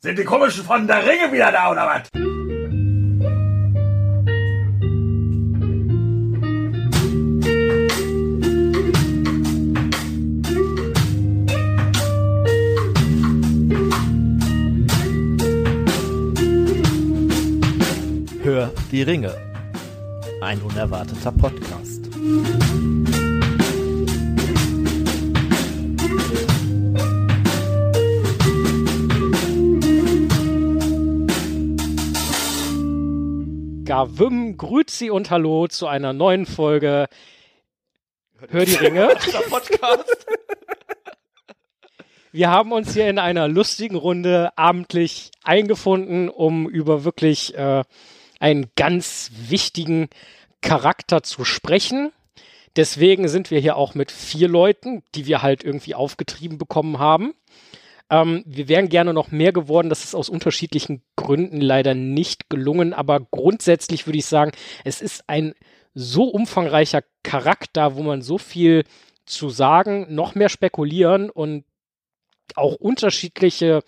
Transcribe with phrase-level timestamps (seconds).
[0.00, 2.08] Sind die komischen von der Ringe wieder da oder was?
[18.44, 19.34] Hör die Ringe.
[20.40, 21.97] Ein unerwarteter Podcast.
[33.98, 37.08] Gavüm, Grüezi und Hallo zu einer neuen Folge
[38.48, 39.08] Hör die Ringe.
[39.50, 40.24] Podcast.
[42.30, 47.82] Wir haben uns hier in einer lustigen Runde abendlich eingefunden, um über wirklich äh,
[48.38, 50.08] einen ganz wichtigen
[50.60, 52.12] Charakter zu sprechen.
[52.76, 57.34] Deswegen sind wir hier auch mit vier Leuten, die wir halt irgendwie aufgetrieben bekommen haben.
[58.10, 59.88] Ähm, wir wären gerne noch mehr geworden.
[59.88, 62.92] Das ist aus unterschiedlichen Gründen leider nicht gelungen.
[62.92, 64.52] Aber grundsätzlich würde ich sagen,
[64.84, 65.54] es ist ein
[65.94, 68.84] so umfangreicher Charakter, wo man so viel
[69.26, 71.64] zu sagen, noch mehr spekulieren und
[72.54, 73.82] auch unterschiedliche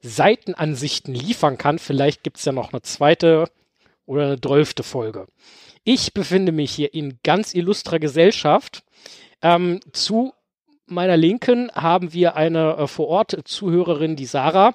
[0.00, 1.78] Seitenansichten liefern kann.
[1.78, 3.48] Vielleicht gibt es ja noch eine zweite
[4.06, 5.26] oder eine zwölfte Folge.
[5.82, 8.84] Ich befinde mich hier in ganz illustrer Gesellschaft.
[9.42, 10.32] Ähm, zu
[10.86, 14.74] meiner Linken haben wir eine äh, vor Ort Zuhörerin, die Sarah.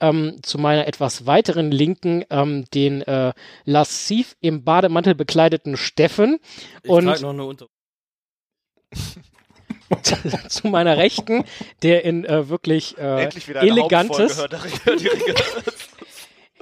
[0.00, 2.24] Ähm, zu meiner etwas weiteren Linken
[2.74, 3.32] den äh,
[3.64, 6.38] lassiv im Bademantel bekleideten Steffen.
[6.82, 7.66] Ich und noch eine Unter
[10.48, 11.44] zu meiner Rechten,
[11.82, 14.38] der in äh, wirklich äh, elegantes,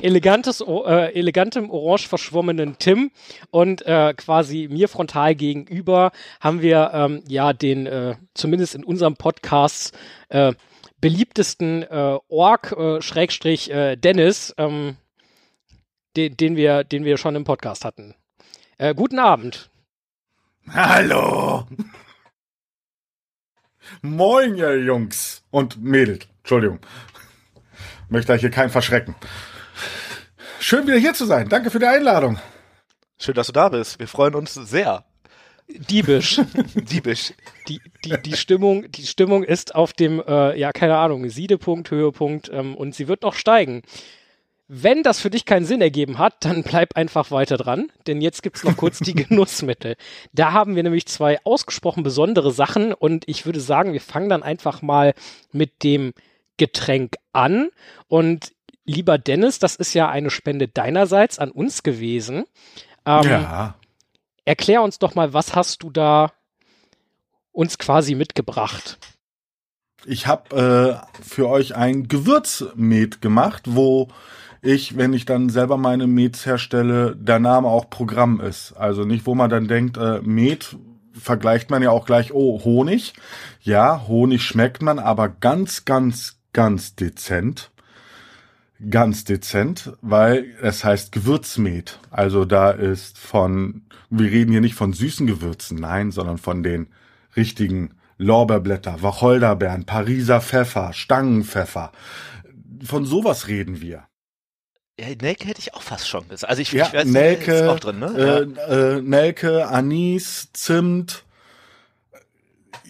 [0.00, 3.10] elegantes, äh, elegantem orange verschwommenen Tim
[3.50, 9.16] und äh, quasi mir frontal gegenüber haben wir ähm, ja den äh, zumindest in unserem
[9.16, 9.96] Podcast
[10.28, 10.54] äh,
[11.00, 14.96] beliebtesten äh, Ork äh, Schrägstrich äh, Dennis, ähm,
[16.16, 18.14] den, den wir den wir schon im Podcast hatten.
[18.78, 19.70] Äh, guten Abend.
[20.70, 21.66] Hallo!
[24.02, 26.28] Moin, ihr Jungs und Mädels.
[26.38, 26.78] Entschuldigung.
[28.08, 29.14] Möchte euch hier keinen verschrecken.
[30.60, 31.48] Schön wieder hier zu sein.
[31.48, 32.38] Danke für die Einladung.
[33.18, 33.98] Schön, dass du da bist.
[34.00, 35.04] Wir freuen uns sehr.
[35.68, 36.40] Diebisch.
[36.74, 37.32] Diebisch.
[37.68, 42.50] die, die, die Stimmung, die Stimmung ist auf dem, äh, ja, keine Ahnung, Siedepunkt, Höhepunkt
[42.52, 43.82] ähm, und sie wird noch steigen.
[44.66, 48.42] Wenn das für dich keinen Sinn ergeben hat, dann bleib einfach weiter dran, denn jetzt
[48.42, 49.96] gibt's noch kurz die Genussmittel.
[50.32, 54.42] Da haben wir nämlich zwei ausgesprochen besondere Sachen und ich würde sagen, wir fangen dann
[54.42, 55.14] einfach mal
[55.52, 56.12] mit dem
[56.56, 57.70] Getränk an
[58.08, 58.52] und
[58.88, 62.44] lieber Dennis, das ist ja eine Spende deinerseits an uns gewesen.
[63.06, 63.74] Ähm, ja.
[64.44, 66.32] Erklär uns doch mal, was hast du da
[67.52, 68.98] uns quasi mitgebracht?
[70.06, 74.08] Ich habe äh, für euch ein Gewürzmet gemacht, wo
[74.62, 78.72] ich, wenn ich dann selber meine Mets herstelle, der Name auch Programm ist.
[78.72, 80.76] Also nicht, wo man dann denkt, äh, Met
[81.12, 83.12] vergleicht man ja auch gleich, oh, Honig.
[83.60, 87.70] Ja, Honig schmeckt man, aber ganz, ganz, ganz dezent.
[88.90, 91.98] Ganz dezent, weil es heißt Gewürzmet.
[92.10, 96.86] Also da ist von, wir reden hier nicht von süßen Gewürzen, nein, sondern von den
[97.36, 101.90] richtigen Lorbeerblätter, Wacholderbeeren, Pariser Pfeffer, Stangenpfeffer.
[102.84, 104.04] Von sowas reden wir.
[104.98, 106.50] Ja, Nelke hätte ich auch fast schon gesagt.
[106.50, 108.46] Also ich, Ja, ich weiß, Nelke, ist auch drin, ne?
[108.68, 111.24] äh, äh, Nelke, Anis, Zimt.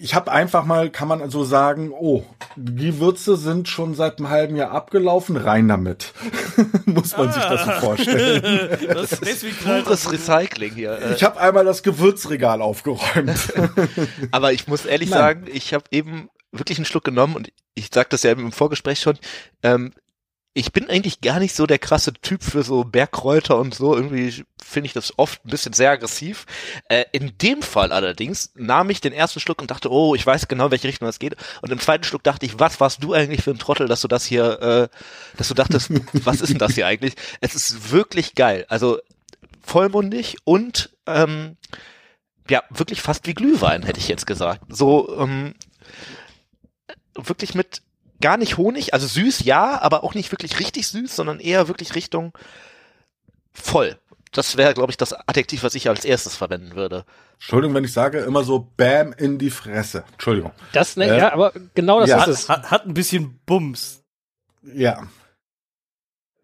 [0.00, 2.24] Ich habe einfach mal, kann man so sagen, oh,
[2.56, 6.12] die Gewürze sind schon seit einem halben Jahr abgelaufen, rein damit.
[6.86, 8.78] Muss man sich das so vorstellen.
[8.94, 9.56] das ist deswegen.
[9.56, 11.12] Pures Recycling hier.
[11.14, 13.52] Ich habe einmal das Gewürzregal aufgeräumt.
[14.30, 15.18] aber ich muss ehrlich Nein.
[15.18, 19.00] sagen, ich habe eben wirklich einen Schluck genommen und ich sag das ja im Vorgespräch
[19.00, 19.18] schon.
[19.62, 19.92] Ähm,
[20.58, 23.94] ich bin eigentlich gar nicht so der krasse Typ für so Bergkräuter und so.
[23.94, 26.46] Irgendwie finde ich das oft ein bisschen sehr aggressiv.
[26.88, 30.48] Äh, in dem Fall allerdings nahm ich den ersten Schluck und dachte, oh, ich weiß
[30.48, 31.36] genau, welche Richtung das geht.
[31.62, 34.08] Und im zweiten Schluck dachte ich, was warst du eigentlich für ein Trottel, dass du
[34.08, 35.90] das hier, äh, dass du dachtest,
[36.24, 37.14] was ist denn das hier eigentlich?
[37.40, 38.66] Es ist wirklich geil.
[38.68, 38.98] Also
[39.62, 41.56] vollmundig und ähm,
[42.50, 44.62] ja, wirklich fast wie Glühwein, hätte ich jetzt gesagt.
[44.70, 45.54] So, ähm,
[47.14, 47.82] wirklich mit
[48.20, 51.94] gar nicht Honig, also süß, ja, aber auch nicht wirklich richtig süß, sondern eher wirklich
[51.94, 52.36] Richtung
[53.52, 53.98] voll.
[54.32, 57.04] Das wäre, glaube ich, das Adjektiv, was ich als erstes verwenden würde.
[57.34, 60.04] Entschuldigung, wenn ich sage, immer so Bam in die Fresse.
[60.12, 60.52] Entschuldigung.
[60.72, 62.16] Das, ne, Äh, ja, aber genau das ja.
[62.16, 62.48] ist hat, es.
[62.48, 64.02] hat, hat ein bisschen Bums.
[64.62, 65.06] Ja.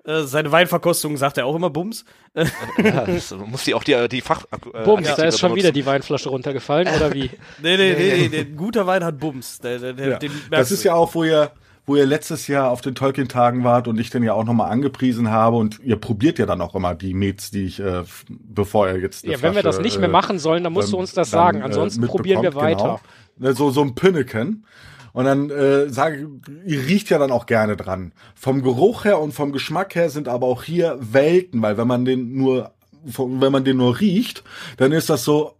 [0.04, 2.04] Äh, seine Weinverkostung sagt er auch immer Bums.
[2.34, 4.44] ja, das muss die auch die, die Fach.
[4.72, 5.74] Äh, Bums, da ist schon wieder benutzen.
[5.74, 7.30] die Weinflasche runtergefallen, oder wie?
[7.62, 9.58] Nee, nee, nee, nee, nee, ein guter Wein hat Bums.
[9.58, 10.18] Der, der, der, ja.
[10.50, 10.74] Das du.
[10.74, 11.50] ist ja auch, wo ihr,
[11.86, 15.30] wo ihr letztes Jahr auf den Tolkien-Tagen wart und ich den ja auch nochmal angepriesen
[15.30, 19.00] habe und ihr probiert ja dann auch immer die Mets, die ich, äh, bevor ihr
[19.00, 19.24] jetzt.
[19.24, 21.40] Ja, wenn wir das nicht mehr äh, machen sollen, dann musst du uns das dann,
[21.40, 21.60] sagen.
[21.60, 23.00] äh, Ansonsten probieren wir mitbekommt, weiter.
[23.38, 23.52] Genau.
[23.52, 24.64] So, so ein Pinneken.
[25.12, 26.28] Und dann äh, sage
[26.66, 28.12] ihr riecht ja dann auch gerne dran.
[28.34, 32.04] Vom Geruch her und vom Geschmack her sind aber auch hier Welten, weil wenn man
[32.04, 32.72] den nur,
[33.04, 34.42] wenn man den nur riecht,
[34.76, 35.54] dann ist das so,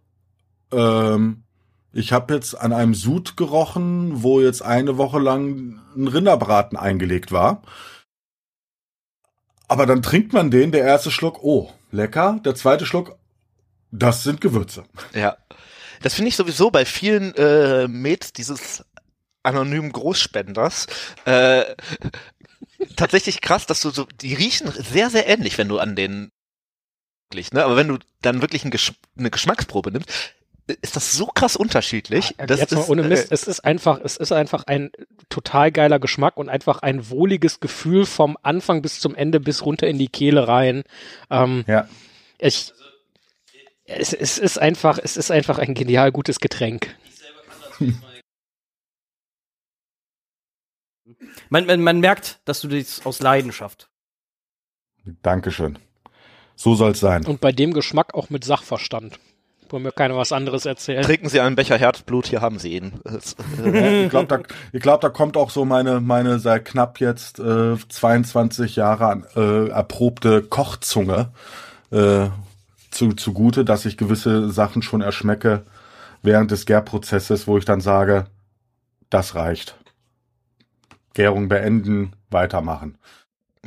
[0.73, 1.44] ähm,
[1.95, 7.31] ich habe jetzt an einem Sud gerochen, wo jetzt eine Woche lang ein Rinderbraten eingelegt
[7.31, 7.63] war.
[9.69, 13.17] Aber dann trinkt man den, der erste Schluck, oh, lecker, der zweite Schluck,
[13.91, 14.83] das sind Gewürze.
[15.13, 15.37] Ja.
[16.01, 18.83] Das finde ich sowieso bei vielen äh, Mets dieses
[19.43, 20.87] anonymen Großspenders
[21.23, 21.63] äh,
[22.97, 26.29] tatsächlich krass, dass du so, die riechen sehr, sehr ähnlich, wenn du an den
[27.33, 27.63] ne?
[27.63, 30.11] Aber wenn du dann wirklich ein Gesch eine Geschmacksprobe nimmst,
[30.67, 32.33] ist das so krass unterschiedlich.
[32.37, 34.91] Das Jetzt mal ist, ohne Mist, äh, es ist einfach, es ist einfach ein
[35.29, 39.87] total geiler Geschmack und einfach ein wohliges Gefühl vom Anfang bis zum Ende bis runter
[39.87, 40.83] in die Kehle rein.
[41.29, 41.87] Ähm, Ja.
[42.39, 42.73] ich,
[43.85, 46.95] es, es ist einfach, es ist einfach ein genial gutes Getränk.
[51.49, 53.89] Man, man, man merkt, dass du das aus Leidenschaft.
[55.21, 55.77] Dankeschön.
[56.55, 57.25] So soll's sein.
[57.25, 59.19] Und bei dem Geschmack auch mit Sachverstand.
[59.69, 61.03] Wollen mir keiner was anderes erzählen.
[61.03, 62.93] trinken Sie einen Becher Herzblut, hier haben Sie ihn.
[64.05, 64.39] Ich glaube, da,
[64.71, 69.25] ich glaub, da kommt auch so meine, meine seit knapp jetzt äh, 22 Jahre an,
[69.35, 71.31] äh, erprobte Kochzunge
[71.91, 72.27] äh,
[72.91, 75.65] zu, zugute, dass ich gewisse Sachen schon erschmecke
[76.21, 78.25] während des Gärprozesses, wo ich dann sage,
[79.09, 79.77] das reicht.
[81.13, 82.97] Gärung beenden, weitermachen.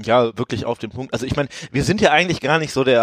[0.02, 1.12] Ja, wirklich auf den Punkt.
[1.12, 3.00] Also ich meine, wir sind ja eigentlich gar nicht so der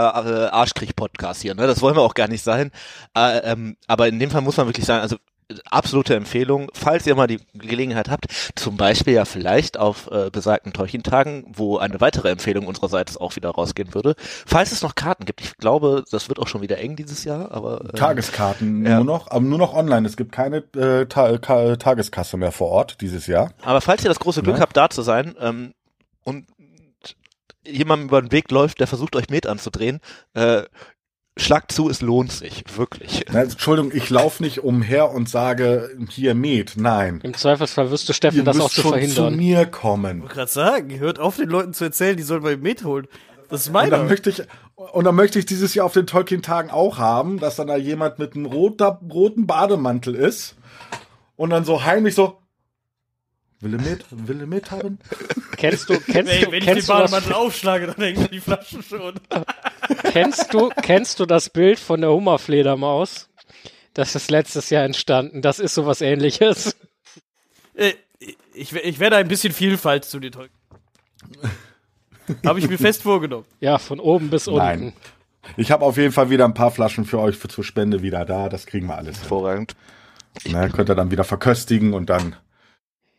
[0.51, 1.67] äh, Arschkrieg-Podcast hier, ne?
[1.67, 2.71] Das wollen wir auch gar nicht sein.
[3.15, 5.15] Äh, ähm, aber in dem Fall muss man wirklich sagen, also
[5.49, 8.25] äh, absolute Empfehlung, falls ihr mal die Gelegenheit habt,
[8.55, 13.51] zum Beispiel ja vielleicht auf äh, besagten Teuchentagen, wo eine weitere Empfehlung unsererseits auch wieder
[13.51, 14.15] rausgehen würde.
[14.17, 17.51] Falls es noch Karten gibt, ich glaube, das wird auch schon wieder eng dieses Jahr,
[17.51, 18.95] aber äh, Tageskarten ja.
[18.95, 20.07] nur noch, aber nur noch online.
[20.07, 23.51] Es gibt keine äh, Ta Ka Tageskasse mehr vor Ort dieses Jahr.
[23.63, 24.61] Aber falls ihr das große Glück Ja.
[24.61, 25.73] habt, da zu sein ähm,
[26.23, 26.47] und
[27.67, 29.99] jemandem über den Weg läuft, der versucht, euch Met anzudrehen,
[30.33, 30.63] äh,
[31.37, 33.25] schlagt zu, es lohnt sich, wirklich.
[33.31, 36.73] Na, Entschuldigung, ich laufe nicht umher und sage hier Met.
[36.77, 37.19] Nein.
[37.23, 39.35] Im Zweifelsfall wüsste Steffen Ihr das auch zu schon zu verhindern.
[39.35, 40.17] mir kommen.
[40.17, 43.07] Ich wollte gerade sagen, hört auf, den Leuten zu erzählen, die sollen bei Met holen.
[43.49, 44.03] Das ist Und dann meine.
[44.05, 44.43] möchte ich,
[44.75, 48.17] und dann möchte ich dieses Jahr auf den Tolkien-Tagen auch haben, dass dann da jemand
[48.17, 50.55] mit einem roter, roten Bademantel ist
[51.35, 52.37] und dann so heimlich so,
[53.65, 54.99] will er mit, will er mit haben?
[55.57, 58.39] Kennst du, kennst Ey, du, wenn ich kennst du, das, Bademantel aufschlage, dann hängen die
[58.39, 59.15] Flaschen schon.
[60.03, 63.29] kennst du, kennst du das Bild von der Hummerfledermaus?
[63.93, 65.41] Das ist letztes Jahr entstanden.
[65.41, 66.75] Das ist sowas ähnliches.
[67.73, 67.93] Äh,
[68.53, 70.57] ich, ich werde ein bisschen Vielfalt zu den Tolkien.
[72.45, 73.45] Habe ich mir fest vorgenommen.
[73.59, 74.83] Ja, von oben bis Nein.
[74.85, 74.97] unten.
[75.57, 78.25] Ich habe auf jeden Fall wieder ein paar Flaschen für euch für zur Spende wieder
[78.25, 78.49] da.
[78.49, 79.19] Das kriegen wir alles.
[79.19, 79.75] Hervorragend.
[80.45, 82.35] Ne, könnt ihr dann wieder verköstigen und dann.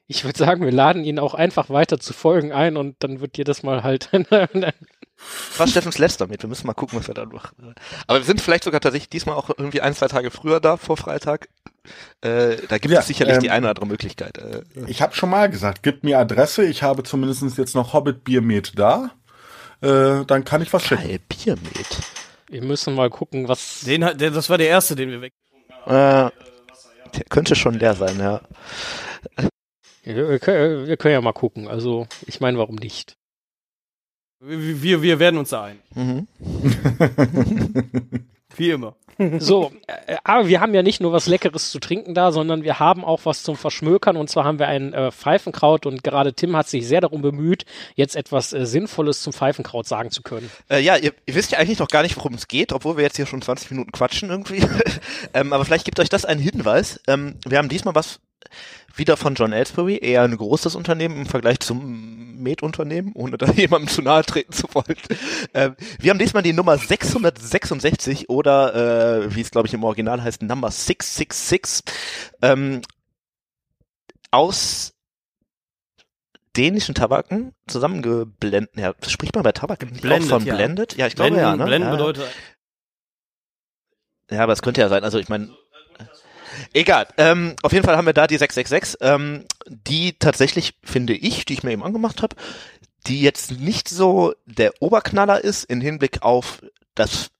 [0.08, 3.36] Ich würde sagen, wir laden ihn auch einfach weiter zu Folgen ein und dann wird
[3.38, 4.08] jedes Mal halt.
[5.56, 7.54] Was Steffens lässt damit, wir müssen mal gucken, was er dann macht.
[8.06, 10.98] Aber wir sind vielleicht sogar tatsächlich diesmal auch irgendwie ein, zwei Tage früher da, vor
[10.98, 11.48] Freitag.
[12.20, 14.36] Äh, da gibt Ja, es sicherlich ähm, die eine oder andere Möglichkeit.
[14.36, 16.64] Äh, Ich habe schon mal gesagt, gebt mir Adresse.
[16.66, 19.10] Ich habe zumindest jetzt noch Hobbit Bier mit da.
[19.80, 21.08] Äh, dann kann ich was schicken.
[21.08, 21.98] geil, Biermet.
[22.50, 23.80] wir müssen mal gucken, was.
[23.86, 25.32] Den, hat- der, das war der erste, den wir weg.
[25.86, 26.30] Äh, der
[27.30, 28.42] könnte schon leer sein, ja.
[30.06, 31.66] Wir, wir, können, wir können ja mal gucken.
[31.66, 33.16] Also, ich meine, warum nicht?
[34.38, 35.80] Wir, wir, wir werden uns da ein.
[35.94, 36.28] Mhm.
[38.56, 38.94] Wie immer.
[39.38, 42.78] So, äh, aber wir haben ja nicht nur was Leckeres zu trinken da, sondern wir
[42.78, 44.16] haben auch was zum Verschmökern.
[44.16, 47.64] Und zwar haben wir ein äh, Pfeifenkraut und gerade Tim hat sich sehr darum bemüht,
[47.96, 50.50] jetzt etwas äh, Sinnvolles zum Pfeifenkraut sagen zu können.
[50.70, 53.02] Äh, ja, ihr, ihr wisst ja eigentlich noch gar nicht, worum es geht, obwohl wir
[53.02, 54.62] jetzt hier schon 20 Minuten quatschen irgendwie.
[55.34, 57.00] ähm, aber vielleicht gibt euch das einen Hinweis.
[57.08, 58.20] Ähm, wir haben diesmal was
[58.96, 63.88] wieder von John Ellsbury, eher ein großes Unternehmen im Vergleich zum Med-Unternehmen, ohne da jemandem
[63.88, 64.96] zu nahe treten zu wollen.
[65.54, 70.22] Ähm, wir haben diesmal die Nummer 666 oder äh, wie es glaube ich im Original
[70.22, 71.82] heißt, Number 666
[72.42, 72.82] ähm,
[74.30, 74.92] aus
[76.56, 78.76] dänischen Tabaken zusammengeblendet.
[78.76, 80.54] Ja, spricht man bei Tabak nicht Blended, auch von ja.
[80.54, 80.96] Blended?
[80.96, 81.56] Ja, ich glaube Blenden, ja.
[81.56, 81.64] Ne?
[81.64, 82.26] Blenden bedeutet.
[84.30, 85.04] Ja, aber es könnte ja sein.
[85.04, 85.50] Also ich meine,
[86.72, 87.06] egal.
[87.16, 91.54] Ähm, auf jeden Fall haben wir da die 666, ähm, die tatsächlich, finde ich, die
[91.54, 92.36] ich mir eben angemacht habe,
[93.06, 96.60] die jetzt nicht so der Oberknaller ist in Hinblick auf
[96.94, 97.30] das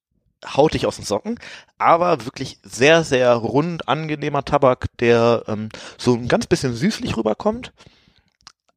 [0.47, 1.39] haut dich aus den Socken,
[1.79, 7.73] aber wirklich sehr, sehr rund, angenehmer Tabak, der ähm, so ein ganz bisschen süßlich rüberkommt.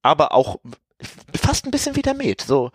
[0.01, 0.57] aber auch
[1.35, 2.41] fast ein bisschen wie der Met.
[2.41, 2.71] So,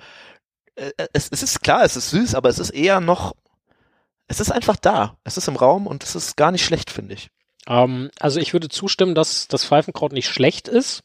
[0.76, 3.34] äh, es, es ist klar, es ist süß, aber es ist eher noch,
[4.28, 5.16] es ist einfach da.
[5.24, 7.30] Es ist im Raum und es ist gar nicht schlecht, finde ich.
[7.68, 11.02] Ähm, also ich würde zustimmen, dass das Pfeifenkraut nicht schlecht ist.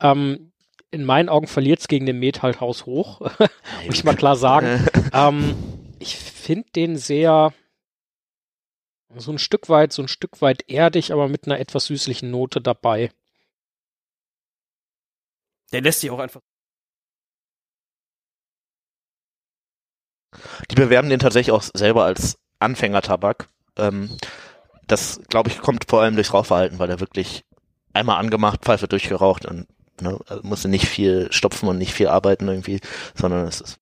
[0.00, 0.52] Ähm,
[0.90, 3.20] in meinen Augen verliert es gegen den Met halt Haus hoch,
[3.86, 4.86] muss ich mal klar sagen.
[5.12, 5.54] ähm,
[5.98, 7.52] ich finde den sehr
[9.16, 12.60] so ein Stück weit, so ein Stück weit erdig, aber mit einer etwas süßlichen Note
[12.60, 13.10] dabei.
[15.72, 16.40] Der lässt sich auch einfach.
[20.70, 23.48] Die bewerben den tatsächlich auch selber als Anfängertabak.
[23.76, 24.16] Ähm,
[24.88, 27.44] das, glaube ich, kommt vor allem durchs Rauchverhalten, weil er wirklich
[27.92, 29.66] einmal angemacht, Pfeife durchgeraucht und
[30.00, 32.80] ne, also musste nicht viel stopfen und nicht viel arbeiten irgendwie,
[33.14, 33.78] sondern es ist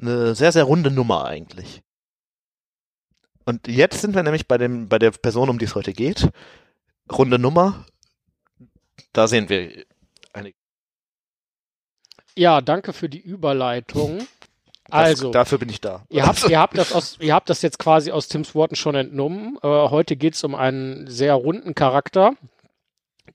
[0.00, 1.82] eine sehr, sehr runde Nummer eigentlich.
[3.44, 6.28] Und jetzt sind wir nämlich bei dem, bei der Person, um die es heute geht.
[7.10, 7.84] Runde Nummer.
[9.12, 9.84] Da sehen wir
[10.32, 10.52] eine.
[12.36, 14.26] Ja, danke für die Überleitung.
[14.90, 16.04] Das, Also, dafür bin ich da.
[16.08, 18.94] ihr habt, ihr habt das aus, ihr habt das jetzt quasi aus Tims Worten schon
[18.94, 19.56] entnommen.
[19.62, 22.34] Äh, heute geht's um einen sehr runden Charakter.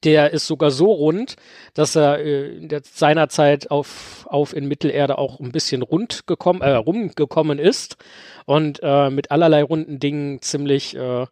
[0.03, 1.35] Der ist sogar so rund,
[1.73, 6.27] dass er äh, in der, seiner Zeit auf, auf in Mittelerde auch ein bisschen rund
[6.27, 7.97] gekommen, äh, rumgekommen ist
[8.45, 11.25] und äh, mit allerlei runden Dingen ziemlich äh,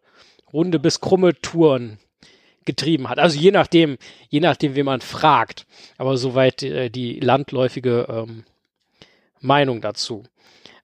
[0.53, 1.99] runde bis krumme Touren
[2.65, 3.19] getrieben hat.
[3.19, 3.97] Also je nachdem,
[4.29, 5.65] je nachdem, wie man fragt.
[5.97, 8.45] Aber soweit äh, die landläufige ähm,
[9.43, 10.23] Meinung dazu.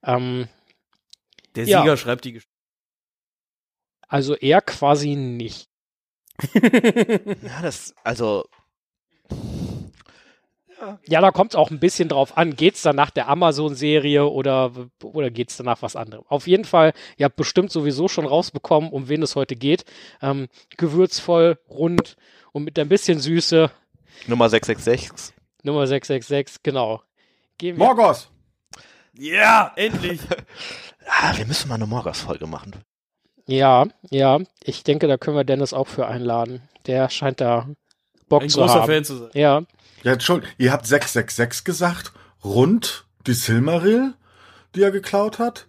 [0.04, 0.48] Ähm,
[1.56, 1.82] Der Ja.
[1.82, 2.54] Sieger schreibt die Geschichte.
[4.08, 5.68] also er quasi nicht.
[6.54, 8.46] Ja, das, also,
[11.08, 12.56] Ja, da kommt es auch ein bisschen drauf an.
[12.56, 14.72] Geht's dann nach der Amazon-Serie oder,
[15.04, 16.24] oder geht's dann nach was anderem?
[16.30, 19.84] Auf jeden Fall, ihr habt bestimmt sowieso schon rausbekommen, um wen es heute geht.
[20.22, 20.48] Ähm,
[20.78, 22.16] gewürzvoll, rund
[22.54, 23.70] und mit ein bisschen Süße.
[24.28, 25.36] Nummer 666.
[25.64, 27.02] Nummer 666, genau.
[27.58, 27.86] Gehen wir.
[27.86, 28.30] Morgos!
[29.20, 30.20] Ja, endlich.
[31.12, 32.76] Ah, wir müssen mal eine Morgas-Folge machen.
[33.48, 34.38] Ja, ja.
[34.64, 36.62] Ich denke, da können wir Dennis auch für einladen.
[36.86, 37.68] Der scheint da
[38.28, 38.86] Bock Ein zu großer haben.
[38.94, 39.30] Fan zu sein.
[39.34, 39.64] Ja.
[40.04, 44.14] Jetzt schon, ihr habt 666 gesagt, rund die Silmaril,
[44.76, 45.66] die er geklaut hat.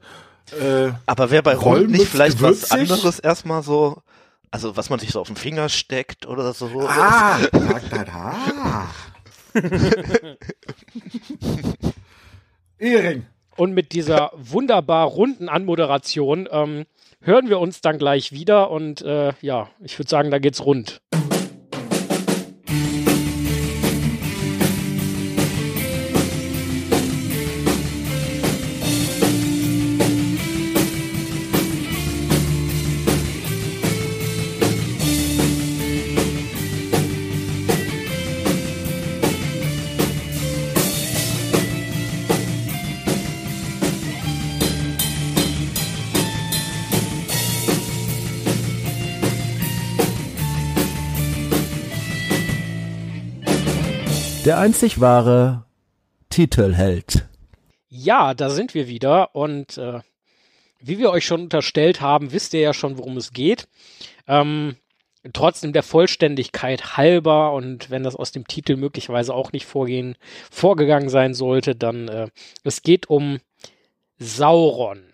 [0.61, 2.73] Äh, Aber wäre bei Rund nicht vielleicht was gewürzig?
[2.93, 4.03] anderes erstmal so,
[4.51, 6.69] also was man sich so auf den Finger steckt oder so?
[6.87, 8.91] ah, da, da, da.
[12.79, 13.25] Ehring.
[13.61, 16.87] Und mit dieser wunderbar runden Anmoderation ähm,
[17.21, 18.71] hören wir uns dann gleich wieder.
[18.71, 21.03] Und äh, ja, ich würde sagen, da geht's rund.
[54.51, 55.65] Der einzig wahre
[56.29, 57.29] Titelheld.
[57.89, 59.37] Ja, da sind wir wieder.
[59.37, 60.01] Und äh,
[60.81, 63.69] wie wir euch schon unterstellt haben, wisst ihr ja schon, worum es geht.
[64.27, 64.75] Ähm,
[65.33, 70.17] trotzdem der Vollständigkeit halber und wenn das aus dem Titel möglicherweise auch nicht vorgehen,
[70.51, 72.27] vorgegangen sein sollte, dann äh,
[72.65, 73.39] es geht um
[74.19, 75.05] Sauron.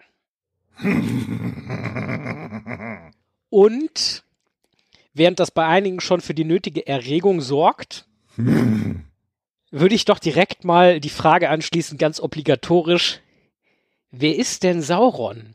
[3.50, 4.24] Und
[5.12, 8.06] während das bei einigen schon für die nötige Erregung sorgt,
[9.80, 13.20] würde ich doch direkt mal die Frage anschließen, ganz obligatorisch.
[14.10, 15.54] Wer ist denn Sauron?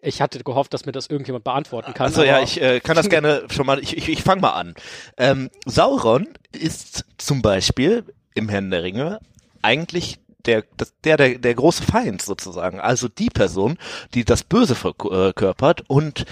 [0.00, 2.06] Ich hatte gehofft, dass mir das irgendjemand beantworten kann.
[2.06, 4.74] Also ja, ich äh, kann das gerne schon mal, ich, ich, ich fange mal an.
[5.16, 9.18] Ähm, Sauron ist zum Beispiel im Herrn der Ringe
[9.62, 10.62] eigentlich der,
[11.02, 12.78] der, der, der große Feind sozusagen.
[12.78, 13.78] Also die Person,
[14.14, 16.24] die das Böse verkörpert und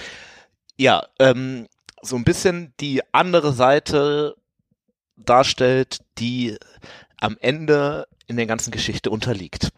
[0.76, 1.66] ja, ähm,
[2.02, 4.37] so ein bisschen die andere Seite
[5.16, 6.56] darstellt, die
[7.21, 9.71] am Ende in der ganzen Geschichte unterliegt.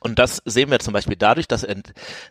[0.00, 1.76] Und das sehen wir zum Beispiel dadurch, dass er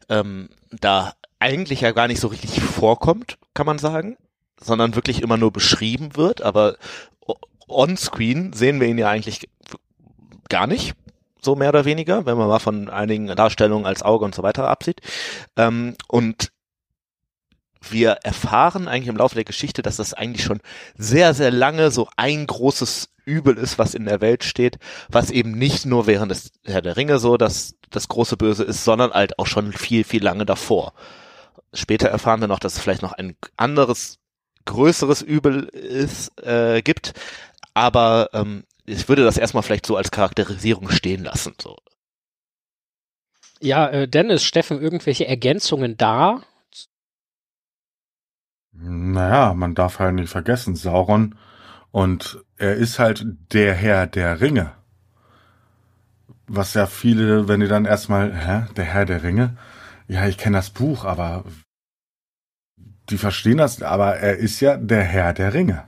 [0.10, 4.18] ähm, da eigentlich ja gar nicht so richtig vorkommt, kann man sagen,
[4.60, 6.78] sondern wirklich immer nur beschrieben wird, aber
[7.68, 9.48] on-screen sehen wir ihn ja eigentlich
[10.50, 10.96] gar nicht,
[11.42, 14.68] so mehr oder weniger, wenn man mal von einigen Darstellungen als Auge und so weiter
[14.68, 15.02] absieht.
[15.56, 16.52] Ähm, und
[17.82, 20.60] wir erfahren eigentlich im Laufe der Geschichte, dass das eigentlich schon
[20.98, 25.52] sehr, sehr lange so ein großes Übel ist, was in der Welt steht, was eben
[25.52, 29.40] nicht nur während des Herr der Ringe so das, das große Böse ist, sondern halt
[29.40, 30.94] auch schon viel, viel lange davor.
[31.74, 34.18] Später erfahren wir noch, dass es vielleicht noch ein anderes
[34.66, 37.14] größeres Übel ist, äh, gibt.
[37.74, 41.54] Aber ähm, ich würde das erstmal vielleicht so als Charakterisierung stehen lassen.
[41.62, 41.78] So.
[43.62, 46.42] Ja, äh, Dennis, Steffen, irgendwelche Ergänzungen da?
[48.82, 51.36] Naja, man darf halt nicht vergessen, Sauron
[51.92, 54.72] und er ist halt der Herr der Ringe.
[56.48, 59.58] Was ja viele, wenn die dann erstmal, hä, der Herr der Ringe?
[60.08, 61.44] Ja, ich kenne das Buch, aber
[63.10, 65.84] die verstehen das, aber er ist ja der Herr der Ringe.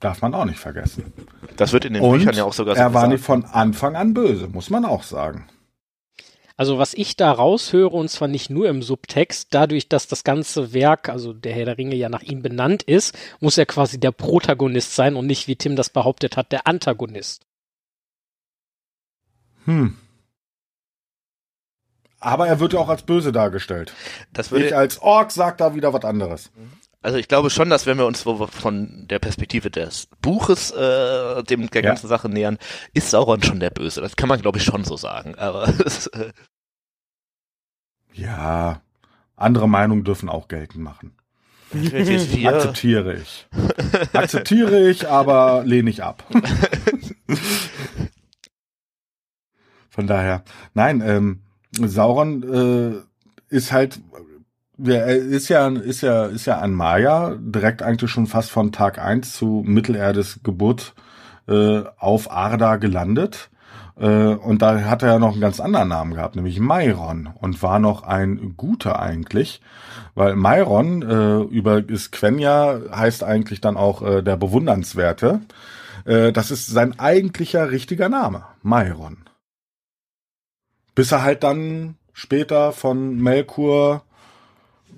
[0.00, 1.12] Darf man auch nicht vergessen.
[1.56, 3.12] Das wird in den Und Büchern ja auch sogar so er war gesagt.
[3.12, 5.46] nicht von Anfang an böse, muss man auch sagen.
[6.56, 10.72] Also was ich da raushöre, und zwar nicht nur im Subtext, dadurch, dass das ganze
[10.72, 14.12] Werk, also der Herr der Ringe ja nach ihm benannt ist, muss er quasi der
[14.12, 17.44] Protagonist sein und nicht, wie Tim das behauptet hat, der Antagonist.
[19.66, 19.98] Hm.
[22.18, 23.92] Aber er wird ja auch als böse dargestellt.
[24.32, 26.50] Das Ich würde, als Ork sag da wieder was anderes.
[27.06, 31.70] Also ich glaube schon, dass wenn wir uns von der Perspektive des Buches äh, dem
[31.70, 31.90] der Ja.
[31.90, 32.58] ganzen Sache nähern,
[32.94, 34.00] ist Sauron schon der Böse.
[34.00, 35.36] Das kann man glaube ich schon so sagen.
[35.36, 35.68] Aber
[36.12, 36.32] äh,
[38.12, 38.82] Ja,
[39.36, 41.12] andere Meinungen dürfen auch geltend machen.
[42.56, 43.46] Akzeptiere ich.
[44.12, 46.24] Akzeptiere ich, aber lehne ich ab.
[49.90, 50.42] Von daher,
[50.74, 54.00] nein, ähm, Sauron äh, ist halt,
[54.84, 58.98] er ist ja, ist ja, ist ja ein Maya, direkt eigentlich schon fast von Tag
[58.98, 60.94] eins zu Mittelerdes Geburt
[61.48, 63.50] äh, auf Arda gelandet.
[63.98, 67.62] Äh, und da hat er ja noch einen ganz anderen Namen gehabt, nämlich Mairon und
[67.62, 69.62] war noch ein guter eigentlich,
[70.14, 75.40] weil Mairon äh, über ist Quenya heißt eigentlich dann auch äh, der Bewundernswerte.
[76.04, 79.18] Äh, das ist sein eigentlicher richtiger Name, Mairon.
[80.94, 84.02] Bis er halt dann später von Melkur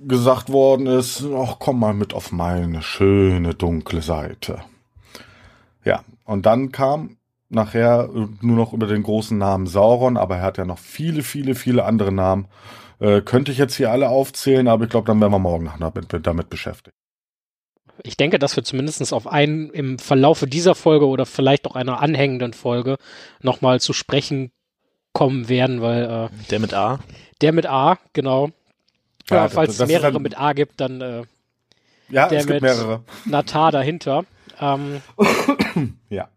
[0.07, 4.61] gesagt worden ist, ach komm mal mit auf meine schöne dunkle Seite.
[5.85, 7.17] Ja, und dann kam
[7.49, 11.23] nachher äh, nur noch über den großen Namen Sauron, aber er hat ja noch viele,
[11.23, 12.47] viele, viele andere Namen.
[13.01, 15.79] Äh, könnte ich jetzt hier alle aufzählen, aber ich glaube, dann werden wir morgen noch
[15.79, 16.95] damit, damit beschäftigt.
[18.05, 22.01] Ich denke, dass wir zumindest auf einen im Verlaufe dieser Folge oder vielleicht auch einer
[22.01, 22.97] anhängenden Folge
[23.41, 24.53] nochmal zu sprechen
[25.13, 27.01] kommen werden, weil äh, der mit A.
[27.41, 28.51] der mit A, genau.
[29.31, 31.23] Ja, falls es das mehrere dann- mit A gibt, dann äh,
[32.11, 33.03] Ja, Der es gibt mit- mehrere.
[33.27, 34.25] Natar dahinter.
[34.61, 35.03] Ähm,
[36.11, 36.29] Ja.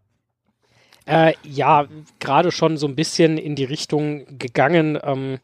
[1.06, 1.86] Äh, ja,
[2.20, 4.98] gerade schon so ein bisschen in die Richtung gegangen.
[5.02, 5.38] Ähm,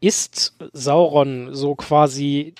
[0.00, 2.54] ist Sauron so quasi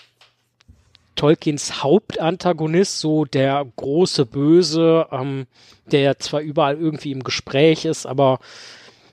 [1.17, 5.47] Tolkiens Hauptantagonist, so der große Böse, ähm,
[5.87, 8.39] der zwar überall irgendwie im Gespräch ist, aber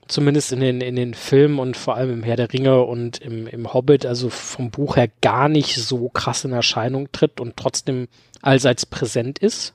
[0.07, 3.47] zumindest in den, in den Filmen und vor allem im Herr der Ringe und im,
[3.47, 8.07] im Hobbit, also vom Buch her gar nicht so krass in Erscheinung tritt und trotzdem
[8.41, 9.73] allseits präsent ist.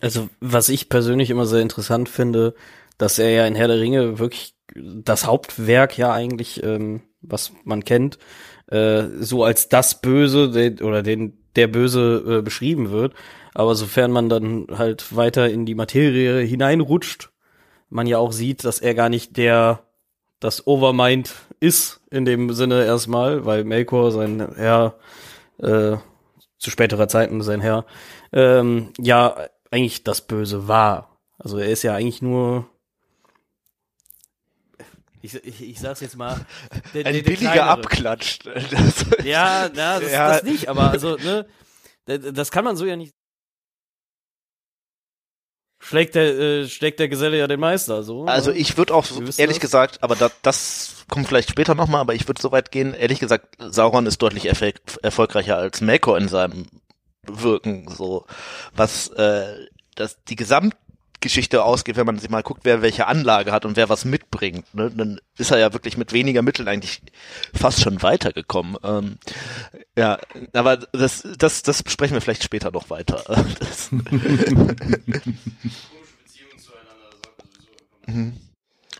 [0.00, 2.54] Also, was ich persönlich immer sehr interessant finde,
[2.98, 7.84] dass er ja in Herr der Ringe wirklich das Hauptwerk ja eigentlich, ähm, was man
[7.84, 8.18] kennt,
[8.68, 13.14] äh, so als das Böse den, oder den der Böse äh, beschrieben wird.
[13.54, 17.30] Aber sofern man dann halt weiter in die Materie hineinrutscht,
[17.90, 19.80] man ja auch sieht, dass er gar nicht der
[20.40, 24.94] das Overmind ist in dem Sinne erstmal, weil Melkor sein Herr
[25.58, 25.96] äh,
[26.58, 27.84] zu späterer Zeiten sein Herr
[28.32, 29.36] ähm, ja
[29.70, 31.18] eigentlich das Böse war.
[31.38, 32.66] Also er ist ja eigentlich nur
[35.22, 36.46] ich, ich, ich sag's jetzt mal
[36.94, 37.70] der, Ein der- der billiger kleinere.
[37.70, 38.38] Abklatsch.
[38.44, 40.28] Das, Ja, na, das, Ja.
[40.28, 41.46] das nicht, aber also, ne,
[42.06, 43.14] das, das kann man so ja nicht.
[45.82, 48.26] Schlägt der, äh, schlägt der Geselle ja den Meister, so.
[48.26, 48.58] Also ne?
[48.58, 49.06] ich würde auch,
[49.38, 49.60] ehrlich das?
[49.60, 53.18] gesagt, aber da, das kommt vielleicht später nochmal, aber ich würde so weit gehen, ehrlich
[53.18, 56.66] gesagt, Sauron ist deutlich erfol erfolgreicher als Melkor in seinem
[57.26, 58.26] Wirken, so
[58.76, 60.36] was äh, das die
[61.20, 64.74] Gesamtgeschichte ausgeht, wenn man sich mal guckt, wer welche Anlage hat und wer was mitbringt,
[64.74, 67.02] ne, dann ist er ja wirklich mit weniger Mitteln eigentlich
[67.54, 68.76] fast schon weitergekommen.
[68.82, 69.18] Ähm,
[69.96, 70.18] ja,
[70.52, 73.22] aber das, das, das besprechen wir vielleicht später noch weiter.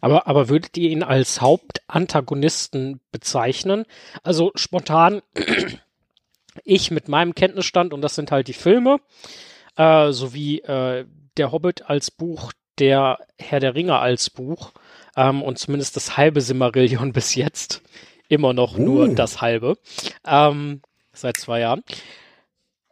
[0.03, 3.85] Aber, aber würdet ihr ihn als Hauptantagonisten bezeichnen?
[4.23, 5.21] Also spontan,
[6.65, 9.01] ich mit meinem Kenntnisstand, und das sind halt die Filme,
[9.77, 11.05] äh, sowie äh,
[11.37, 14.73] der Hobbit als Buch, der Herr der Ringe als Buch
[15.17, 17.83] ähm, und zumindest das halbe Simmerillion bis jetzt.
[18.29, 19.15] Immer noch nur Uh.
[19.15, 19.77] das halbe.
[20.25, 21.83] Ähm, seit zwei Jahren.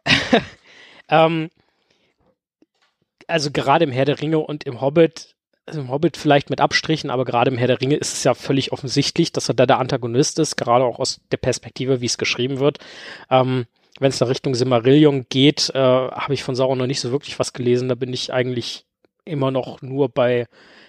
[1.09, 1.49] ähm,
[3.27, 5.35] also gerade im Herr der Ringe und im Hobbit
[5.69, 8.33] also im Hobbit vielleicht mit Abstrichen, aber gerade im Herr der Ringe ist es ja
[8.33, 12.17] völlig offensichtlich, dass er da der Antagonist ist, gerade auch aus der Perspektive, wie es
[12.17, 12.79] geschrieben wird.
[13.29, 13.67] Ähm,
[13.99, 17.37] wenn es da Richtung Simmerillion geht, äh, habe ich von Sauron noch nicht so wirklich
[17.37, 17.89] was gelesen.
[17.89, 18.85] Da bin ich eigentlich
[19.25, 20.47] immer noch nur bei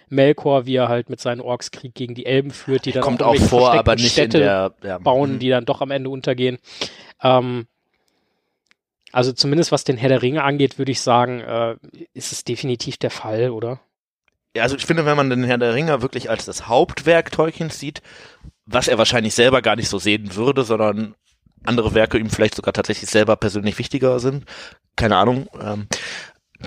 [0.08, 3.22] Melkor, wie er halt mit seinen Orks Krieg gegen die Elben führt, die dann Kommt
[3.22, 5.38] auch vor, aber nicht Städte in der ja, bauen, mhm.
[5.38, 6.58] die dann doch am Ende untergehen.
[7.22, 7.66] Ähm,
[9.12, 11.76] also zumindest was den Herr der Ringe angeht, würde ich sagen, äh,
[12.14, 13.80] ist es definitiv der Fall, oder?
[14.56, 17.78] Ja, also ich finde, wenn man den Herrn der Ringe wirklich als das Hauptwerk Tolkiens
[17.78, 18.02] sieht,
[18.66, 21.14] was er wahrscheinlich selber gar nicht so sehen würde, sondern
[21.64, 24.44] andere Werke ihm vielleicht sogar tatsächlich selber persönlich wichtiger sind,
[24.96, 25.86] keine Ahnung, ähm,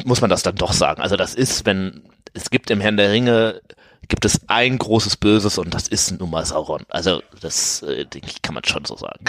[0.05, 1.01] muss man das dann doch sagen.
[1.01, 2.03] Also das ist, wenn
[2.33, 3.61] es gibt im Herrn der Ringe
[4.07, 6.83] gibt es ein großes Böses und das ist nun mal Sauron.
[6.89, 9.25] Also das äh, denke ich, kann man schon so sagen.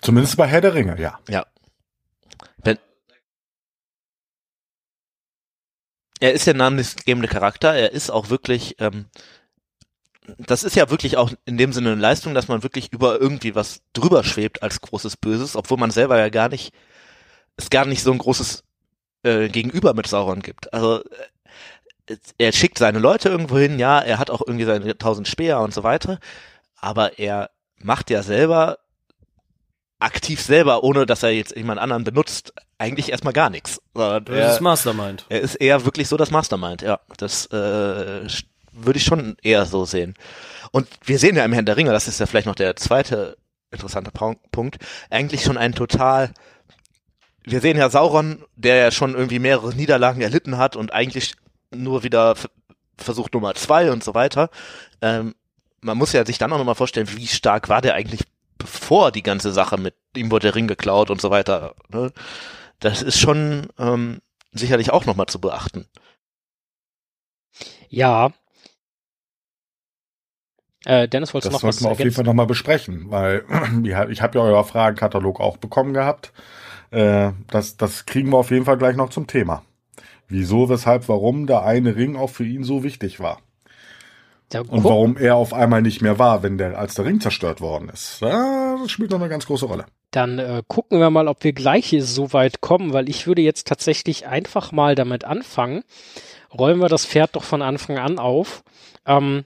[0.00, 1.18] Zumindest bei Herr der Ringe, ja.
[1.28, 1.46] Ja.
[2.58, 2.78] Wenn
[6.20, 9.06] er ist der namensgebende Charakter, er ist auch wirklich, ähm,
[10.38, 13.54] das ist ja wirklich auch in dem Sinne eine Leistung, dass man wirklich über irgendwie
[13.54, 16.72] was drüber schwebt als großes Böses, obwohl man selber ja gar nicht,
[17.56, 18.64] es gar nicht so ein großes
[19.22, 20.72] äh, Gegenüber mit Sauron gibt.
[20.72, 21.02] Also
[22.08, 25.60] äh, er schickt seine Leute irgendwo hin, ja, er hat auch irgendwie seine tausend Speer
[25.60, 26.18] und so weiter,
[26.76, 28.78] aber er macht ja selber
[30.00, 33.80] aktiv selber, ohne dass er jetzt jemand anderen benutzt, eigentlich erstmal gar nichts.
[33.92, 35.26] Das er, ist Mastermind.
[35.28, 37.00] er ist eher wirklich so das Mastermind, ja.
[37.18, 38.26] Das äh,
[38.72, 40.14] würde ich schon eher so sehen.
[40.72, 43.36] Und wir sehen ja im Herrn der Ringe, das ist ja vielleicht noch der zweite
[43.72, 44.78] interessante Punkt,
[45.10, 46.32] eigentlich schon ein total
[47.44, 51.34] wir sehen ja Sauron, der ja schon irgendwie mehrere Niederlagen erlitten hat und eigentlich
[51.70, 52.36] nur wieder
[52.96, 54.50] versucht Nummer zwei und so weiter.
[55.00, 55.34] Ähm,
[55.80, 58.22] man muss ja sich dann auch nochmal vorstellen, wie stark war der eigentlich
[58.58, 61.74] bevor die ganze Sache mit ihm wurde der Ring geklaut und so weiter.
[61.88, 62.12] Ne?
[62.78, 64.20] Das ist schon ähm,
[64.52, 65.86] sicherlich auch nochmal zu beachten.
[67.88, 68.32] Ja.
[70.84, 73.44] Äh, Dennis, wolltest du Das noch was sollten wir auf jeden Fall nochmal besprechen, weil
[73.84, 76.32] ich habe ja euer Fragenkatalog auch bekommen gehabt.
[76.90, 79.62] Äh, das, das kriegen wir auf jeden Fall gleich noch zum Thema.
[80.28, 83.40] Wieso, weshalb, warum der eine Ring auch für ihn so wichtig war.
[84.52, 87.60] Ja, Und warum er auf einmal nicht mehr war, wenn der, als der Ring zerstört
[87.60, 88.20] worden ist.
[88.20, 89.86] Ja, das spielt noch eine ganz große Rolle.
[90.10, 93.42] Dann äh, gucken wir mal, ob wir gleich hier so weit kommen, weil ich würde
[93.42, 95.84] jetzt tatsächlich einfach mal damit anfangen.
[96.52, 98.64] Rollen wir das Pferd doch von Anfang an auf.
[99.06, 99.44] Ähm,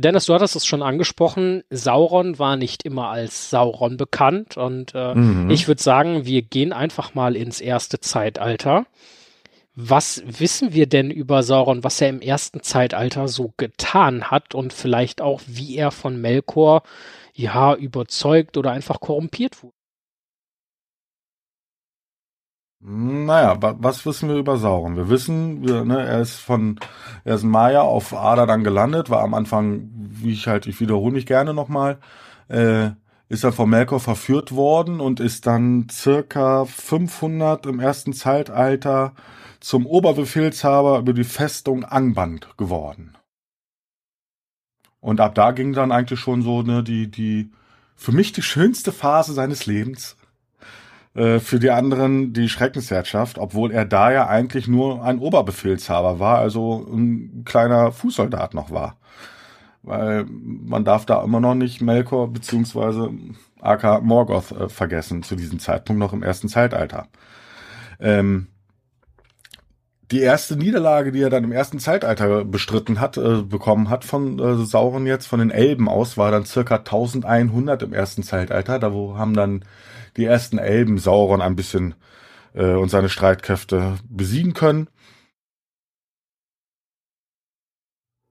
[0.00, 5.14] Dennis, du hattest es schon angesprochen, Sauron war nicht immer als Sauron bekannt und äh,
[5.14, 5.50] Mhm.
[5.50, 8.86] ich würde sagen, wir gehen einfach mal ins erste Zeitalter.
[9.80, 14.72] Was wissen wir denn über Sauron, was er im ersten Zeitalter so getan hat und
[14.72, 16.82] vielleicht auch, wie er von Melkor
[17.32, 19.77] ja überzeugt oder einfach korrumpiert wurde?
[22.80, 24.96] Naja, wa was wissen wir über Sauron?
[24.96, 26.78] Wir wissen, wir, ne, er ist von,
[27.24, 30.80] er ist ein Maya auf Ada dann gelandet, war am Anfang, wie ich halt, ich
[30.80, 31.98] wiederhole mich gerne nochmal,
[32.48, 32.90] äh,
[33.28, 39.14] ist er von Melkor verführt worden und ist dann circa 500 im ersten Zeitalter
[39.60, 43.16] zum Oberbefehlshaber über die Festung Angband geworden.
[45.00, 47.50] Und ab da ging dann eigentlich schon so, ne, die, die,
[47.96, 50.16] für mich die schönste Phase seines Lebens
[51.18, 56.38] äh, für die anderen die Schreckensherrschaft, obwohl er da ja eigentlich nur ein Oberbefehlshaber war,
[56.38, 58.96] also ein kleiner Fußsoldat noch war.
[59.82, 63.10] Weil man darf da immer noch nicht Melkor beziehungsweise
[63.60, 67.08] AK Morgoth äh, vergessen, zu diesem Zeitpunkt noch im ersten Zeitalter.
[67.98, 68.46] Ähm,
[70.12, 74.38] die erste Niederlage, die er dann im ersten Zeitalter bestritten hat, äh, bekommen hat von
[74.38, 78.78] äh, Sauron jetzt, von den Elben aus, war dann circa 1100 im ersten Zeitalter.
[78.78, 79.64] Da wo haben dann
[80.18, 81.94] die ersten Elben Sauron ein bisschen
[82.54, 84.88] äh, und seine Streitkräfte besiegen können.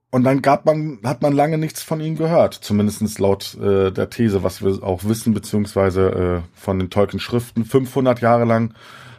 [0.09, 4.09] Und dann gab man, hat man lange nichts von ihm gehört, zumindest laut äh, der
[4.09, 7.65] These, was wir auch wissen, beziehungsweise äh, von den Tolkien-Schriften.
[7.65, 8.73] 500 Jahre lang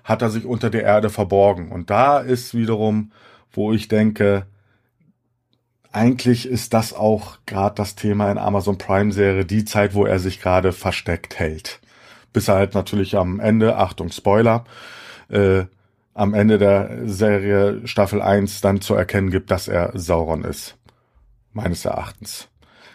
[0.05, 1.71] hat er sich unter der Erde verborgen.
[1.73, 3.13] Und da ist wiederum,
[3.53, 4.47] wo ich denke,
[5.93, 10.19] eigentlich ist das auch gerade das Thema in Amazon Prime Serie, die Zeit, wo er
[10.19, 11.81] sich gerade versteckt hält.
[12.39, 14.63] Bis er halt natürlich am Ende, Achtung, Spoiler,
[15.29, 15.65] äh,
[16.15, 20.77] am Ende der Serie Staffel 1 dann zu erkennen gibt, dass er Sauron ist.
[21.53, 22.49] Meines Erachtens.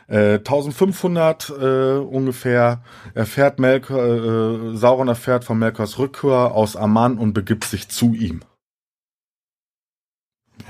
[0.07, 2.83] Äh, 1500 äh, ungefähr
[3.15, 8.45] erfährt Melkor, äh, Sauron erfährt von Melkors Rückkehr aus Amman und begibt sich zu ihm.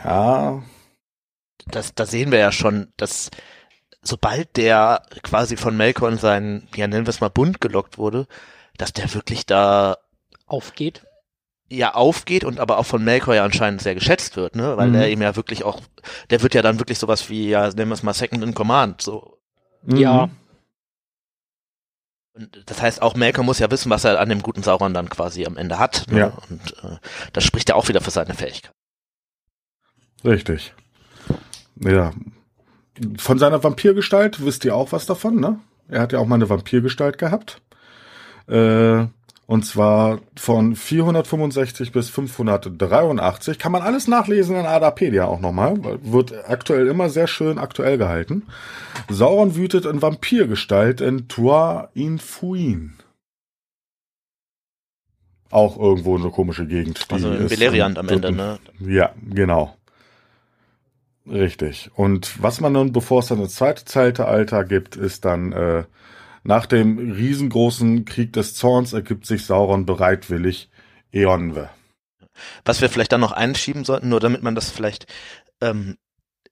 [0.04, 0.64] Ja,
[1.68, 3.30] Das, da sehen wir ja schon, dass
[4.02, 8.28] sobald der quasi von Melkor in seinen, ja nennen wir es mal Bund gelockt wurde,
[8.78, 9.98] dass der wirklich da
[10.46, 11.04] Aufgeht.
[11.70, 14.78] ja aufgeht und aber auch von Melkor ja anscheinend sehr geschätzt wird, ne?
[14.78, 14.94] Weil Mhm.
[14.94, 15.82] der ihm ja wirklich auch,
[16.30, 19.02] der wird ja dann wirklich sowas wie, ja, nennen wir es mal Second in Command,
[19.02, 19.40] so.
[19.88, 20.28] Ja.
[20.28, 20.32] Mhm.
[22.36, 25.08] Und das heißt, auch Melkor muss ja wissen, was er an dem guten Sauron dann
[25.10, 26.06] quasi am Ende hat.
[26.10, 26.20] Ne?
[26.20, 26.38] Ja.
[26.50, 26.98] Und äh,
[27.32, 28.72] das spricht ja auch wieder für seine Fähigkeit.
[30.26, 30.74] Richtig.
[31.76, 32.12] Ja.
[33.18, 35.60] Von seiner Vampirgestalt wisst ihr auch was davon, ne?
[35.90, 37.62] Er hat ja auch mal eine Vampirgestalt gehabt.
[38.48, 39.06] Äh,
[39.46, 43.60] und zwar von 465 bis 583.
[43.60, 45.78] Kann man alles nachlesen in Adapedia auch nochmal.
[46.02, 48.44] Wird aktuell immer sehr schön aktuell gehalten.
[49.10, 52.94] Sauron wütet in Vampirgestalt in Tua in Fuin.
[55.52, 57.06] Auch irgendwo eine komische Gegend.
[57.10, 58.60] Also in Beleriand am Ende, ne?
[58.80, 59.76] Ja, genau.
[61.30, 61.92] Richtig.
[61.96, 65.84] Und was man dann, bevor es dann das zweite Zeitalter gibt, ist dann äh,
[66.44, 70.70] nach dem riesengroßen Krieg des Zorns ergibt sich Sauron bereitwillig
[71.12, 71.70] Eonwe.
[72.66, 75.06] Was wir vielleicht dann noch einschieben sollten, nur damit man das vielleicht,
[75.62, 75.98] ähm,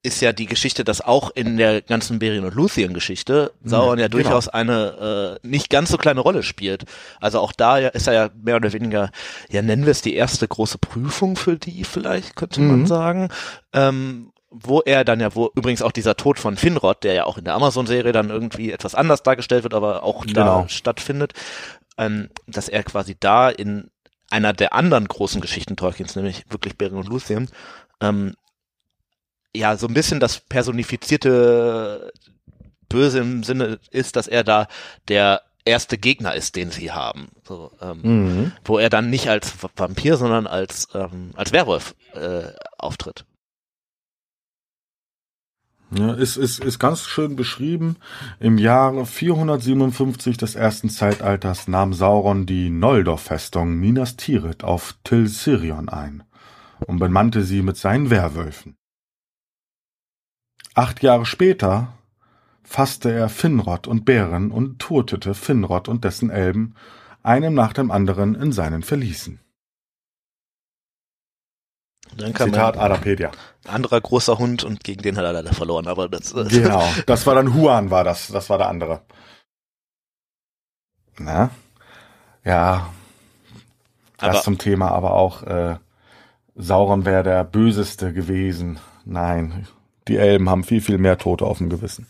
[0.04, 4.08] ist ja die Geschichte, dass auch in der ganzen Berion und Luthien Geschichte Sauron ja,
[4.08, 4.24] genau.
[4.24, 6.86] durchaus eine äh, nicht ganz so kleine Rolle spielt.
[7.20, 9.12] Also auch da ja, ist er ja mehr oder weniger,
[9.50, 12.88] ja nennen wir es die erste große Prüfung für die vielleicht, könnte man Mhm.
[12.88, 13.30] sagen.
[13.74, 17.38] Ähm, wo er dann ja, wo übrigens auch dieser Tod von Finrod, der ja auch
[17.38, 20.64] in der Amazon-Serie dann irgendwie etwas anders dargestellt wird, aber auch Genau.
[20.64, 21.34] da stattfindet,
[21.98, 23.90] ähm, dass er quasi da in
[24.30, 27.50] einer der anderen großen Geschichten Tolkiens, nämlich wirklich Beren und Luthien,
[28.02, 28.34] ähm,
[29.56, 32.12] ja, so ein bisschen das personifizierte
[32.90, 34.68] Böse im Sinne ist, dass er da
[35.08, 37.30] der erste Gegner ist, den sie haben.
[37.48, 38.52] So, ähm, Mhm.
[38.66, 43.26] wo er dann nicht als Vampir, sondern als, ähm, als Werwolf äh, auftritt.
[45.94, 47.98] Ja, ist, ist, ist ganz schön beschrieben.
[48.40, 55.90] Im Jahre 457 des ersten Zeitalters nahm Sauron die Noldor-Festung Minas Tirith auf Til Sirion
[55.90, 56.24] ein
[56.88, 58.78] und bemannte sie mit seinen Werwölfen.
[60.76, 61.92] Acht Jahre später
[62.64, 66.76] fasste er Finrod und Bären und tötete Finrod und dessen Elben,
[67.22, 69.42] einem nach dem anderen in seinen Verließen.
[72.18, 73.32] Dann kam Zitat ein Adapedia.
[73.68, 77.26] anderer großer Hund und gegen den hat er leider verloren, aber das äh, Genau, das
[77.26, 79.02] war dann Huan, war das, das war der andere.
[81.18, 81.52] Na?
[82.44, 82.90] Ja,
[84.18, 85.78] das aber zum Thema, aber auch äh,
[86.56, 88.80] Sauron wäre der Böseste gewesen.
[89.06, 89.68] Nein,
[90.08, 92.08] die Elben haben viel, viel mehr Tote auf dem Gewissen.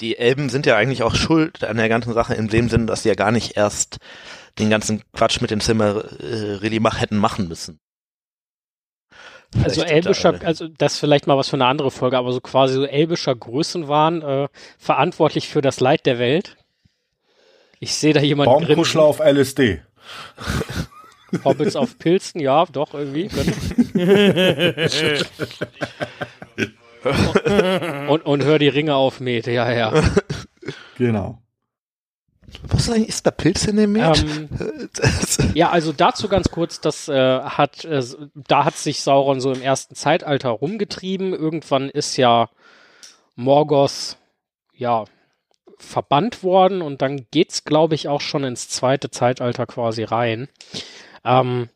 [0.00, 3.02] die Elben sind ja eigentlich auch schuld an der ganzen Sache in dem Sinne, dass
[3.02, 3.98] sie ja gar nicht erst
[4.58, 7.78] den ganzen Quatsch mit den Zimmer äh, really mach, hätten machen müssen.
[9.62, 12.40] Also elbischer, da- also das ist vielleicht mal was für eine andere Folge, aber so
[12.40, 16.56] quasi so elbischer Größenwahn äh, verantwortlich für das Leid der Welt.
[17.80, 19.82] Ich sehe da jemanden Baumkuschler auf LSD.
[21.44, 23.28] Hobbits auf Pilzen, ja, doch, irgendwie.
[28.08, 29.92] und, und hör die Ringe auf Mete, ja, ja.
[30.96, 31.42] Genau.
[32.62, 34.24] Was eigentlich ist da Pilz in dem Met?
[34.24, 34.48] Ähm,
[35.54, 38.02] ja, also dazu ganz kurz, das äh, hat, äh,
[38.34, 41.32] da hat sich Sauron so im ersten Zeitalter rumgetrieben.
[41.32, 42.48] Irgendwann ist ja
[43.36, 44.16] Morgoth,
[44.74, 45.04] ja,
[45.78, 50.48] verbannt worden und dann geht's, glaube ich, auch schon ins zweite Zeitalter quasi rein.
[51.24, 51.68] Ähm,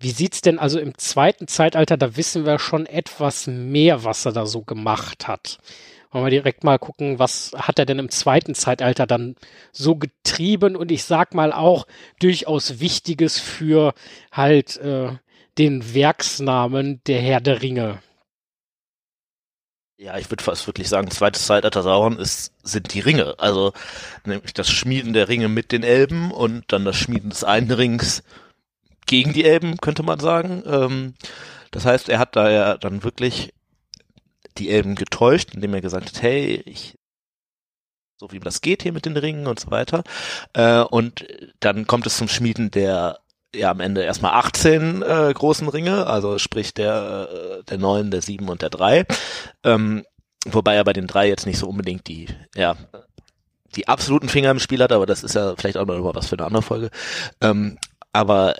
[0.00, 1.96] wie sieht's denn also im zweiten Zeitalter?
[1.96, 5.58] Da wissen wir schon etwas mehr, was er da so gemacht hat.
[6.10, 9.36] Wollen wir direkt mal gucken, was hat er denn im zweiten Zeitalter dann
[9.72, 11.86] so getrieben und ich sag mal auch
[12.18, 13.92] durchaus Wichtiges für
[14.32, 15.16] halt äh,
[15.58, 18.00] den Werksnamen der Herr der Ringe.
[20.00, 23.34] Ja, ich würde fast wirklich sagen, zweites Zeitalter Sauron ist, sind die Ringe.
[23.38, 23.72] Also
[24.24, 28.22] nämlich das Schmieden der Ringe mit den Elben und dann das Schmieden des einen Rings
[29.06, 30.62] gegen die Elben, könnte man sagen.
[30.66, 31.14] Ähm,
[31.72, 33.52] das heißt, er hat da ja dann wirklich
[34.58, 36.98] die Elben getäuscht, indem er gesagt hat, hey, ich
[38.20, 40.02] so wie das geht hier mit den Ringen und so weiter.
[40.52, 41.26] Äh, und
[41.60, 43.20] dann kommt es zum Schmieden der
[43.54, 48.20] ja am Ende erstmal 18 äh, großen Ringe, also sprich der äh, der neun, der
[48.20, 49.06] sieben und der drei.
[49.64, 50.04] Ähm,
[50.46, 52.76] wobei er bei den drei jetzt nicht so unbedingt die ja
[53.76, 56.36] die absoluten Finger im Spiel hat, aber das ist ja vielleicht auch noch was für
[56.36, 56.90] eine andere Folge.
[57.40, 57.78] Ähm,
[58.12, 58.56] aber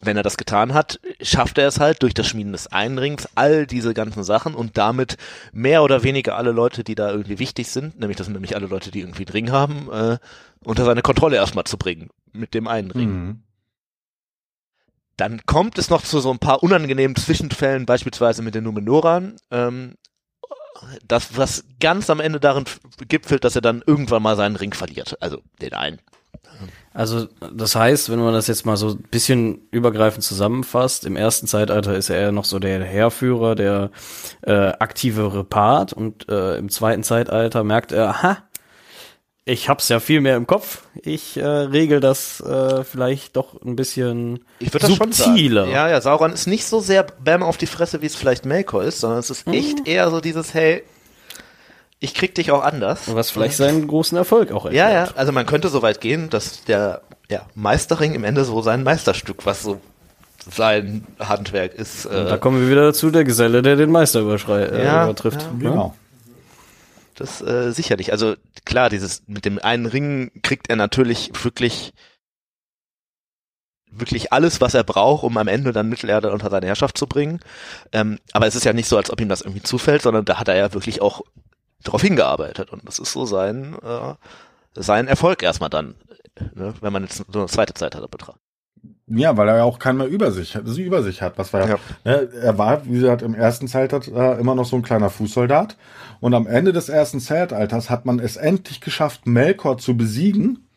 [0.00, 3.28] wenn er das getan hat, schafft er es halt durch das Schmieden des einen Rings
[3.34, 5.16] all diese ganzen Sachen und damit
[5.52, 8.66] mehr oder weniger alle Leute, die da irgendwie wichtig sind, nämlich das sind nämlich alle
[8.66, 10.18] Leute, die irgendwie einen Ring haben, äh,
[10.64, 13.08] unter seine Kontrolle erstmal zu bringen mit dem einen Ring.
[13.08, 13.42] Mhm.
[15.16, 19.34] Dann kommt es noch zu so ein paar unangenehmen Zwischenfällen, beispielsweise mit den Numenoran.
[19.50, 19.96] Ähm,
[21.06, 22.64] das, was ganz am Ende darin
[23.08, 25.20] gipfelt, dass er dann irgendwann mal seinen Ring verliert.
[25.20, 25.98] Also den einen.
[26.98, 31.46] Also das heißt, wenn man das jetzt mal so ein bisschen übergreifend zusammenfasst, im ersten
[31.46, 33.92] Zeitalter ist er eher noch so der Heerführer, der
[34.42, 38.38] äh, aktivere Part und äh, im zweiten Zeitalter merkt er, aha,
[39.44, 40.82] ich hab's ja viel mehr im Kopf.
[41.00, 45.62] Ich äh, regel das äh, vielleicht doch ein bisschen Ich würde das schon subtiler.
[45.66, 45.72] sagen.
[45.72, 48.82] Ja, ja, Sauron ist nicht so sehr Bam auf die Fresse, wie es vielleicht Melkor
[48.82, 50.82] ist, sondern es ist echt eher so dieses, hey,
[52.00, 53.12] ich krieg dich auch anders.
[53.14, 55.10] Was vielleicht seinen großen Erfolg auch Ja, erklärt.
[55.10, 58.82] ja, also man könnte so weit gehen, dass der ja, Meisterring im Ende so sein
[58.84, 59.80] Meisterstück, was so
[60.50, 62.06] sein Handwerk ist.
[62.06, 65.04] Und Da Äh, kommen wir wieder dazu, der Geselle, der den Meister überschrei äh, Ja,
[65.04, 65.42] übertrifft.
[65.42, 65.50] ja.
[65.58, 65.94] Genau.
[67.16, 68.12] das äh, sicherlich.
[68.12, 68.34] Also
[68.64, 71.92] klar, dieses mit dem einen Ring kriegt er natürlich wirklich
[73.90, 77.40] wirklich alles, was er braucht, um am Ende dann Mittelerde unter seine Herrschaft zu bringen.
[77.92, 80.38] Ähm, aber es ist ja nicht so, als ob ihm das irgendwie zufällt, sondern da
[80.38, 81.22] hat er ja wirklich auch
[81.84, 82.70] darauf hingearbeitet.
[82.70, 84.14] Und das ist so sein, äh,
[84.80, 85.94] sein Erfolg erstmal dann,
[86.54, 88.42] ne, wenn man jetzt so eine zweite Zeitalter betrachtet.
[89.10, 91.38] Ja, weil er ja auch keinen mehr Übersicht hat, also Übersicht hat.
[91.38, 91.78] Was war Ja.
[92.04, 95.76] ne, er war, wie gesagt, im ersten Zeitalter immer noch so ein kleiner Fußsoldat.
[96.20, 100.68] Und am Ende des ersten Zeitalters hat man es endlich geschafft, Melkor zu besiegen.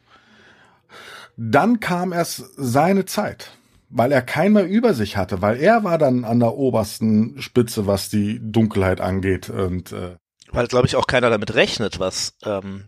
[1.35, 3.51] Dann kam erst seine Zeit,
[3.89, 7.85] weil er keinen mehr über sich hatte, weil er war dann an der obersten Spitze,
[7.87, 9.49] was die Dunkelheit angeht.
[9.49, 10.15] Und äh,
[10.51, 12.85] Weil, glaube ich, auch keiner damit rechnet, was, ähm,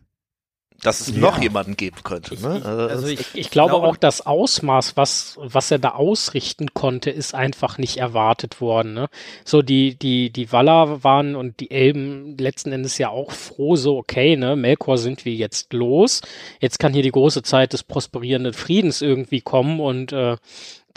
[0.82, 1.22] dass es Ja.
[1.22, 2.34] noch jemanden geben könnte.
[2.42, 2.58] Ne?
[2.58, 6.74] Ich- Also, also ich- Ich, glaube glaube- auch, das Ausmaß, was, was er da ausrichten
[6.74, 8.94] konnte, ist einfach nicht erwartet worden.
[8.94, 9.08] Ne?
[9.46, 13.98] So, die, die, die Waller waren und die Elben letzten Endes ja auch froh, so,
[13.98, 16.20] okay, ne, Melkor sind wir jetzt los.
[16.60, 20.36] Jetzt kann hier die große Zeit des prosperierenden Friedens irgendwie kommen und äh,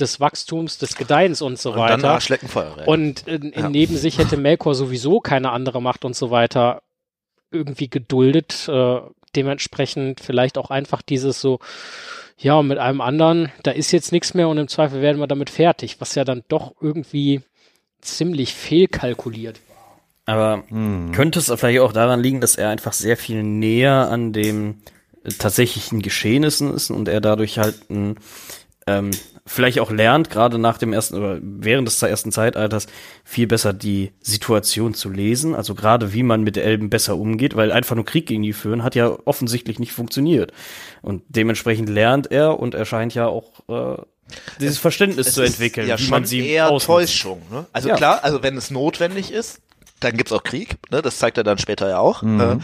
[0.00, 2.11] des Wachstums, des Gedeihens und so und dann weiter.
[2.11, 2.87] Arschlecken Feuerwerk.
[2.87, 3.68] Und in, in Ja.
[3.68, 6.82] neben sich hätte Melkor sowieso keine andere Macht und so weiter
[7.50, 8.68] irgendwie geduldet.
[8.68, 9.00] Äh,
[9.35, 11.59] dementsprechend vielleicht auch einfach dieses so,
[12.38, 15.50] ja, mit einem anderen, da ist jetzt nichts mehr und im Zweifel werden wir damit
[15.50, 17.42] fertig, was ja dann doch irgendwie
[18.00, 19.61] ziemlich fehlkalkuliert.
[20.26, 20.64] Aber
[21.12, 24.78] könnte es vielleicht auch daran liegen, dass er einfach sehr viel näher an dem
[25.22, 28.18] äh, tatsächlichen Geschehnissen ist und er dadurch halt ein,
[28.88, 29.12] ähm,
[29.46, 32.87] vielleicht auch lernt, gerade nach dem ersten oder während des ersten Zeitalters,
[33.24, 37.72] viel besser die Situation zu lesen, also gerade wie man mit Elben besser umgeht, weil
[37.72, 40.52] einfach nur Krieg gegen die führen hat ja offensichtlich nicht funktioniert.
[41.00, 44.02] Und dementsprechend lernt er und er scheint ja auch äh,
[44.61, 46.87] dieses Verständnis Es zu ist entwickeln, ja wie schon man sie eher ausnutzt.
[46.87, 47.42] Täuschung.
[47.50, 47.66] Ne?
[47.72, 47.94] Also Ja.
[47.96, 49.61] klar, also wenn es notwendig ist,
[50.00, 50.76] dann gibt's auch Krieg.
[50.90, 51.00] Ne?
[51.02, 52.22] Das zeigt er dann später ja auch.
[52.22, 52.59] Äh,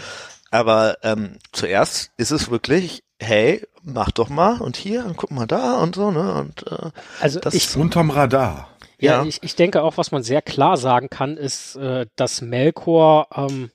[0.51, 5.47] aber ähm, zuerst ist es wirklich, hey, mach doch mal und hier und guck mal
[5.47, 6.11] da und so.
[6.11, 6.35] Ne?
[6.35, 6.91] Und äh,
[7.21, 8.69] Also Das- ich, unterm Radar.
[8.99, 9.25] Ja, Ja.
[9.25, 13.71] ich, ich denke auch, was man sehr klar sagen kann, ist, äh, dass Melkor, ähm,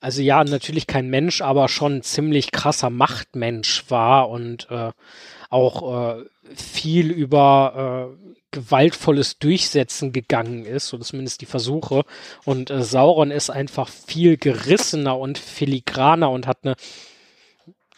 [0.00, 4.90] also ja, natürlich kein Mensch, aber schon ein ziemlich krasser Machtmensch war und äh,
[5.50, 6.24] auch äh,
[6.54, 12.02] viel über äh, gewaltvolles Durchsetzen gegangen ist, so zumindest die Versuche.
[12.44, 16.74] Und äh, Sauron ist einfach viel gerissener und filigraner und hat eine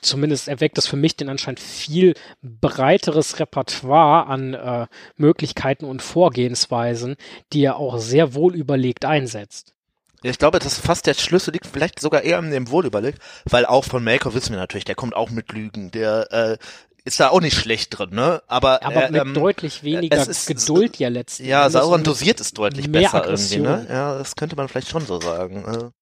[0.03, 4.87] zumindest erweckt das für mich den anscheinend viel breiteres Repertoire an äh,
[5.17, 7.17] Möglichkeiten und Vorgehensweisen,
[7.53, 9.75] die er auch sehr wohl überlegt einsetzt.
[10.23, 13.67] Ja, ich glaube, dass fast der Schlüssel liegt vielleicht sogar eher in dem Wohlüberlegt, weil
[13.67, 16.59] auch von Melkor wissen wir natürlich, der kommt auch mit Lügen, der äh,
[17.05, 18.41] ist da auch nicht schlecht drin, ne?
[18.47, 21.49] Aber, Aber äh, mit ähm, deutlich weniger es ist- Geduld ja letztlich.
[21.49, 23.69] ja, Sauron dosiert es deutlich mehr besser irgendwie, ne?
[23.71, 23.93] Aggression.
[23.97, 25.93] Ja, das könnte man vielleicht schon so sagen.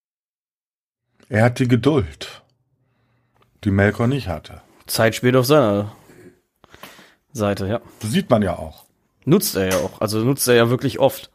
[1.31, 2.43] Äh, Er hat die Geduld,
[3.65, 4.63] die Melkor nicht hatte.
[4.87, 5.93] Zeit spielt auf seiner
[7.33, 7.81] Seite, ja.
[8.01, 8.87] Das sieht man ja auch.
[9.25, 10.01] Nutzt er ja auch.
[10.01, 11.31] Also nutzt er ja wirklich oft.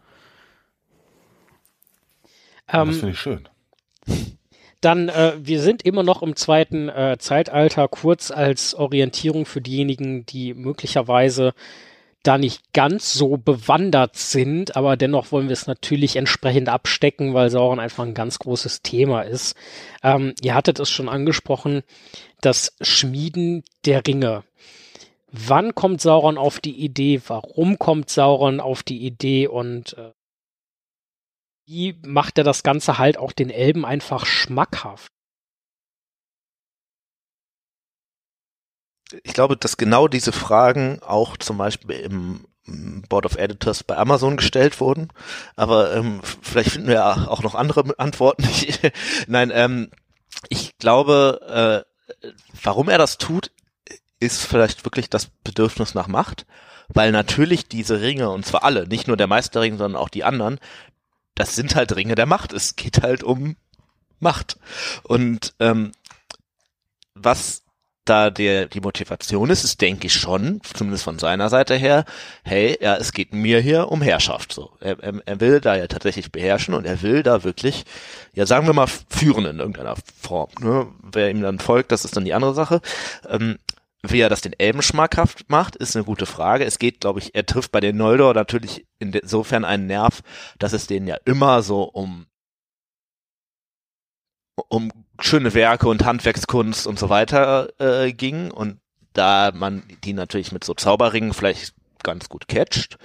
[2.67, 3.47] das Ähm, finde ich schön.
[4.81, 10.25] Dann, äh, wir sind immer noch im zweiten äh, Zeitalter, kurz als Orientierung für diejenigen,
[10.25, 11.53] die möglicherweise
[12.27, 17.49] da nicht ganz so bewandert sind, aber dennoch wollen wir es natürlich entsprechend abstecken, weil
[17.49, 19.55] Sauron einfach ein ganz großes Thema ist.
[20.03, 21.83] Ähm, ihr hattet es schon angesprochen,
[22.41, 24.43] das Schmieden der Ringe.
[25.31, 27.21] Wann kommt Sauron auf die Idee?
[27.27, 29.47] Warum kommt Sauron auf die Idee?
[29.47, 30.11] Und äh,
[31.67, 35.11] wie macht er das Ganze halt auch den Elben einfach schmackhaft?
[39.23, 42.45] Ich glaube, dass genau diese Fragen auch zum Beispiel im
[43.09, 45.09] Board of Editors bei Amazon gestellt wurden.
[45.55, 48.47] Aber ähm, vielleicht finden wir ja auch noch andere Antworten.
[49.27, 49.91] Nein, ähm,
[50.49, 51.85] ich glaube,
[52.23, 52.29] äh,
[52.63, 53.51] warum er das tut,
[54.19, 56.45] ist vielleicht wirklich das Bedürfnis nach Macht.
[56.87, 60.59] Weil natürlich diese Ringe, und zwar alle, nicht nur der Meisterring, sondern auch die anderen,
[61.33, 62.53] das sind halt Ringe der Macht.
[62.53, 63.55] Es geht halt um
[64.19, 64.57] Macht.
[65.03, 65.91] Und ähm,
[67.15, 67.64] was
[68.05, 72.05] da der, die Motivation ist, ist, denke ich schon, zumindest von seiner Seite her,
[72.43, 74.71] hey, ja, es geht mir hier um Herrschaft, so.
[74.79, 77.85] Er, er, er will da ja tatsächlich beherrschen und er will da wirklich,
[78.33, 80.87] ja, sagen wir mal, führen in irgendeiner Form, ne?
[81.01, 82.81] Wer ihm dann folgt, das ist dann die andere Sache.
[83.27, 83.57] Ähm,
[84.03, 86.65] wie er das den Elben schmackhaft macht, ist eine gute Frage.
[86.65, 90.21] Es geht, glaube ich, er trifft bei den Noldor natürlich insofern einen Nerv,
[90.59, 92.27] dass es denen ja immer so um
[94.69, 98.79] um schöne Werke und Handwerkskunst und so weiter äh, ging und
[99.13, 102.97] da man die natürlich mit so Zauberringen vielleicht ganz gut catcht,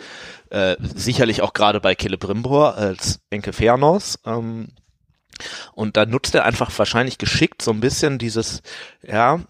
[0.51, 4.69] äh, sicherlich auch gerade bei Celebrimbor als Enke Fernos, ähm,
[5.73, 8.63] und da nutzt er einfach wahrscheinlich geschickt so ein bisschen dieses,
[9.03, 9.41] ja,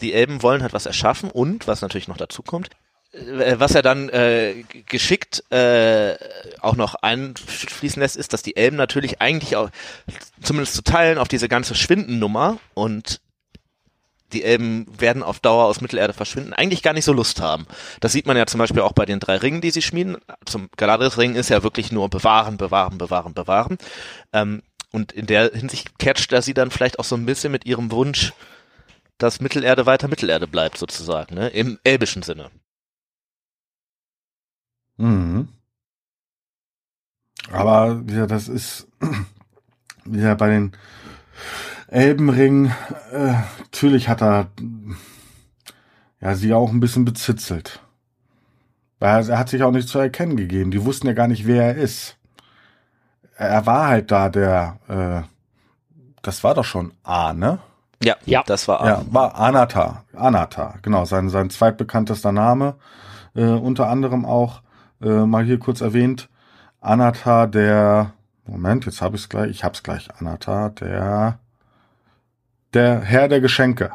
[0.00, 2.70] die Elben wollen halt was erschaffen und, was natürlich noch dazu kommt,
[3.12, 6.16] was er dann äh, geschickt äh,
[6.60, 9.70] auch noch einfließen lässt, ist, dass die Elben natürlich eigentlich auch
[10.42, 13.20] zumindest zu teilen auf diese ganze Schwindennummer und
[14.32, 17.66] die Elben werden auf Dauer aus Mittelerde verschwinden, eigentlich gar nicht so Lust haben.
[18.00, 20.18] Das sieht man ja zum Beispiel auch bei den drei Ringen, die sie schmieden.
[20.44, 23.78] Zum Galadriel-Ring ist ja wirklich nur bewahren, bewahren, bewahren, bewahren.
[24.34, 27.64] Ähm, und in der Hinsicht catcht er sie dann vielleicht auch so ein bisschen mit
[27.64, 28.32] ihrem Wunsch,
[29.16, 31.48] dass Mittelerde weiter Mittelerde bleibt, sozusagen, ne?
[31.48, 32.50] im elbischen Sinne.
[34.98, 35.48] Mhm.
[37.50, 38.86] Aber ja, das ist
[40.06, 40.72] ja bei den
[41.88, 42.72] Elbenring,
[43.12, 44.48] äh, natürlich hat er
[46.20, 47.80] ja sie auch ein bisschen bezitzelt.
[48.98, 50.70] Weil er hat sich auch nicht zu erkennen gegeben.
[50.70, 52.16] Die wussten ja gar nicht, wer er ist.
[53.36, 55.22] Er war halt da der, äh,
[56.22, 57.60] das war doch schon A, ne?
[58.02, 58.88] Ja, ja, das war A.
[58.88, 60.04] Ja, war Anata.
[60.14, 62.74] Anata, genau, sein, sein zweitbekanntester Name.
[63.34, 64.62] Äh, unter anderem auch
[65.02, 66.28] äh, mal hier kurz erwähnt.
[66.80, 68.12] Anata, der,
[68.46, 70.08] Moment, jetzt habe ich es gleich, ich hab's gleich.
[70.18, 71.38] Anata, der,
[72.74, 73.90] der Herr der Geschenke.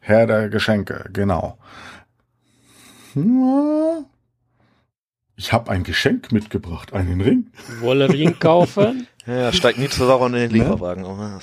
[0.00, 1.58] Herr der Geschenke, genau.
[5.36, 7.50] Ich habe ein Geschenk mitgebracht, einen Ring.
[7.80, 9.06] Wolle Ring kaufen?
[9.26, 10.58] ja, steigt nie zu in den ne?
[10.58, 11.02] Lieferwagen.
[11.02, 11.38] Ne?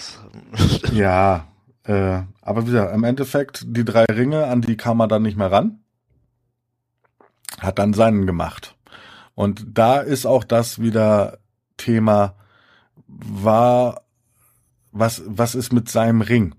[0.93, 1.47] ja,
[1.83, 5.37] äh, aber wie gesagt, im Endeffekt, die drei Ringe, an die kam er dann nicht
[5.37, 5.79] mehr ran
[7.59, 8.75] hat dann seinen gemacht.
[9.33, 11.39] Und da ist auch das wieder
[11.77, 12.35] Thema,
[13.07, 14.01] war,
[14.91, 16.55] was, was ist mit seinem Ring?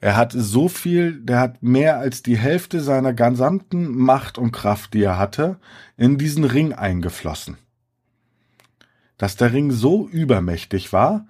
[0.00, 4.94] Er hat so viel, der hat mehr als die Hälfte seiner gesamten Macht und Kraft,
[4.94, 5.58] die er hatte,
[5.96, 7.58] in diesen Ring eingeflossen.
[9.18, 11.26] Dass der Ring so übermächtig war,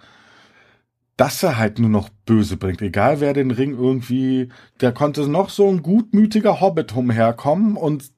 [1.21, 2.81] dass er halt nur noch böse bringt.
[2.81, 4.49] Egal wer den Ring irgendwie,
[4.81, 8.11] der konnte noch so ein gutmütiger Hobbit umherkommen und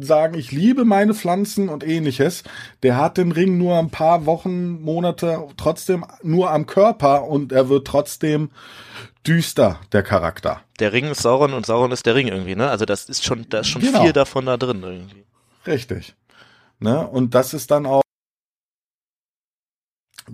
[0.00, 2.42] sagen, ich liebe meine Pflanzen und ähnliches.
[2.82, 7.68] Der hat den Ring nur ein paar Wochen, Monate trotzdem nur am Körper und er
[7.68, 8.48] wird trotzdem
[9.26, 10.62] düster, der Charakter.
[10.78, 12.70] Der Ring ist Sauron und Sauron ist der Ring irgendwie, ne?
[12.70, 14.00] Also das ist schon, da ist schon genau.
[14.02, 15.26] viel davon da drin irgendwie.
[15.66, 16.14] Richtig.
[16.78, 17.06] Ne?
[17.06, 18.00] Und das ist dann auch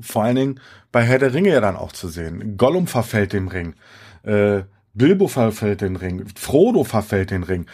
[0.02, 0.60] vor allen Dingen
[0.92, 2.56] bei Herr der Ringe ja dann auch zu sehen.
[2.56, 3.74] Gollum verfällt dem Ring.
[4.22, 4.62] Äh,
[4.94, 6.24] Bilbo verfällt den Ring.
[6.34, 7.66] Frodo verfällt den Ring.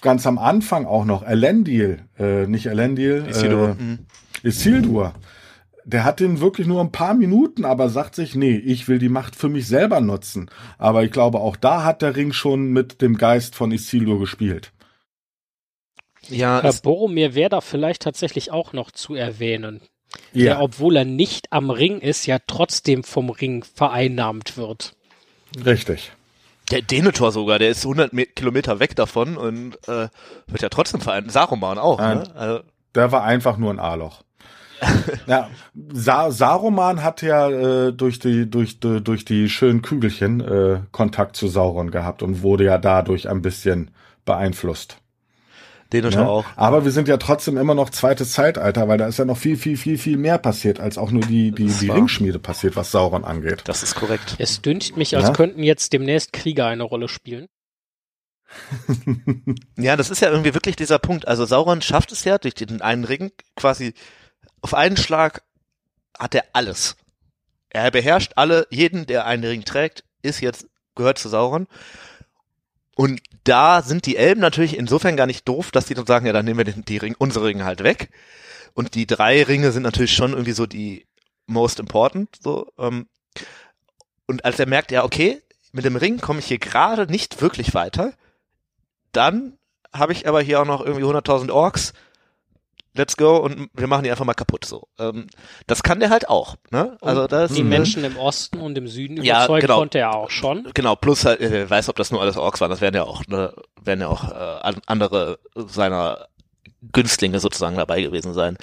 [0.00, 3.76] Ganz am Anfang auch noch Elendil, äh, nicht Elendil, Isildur.
[3.80, 4.48] Äh.
[4.48, 5.14] Isildur.
[5.84, 9.08] Der hat den wirklich nur ein paar Minuten, aber sagt sich, nee, ich will die
[9.08, 10.50] Macht für mich selber nutzen.
[10.78, 14.72] Aber ich glaube, auch da hat der Ring schon mit dem Geist von Isildur gespielt.
[16.28, 19.80] Ja, Herr Boromir wäre da vielleicht tatsächlich auch noch zu erwähnen
[20.32, 20.44] ja.
[20.44, 24.94] der, obwohl er nicht am Ring ist, ja trotzdem vom Ring vereinnahmt wird.
[25.64, 26.12] Richtig.
[26.70, 30.08] Der Denethor sogar, der ist 100 Kilometer weg davon und äh,
[30.46, 31.32] wird ja trotzdem vereinnahmt.
[31.32, 32.24] Saruman auch, ne?
[32.34, 32.60] Also,
[32.94, 34.22] der war einfach nur ein A-Loch.
[35.26, 35.48] ja,
[35.92, 41.36] Sa Saruman hat ja äh, durch die durch die, durch die schönen Kügelchen äh, Kontakt
[41.36, 43.90] zu Sauron gehabt und wurde ja dadurch ein bisschen
[44.24, 44.98] beeinflusst.
[45.92, 46.22] Den ja?
[46.22, 46.28] Ne?
[46.28, 46.44] auch.
[46.56, 49.56] Aber wir sind ja trotzdem immer noch zweites Zeitalter, weil da ist ja noch viel,
[49.56, 53.24] viel, viel, viel mehr passiert, als auch nur die, die, die Ringschmiede passiert, was Sauron
[53.24, 53.62] angeht.
[53.64, 54.34] Das ist korrekt.
[54.38, 55.32] Es düncht mich, als ja?
[55.32, 57.46] könnten jetzt demnächst Krieger eine Rolle spielen.
[59.76, 61.28] ja, das ist ja irgendwie wirklich dieser Punkt.
[61.28, 63.94] Also Sauron schafft es ja durch den einen Ring quasi
[64.62, 65.42] auf einen Schlag
[66.18, 66.96] hat er alles.
[67.68, 71.66] Er beherrscht alle, jeden, der einen Ring trägt, ist jetzt, gehört zu Sauron.
[72.96, 76.32] Und da sind die Elben natürlich insofern gar nicht doof, dass die dann sagen, ja,
[76.32, 78.08] dann nehmen wir den, die Ring, unsere Ringe halt weg.
[78.72, 81.06] Und die drei Ringe sind natürlich schon irgendwie so die
[81.46, 83.06] most important, so, ähm,
[84.26, 85.40] und als er merkt, ja, okay,
[85.72, 88.12] mit dem Ring komme ich hier gerade nicht wirklich weiter,
[89.12, 89.58] dann
[89.92, 91.92] habe ich aber hier auch noch irgendwie 100.000 Orks,
[92.96, 94.88] let's go und wir machen die einfach mal kaputt so.
[94.98, 95.26] Ähm,
[95.66, 96.56] das kann der halt auch.
[96.70, 96.96] Ne?
[97.00, 97.62] Also das Die?
[97.62, 99.78] Menschen im Osten und im Süden Ja, überzeugen genau.
[99.78, 100.68] konnte er auch schon.
[100.74, 103.26] Genau, plus halt, äh, weiß, ob das nur alles Orks waren, das wären ja auch,
[103.28, 106.26] ne, wären ja auch äh, an- andere seiner
[106.92, 108.56] Günstlinge sozusagen dabei gewesen sein.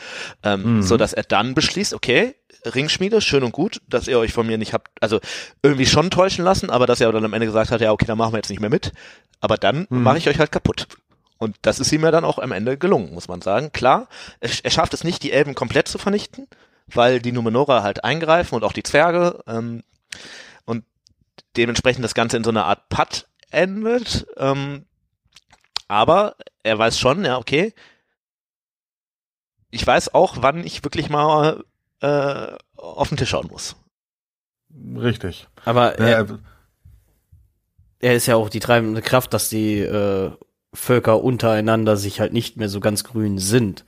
[0.44, 0.82] Ähm, Mhm.
[0.84, 4.58] So dass er dann beschließt, okay, Ringschmiede, schön und gut, dass ihr euch von mir
[4.58, 5.20] nicht habt, also
[5.64, 8.18] irgendwie schon täuschen lassen, aber dass er dann am Ende gesagt hat, ja, okay, dann
[8.18, 8.94] machen wir jetzt nicht mehr mit.
[9.42, 10.04] Aber dann Mhm.
[10.04, 10.88] mache ich euch halt kaputt.
[11.44, 13.72] Und das ist ihm ja dann auch am Ende gelungen, muss man sagen.
[13.74, 14.08] Klar,
[14.40, 16.48] er, er schafft es nicht, die Elben komplett zu vernichten,
[16.88, 19.44] weil die Numenora halt eingreifen und auch die Zwerge.
[19.46, 19.84] Ähm,
[20.64, 20.86] und
[21.58, 24.26] dementsprechend das Ganze in so einer Art Putt endet.
[24.38, 24.86] Ähm,
[25.90, 27.74] aber er weiß schon, ja, okay,
[29.70, 31.66] ich weiß auch, wann ich wirklich mal
[32.00, 33.76] äh, auf den Tisch schauen muss.
[34.96, 35.48] Richtig.
[35.66, 36.38] Aber er, Äh,
[38.00, 40.32] er ist ja auch die treibende Kraft, dass die äh,
[40.74, 43.86] Völker untereinander sich halt nicht mehr so ganz grün sind.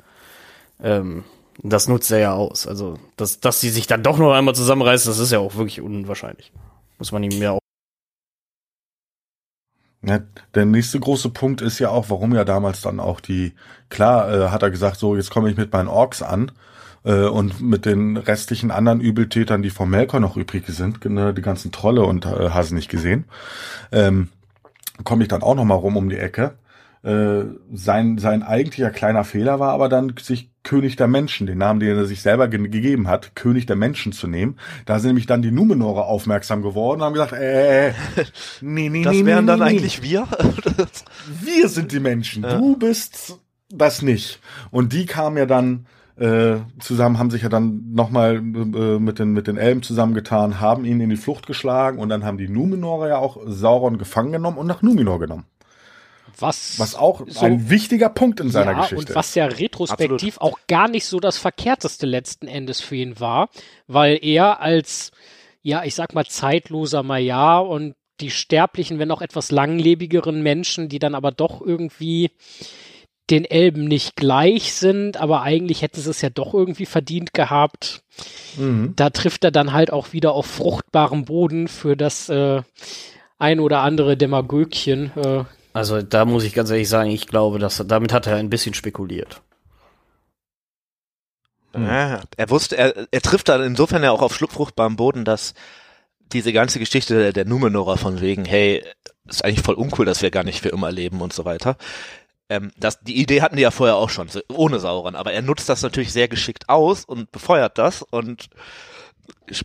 [0.81, 1.23] Ähm,
[1.61, 2.67] das nutzt er ja aus.
[2.67, 5.81] Also, dass, dass sie sich dann doch noch einmal zusammenreißen, das ist ja auch wirklich
[5.81, 6.51] unwahrscheinlich.
[6.97, 7.59] Muss man ihm ja auch.
[10.01, 10.19] Ja,
[10.53, 13.53] der nächste große Punkt ist ja auch, warum ja damals dann auch die,
[13.89, 16.51] klar äh, hat er gesagt, so jetzt komme ich mit meinen Orks an
[17.05, 21.41] äh, und mit den restlichen anderen Übeltätern, die vom Melkor noch übrig sind, ne, die
[21.41, 23.25] ganzen Trolle und äh, Hasen nicht gesehen,
[23.91, 24.29] ähm,
[25.03, 26.53] komme ich dann auch noch mal rum um die Ecke.
[27.05, 31.79] Äh, sein, sein eigentlicher kleiner Fehler war aber dann, sich König der Menschen, den Namen,
[31.79, 34.57] den er sich selber ge gegeben hat, König der Menschen zu nehmen.
[34.87, 37.93] Da sind nämlich dann die Numenorer aufmerksam geworden und haben gesagt, äh,
[38.61, 40.27] nee, nee, Das nee, wären nee, dann nee, eigentlich wir?
[41.43, 43.37] wir sind die Menschen, du bist
[43.69, 44.39] das nicht.
[44.71, 45.85] Und die kamen ja dann
[46.15, 50.85] äh, zusammen, haben sich ja dann nochmal äh, mit den, mit den Elben zusammengetan, haben
[50.85, 54.57] ihn in die Flucht geschlagen und dann haben die Numenorer ja auch Sauron gefangen genommen
[54.57, 55.45] und nach Numenor genommen.
[56.39, 60.37] Was, Was auch so- ein wichtiger Punkt in seiner ja, Geschichte und was ja retrospektiv
[60.39, 63.49] auch gar nicht so das Verkehrteste letzten Endes für ihn war,
[63.87, 65.11] weil er als,
[65.61, 70.99] ja, ich sag mal, zeitloser Majar und die sterblichen, wenn auch etwas langlebigeren Menschen, die
[70.99, 72.31] dann aber doch irgendwie
[73.29, 78.03] den Elben nicht gleich sind, aber eigentlich hätten sie es ja doch irgendwie verdient gehabt.
[78.57, 78.93] Mhm.
[78.95, 82.61] Da trifft er dann halt auch wieder auf fruchtbarem Boden für das äh,
[83.39, 85.11] ein oder andere Demagögchen.
[85.17, 85.43] Äh,
[85.75, 88.73] Also, da muss ich ganz ehrlich sagen, ich glaube, dass damit hat er ein bisschen
[88.73, 89.41] spekuliert.
[91.75, 95.53] Ja, er wusste, er, er trifft da insofern ja auch auf schluckfruchtbarem Boden, dass
[96.31, 98.85] diese ganze Geschichte der, der Numenorer von wegen, hey,
[99.27, 101.75] ist eigentlich voll uncool, dass wir gar nicht für immer leben und so weiter.
[102.47, 105.67] Ähm, das, die Idee hatten die ja vorher auch schon, ohne Sauron, aber er nutzt
[105.67, 108.47] das natürlich sehr geschickt aus und befeuert das und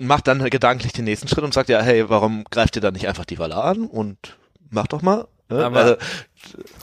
[0.00, 3.06] macht dann gedanklich den nächsten Schritt und sagt ja, hey, warum greift ihr dann nicht
[3.06, 4.36] einfach die Valar an und
[4.70, 5.28] macht doch mal.
[5.50, 5.64] Ne?
[5.64, 5.96] Aber also,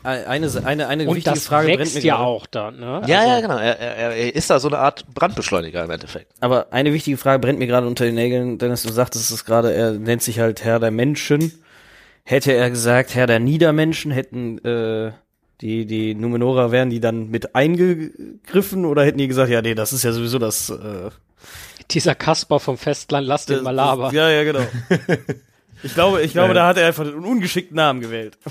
[0.04, 2.28] Eine, eine, eine und wichtige das Frage brennt wächst mir ja gerade.
[2.28, 3.02] auch dann, ne?
[3.08, 3.58] ja, Also- ja, genau.
[3.58, 6.32] Er, er, er ist da so eine Art Brandbeschleuniger im Endeffekt.
[6.40, 9.74] Aber eine wichtige Frage brennt mir gerade unter den Nägeln, Dennis, du sagtest es gerade,
[9.74, 11.52] er nennt sich halt Herr der Menschen.
[12.24, 15.12] Hätte er gesagt, Herr der Niedermenschen, hätten äh,
[15.62, 19.94] die, die Numenora wären die dann mit eingegriffen oder hätten die gesagt, ja, nee, das
[19.94, 20.70] ist ja sowieso das.
[20.70, 21.10] Äh,
[21.92, 24.14] Dieser Kasper vom Festland, lass den mal labern.
[24.14, 24.60] Ja, ja, genau.
[25.84, 26.56] ich glaube, ich glaube, Äh.
[26.56, 28.38] da hat er einfach einen ungeschickten Namen gewählt.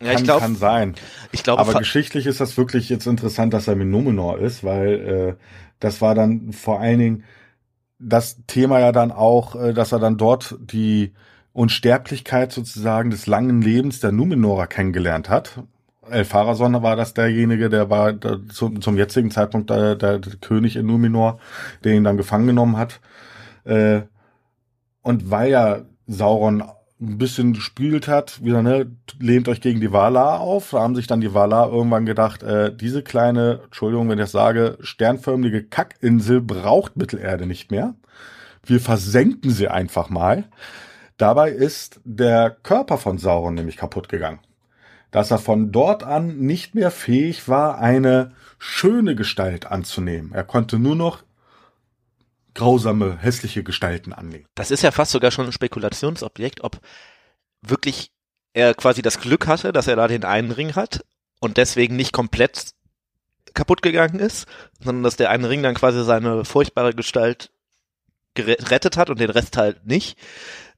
[0.00, 0.94] Ja, ich kann, glaube, kann sein.
[1.30, 5.36] ich glaube, Aber geschichtlich ist das wirklich jetzt interessant, dass er mit Numenor ist, weil
[5.38, 5.44] äh,
[5.78, 7.24] das war dann vor allen Dingen
[7.98, 11.12] das Thema ja dann auch, äh, dass er dann dort die
[11.52, 15.62] Unsterblichkeit sozusagen des langen Lebens der Numenorer kennengelernt hat.
[16.08, 20.76] Elfarason war das derjenige, der war da zum, zum jetzigen Zeitpunkt der, der, der König
[20.76, 21.38] in Numenor,
[21.84, 23.00] der ihn dann gefangen genommen hat.
[23.64, 24.02] Äh,
[25.02, 26.62] und weil ja Sauron
[27.00, 30.70] ein bisschen gespielt hat, wieder, ne, lehnt euch gegen die Valar auf.
[30.70, 34.32] Da haben sich dann die Valar irgendwann gedacht, äh, diese kleine, Entschuldigung, wenn ich das
[34.32, 37.94] sage, sternförmige Kackinsel braucht Mittelerde nicht mehr.
[38.64, 40.44] Wir versenken sie einfach mal.
[41.18, 44.40] Dabei ist der Körper von Sauron nämlich kaputt gegangen.
[45.10, 50.32] Dass er von dort an nicht mehr fähig war, eine schöne Gestalt anzunehmen.
[50.32, 51.22] Er konnte nur noch
[52.56, 54.46] grausame, hässliche Gestalten annehmen.
[54.54, 56.80] das ist ja fast sogar schon ein Spekulationsobjekt, ob
[57.62, 58.10] wirklich
[58.54, 61.04] er quasi das Glück hatte, dass er da den einen Ring hat
[61.40, 62.70] und deswegen nicht komplett
[63.54, 64.46] kaputt gegangen ist,
[64.82, 67.50] sondern dass der eine Ring dann quasi seine furchtbare Gestalt
[68.34, 70.18] gerettet hat und den Rest halt nicht.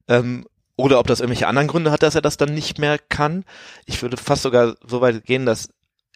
[0.08, 3.44] Ähm, oder ob das irgendwelche anderen Gründe hat, dass er das dann nicht mehr kann.
[3.86, 5.70] Ich würde fast sogar so weit gehen, dass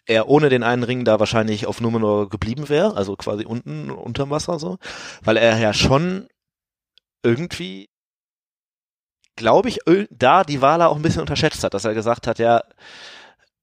[0.05, 4.29] er ohne den einen Ring da wahrscheinlich auf Numenor geblieben wäre, also quasi unten unterm
[4.29, 4.77] Wasser so,
[5.23, 6.27] weil er ja schon
[7.23, 7.89] irgendwie,
[9.35, 9.79] glaube ich,
[10.09, 12.61] da die Wala auch ein bisschen unterschätzt hat, dass er gesagt hat, ja,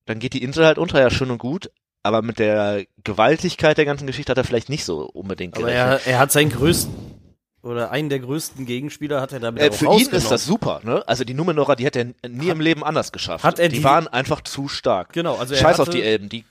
[0.06, 1.70] dann geht die Insel halt unter, ja schön und gut,
[2.02, 6.06] aber mit der Gewaltigkeit der ganzen Geschichte hat er vielleicht nicht so unbedingt Aber gerechnet.
[6.06, 7.19] er, er hat seinen größten
[7.62, 11.02] oder einen der größten Gegenspieler hat er damit Äh, für ihn ist das super, ne?
[11.06, 13.44] Also die Numenora, die hätte er nie im Leben anders geschafft.
[13.44, 15.12] hat er die, die- waren einfach zu stark.
[15.12, 16.44] Genau, also er Scheiß hatte, auf die Elben, die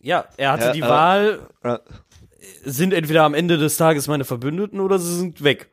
[0.00, 1.78] Ja, er hatte Ja, die äh, Wahl, äh,
[2.64, 5.70] sind entweder am Ende des Tages meine Verbündeten oder sie sind weg.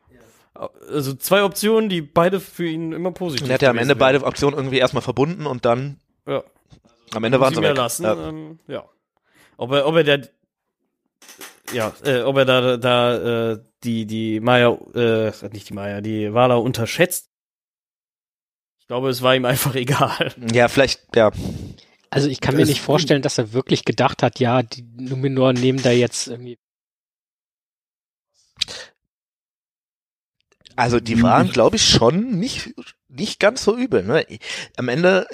[0.90, 3.98] Also zwei Optionen, die beide für ihn immer positiv er hat ja am Ende wären.
[3.98, 6.42] beide Optionen irgendwie erstmal verbunden und dann Ja.
[7.14, 7.76] am Ende waren sie sie weg.
[7.76, 8.04] lassen.
[8.04, 8.28] Ja.
[8.28, 8.84] Ähm, ja.
[9.56, 10.28] Ob er, ob er der,
[11.72, 16.32] ja, äh, ob er da, da äh, die die Maya, äh, nicht die Maya, die
[16.32, 17.28] Wala unterschätzt.
[18.80, 20.32] Ich glaube, es war ihm einfach egal.
[20.52, 21.30] Ja, vielleicht, ja.
[22.10, 25.56] Also ich kann mir Das- nicht vorstellen, dass er wirklich gedacht hat, ja, die Numenoren
[25.56, 26.58] nehmen da jetzt irgendwie.
[30.76, 32.74] Also die waren, glaube ich, schon nicht
[33.08, 34.02] nicht ganz so übel.
[34.04, 34.26] Ne?
[34.78, 35.26] Am Ende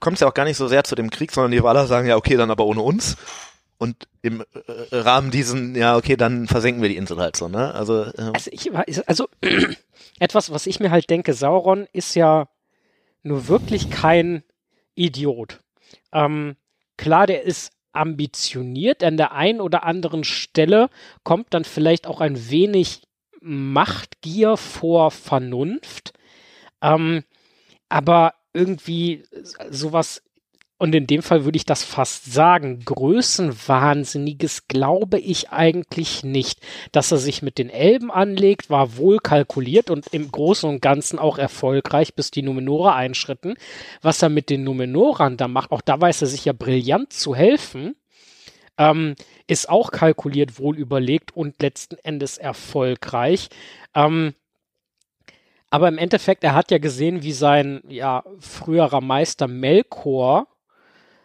[0.00, 2.06] kommt es ja auch gar nicht so sehr zu dem Krieg, sondern die Waler sagen
[2.06, 3.16] ja, okay, dann aber ohne uns.
[3.82, 4.44] Und im äh,
[4.92, 7.74] Rahmen diesen, ja, okay, dann versenken wir die Insel halt so, ne?
[7.74, 8.70] Also, äh, Also ich
[9.08, 9.28] also
[10.20, 12.46] etwas, was ich mir halt denke, Sauron ist ja
[13.24, 14.44] nur wirklich kein
[14.94, 15.58] Idiot.
[16.12, 16.54] Ähm,
[16.96, 20.88] klar, der ist ambitioniert an der einen oder anderen Stelle,
[21.24, 23.02] kommt dann vielleicht auch ein wenig
[23.40, 26.12] Machtgier vor Vernunft.
[26.80, 27.24] Ähm,
[27.88, 29.24] aber irgendwie
[29.70, 30.22] sowas,
[30.82, 36.58] und in dem Fall würde ich das fast sagen, Größenwahnsinniges glaube ich eigentlich nicht.
[36.90, 41.20] Dass er sich mit den Elben anlegt, war wohl kalkuliert und im Großen und Ganzen
[41.20, 43.54] auch erfolgreich, bis die Numenora einschritten.
[44.00, 47.36] Was er mit den Numenorern da macht, auch da weiß er sich ja brillant zu
[47.36, 47.94] helfen,
[48.76, 49.14] ähm,
[49.46, 53.50] ist auch kalkuliert, wohl überlegt und letzten Endes erfolgreich.
[53.94, 54.34] Ähm,
[55.70, 60.48] aber im Endeffekt, er hat ja gesehen, wie sein ja, früherer Meister Melkor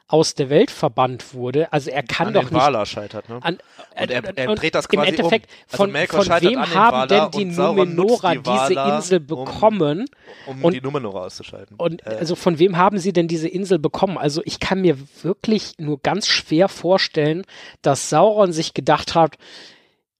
[0.09, 1.71] aus der Welt verbannt wurde.
[1.73, 3.39] Also er kann an doch den nicht Valar scheitert, ne?
[3.41, 3.55] an,
[3.99, 5.57] Und er- er und dreht das im quasi Endeffekt, um.
[5.67, 9.19] Also von, Melkor von scheitert wem an den haben denn die Numenora die diese Insel
[9.19, 10.05] um- bekommen?
[10.45, 11.75] Um und- die Numenora auszuschalten.
[11.77, 14.17] Und Äh, also von wem haben sie denn diese Insel bekommen?
[14.17, 17.43] Also ich kann mir wirklich nur ganz schwer vorstellen,
[17.81, 19.35] dass Sauron sich gedacht hat,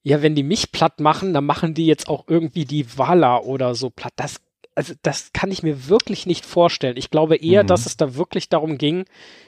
[0.04, 3.74] ja, wenn die mich platt machen, dann machen die jetzt auch irgendwie die Valar oder
[3.76, 4.14] so platt.
[4.18, 4.38] Das,
[4.78, 6.98] also das kann ich mir wirklich nicht vorstellen.
[6.98, 7.68] Ich glaube eher, Mhm.
[7.68, 9.06] dass es da wirklich darum ging,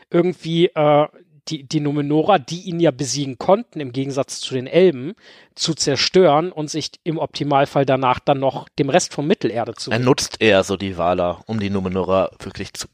[0.09, 1.07] irgendwie äh,
[1.47, 5.13] die, die Numenora, die ihn ja besiegen konnten, im Gegensatz zu den Elben,
[5.55, 9.99] zu zerstören und sich im Optimalfall danach dann noch dem Rest von Mittelerde zu er
[9.99, 12.87] nutzt eher so die Valar, um die Numenora wirklich zu.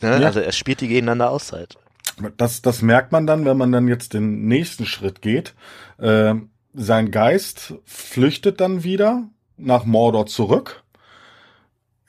[0.00, 0.20] Ne?
[0.20, 0.26] Ja.
[0.26, 1.76] Also er spielt die gegeneinander aus halt.
[2.36, 5.54] Das, das merkt man dann, wenn man dann jetzt den nächsten Schritt geht.
[5.98, 6.34] Äh,
[6.72, 9.24] sein Geist flüchtet dann wieder
[9.56, 10.84] nach Mordor zurück.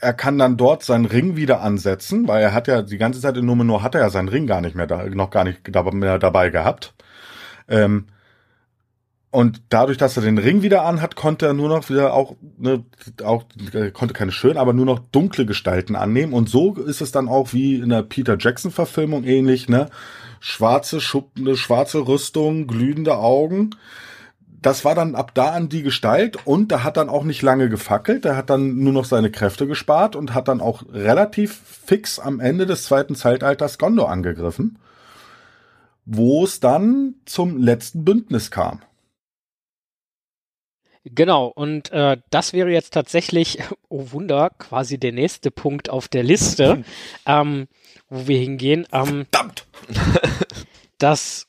[0.01, 3.37] Er kann dann dort seinen Ring wieder ansetzen, weil er hat ja die ganze Zeit
[3.37, 5.61] in Numenor hat er ja seinen Ring gar nicht mehr da, noch gar nicht
[5.93, 6.93] mehr dabei gehabt.
[7.67, 8.07] Ähm,
[9.31, 12.83] und dadurch, dass er den Ring wieder anhat, konnte er nur noch wieder auch, ne,
[13.23, 13.45] auch
[13.93, 16.33] konnte keine schönen, aber nur noch dunkle Gestalten annehmen.
[16.33, 19.89] Und so ist es dann auch wie in der Peter Jackson Verfilmung ähnlich, ne?
[20.41, 23.69] Schwarze Schuppen, schwarze Rüstung, glühende Augen.
[24.61, 27.67] Das war dann ab da an die Gestalt und da hat dann auch nicht lange
[27.67, 28.25] gefackelt.
[28.25, 32.39] Der hat dann nur noch seine Kräfte gespart und hat dann auch relativ fix am
[32.39, 34.77] Ende des zweiten Zeitalters Gondor angegriffen,
[36.05, 38.81] wo es dann zum letzten Bündnis kam.
[41.03, 43.57] Genau, und äh, das wäre jetzt tatsächlich,
[43.89, 46.83] oh Wunder, quasi der nächste Punkt auf der Liste,
[47.25, 47.67] ähm,
[48.09, 48.87] wo wir hingehen.
[48.91, 49.65] Ähm, Verdammt!
[50.99, 51.47] das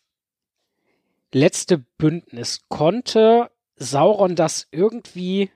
[1.32, 5.50] letzte Bündnis konnte Sauron das irgendwie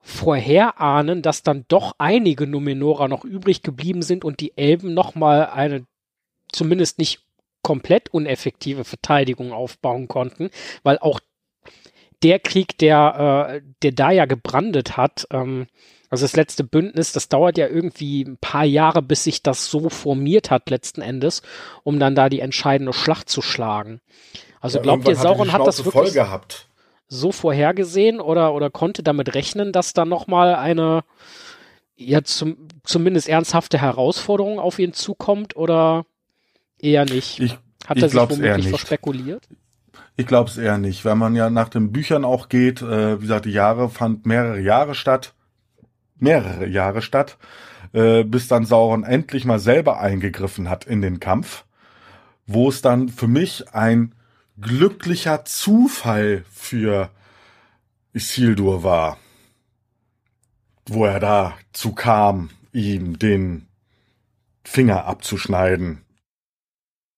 [0.00, 5.86] vorherahnen, dass dann doch einige Numenora noch übrig geblieben sind und die Elben nochmal eine
[6.52, 7.24] zumindest nicht
[7.62, 10.50] komplett uneffektive Verteidigung aufbauen konnten,
[10.84, 11.18] weil auch
[12.22, 15.66] der Krieg, der, äh, der da ja gebrandet hat, ähm,
[16.08, 19.88] also das letzte Bündnis, das dauert ja irgendwie ein paar Jahre, bis sich das so
[19.88, 21.42] formiert hat letzten Endes,
[21.82, 24.00] um dann da die entscheidende Schlacht zu schlagen.
[24.66, 26.68] Also Ja, glaubt ihr, Sauron hat das wirklich gehabt.
[27.08, 31.02] so vorhergesehen oder, oder konnte damit rechnen, dass da nochmal eine
[31.96, 36.04] ja zum, zumindest ernsthafte Herausforderung auf ihn zukommt oder
[36.80, 37.38] eher nicht?
[37.40, 37.56] Ich,
[37.86, 38.68] hat er sich womöglich nicht.
[38.70, 39.48] verspekuliert?
[40.16, 42.82] ich glaube es eher nicht, weil man ja nach den Büchern auch geht.
[42.82, 45.34] Äh, wie gesagt, die Jahre fand mehrere Jahre statt,
[46.18, 47.36] mehrere Jahre statt,
[47.92, 51.64] äh, bis dann Sauron endlich mal selber eingegriffen hat in den Kampf,
[52.46, 54.14] wo es dann für mich ein
[54.60, 57.10] glücklicher Zufall für
[58.12, 59.18] Isildur war,
[60.88, 63.68] wo er dazu kam, ihm den
[64.64, 66.02] Finger abzuschneiden.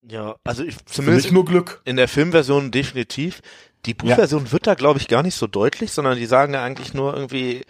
[0.03, 1.82] Ja, also ich, zumindest mich nur Glück.
[1.84, 3.41] in der Filmversion definitiv.
[3.84, 6.95] Die Buchversion wird da, glaube ich, gar nicht so deutlich, sondern die sagen ja eigentlich
[6.95, 7.64] nur irgendwie,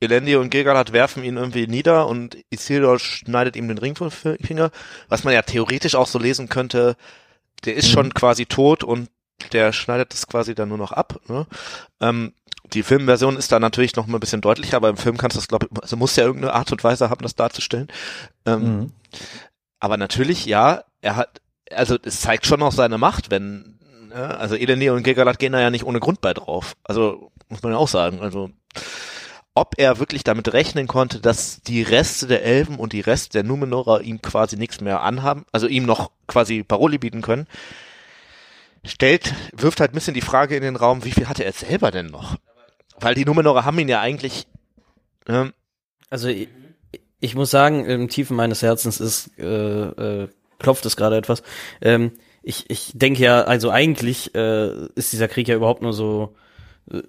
[0.00, 4.70] Elendi und Gilgalad werfen ihn irgendwie nieder und Isildur schneidet ihm den Ring vom Finger,
[5.08, 6.96] was man ja theoretisch auch so lesen könnte,
[7.64, 9.08] der ist schon quasi tot und
[9.52, 11.20] der schneidet das quasi dann nur noch ab.
[11.28, 11.46] Ne?
[12.00, 12.32] Ähm,
[12.72, 15.38] die Filmversion ist da natürlich noch mal ein bisschen deutlicher, aber im Film kannst du
[15.40, 17.88] das, glaube ich, also muss ja irgendeine Art und Weise haben, das darzustellen.
[18.46, 18.92] Ähm, Mhm.
[19.80, 21.40] aber natürlich, ja, er hat,
[21.70, 23.78] also es zeigt schon noch seine Macht, wenn,
[24.08, 26.74] ne, also Elenir und Gilgalad gehen da ja nicht ohne Grund bei drauf.
[26.84, 28.50] Also, muss man ja auch sagen, also,
[29.58, 33.42] ob er wirklich damit rechnen konnte, dass die Reste der Elben und die Reste der
[33.42, 37.46] Numenorer ihm quasi nichts mehr anhaben, also ihm noch quasi Paroli bieten können,
[38.84, 41.90] stellt, wirft halt ein bisschen die Frage in den Raum, wie viel hatte er selber
[41.90, 42.36] denn noch?
[43.00, 44.46] Weil die Numenorer haben ihn ja eigentlich,
[45.28, 45.52] ähm,
[46.08, 46.48] Also ich,
[47.18, 49.44] ich muss sagen, im Tiefen meines Herzens ist äh,
[50.24, 50.28] äh,
[50.58, 51.42] klopft es gerade etwas.
[51.80, 56.36] Ähm, ich, ich denke ja, also eigentlich äh, ist dieser Krieg ja überhaupt nur so
[56.90, 57.02] äh,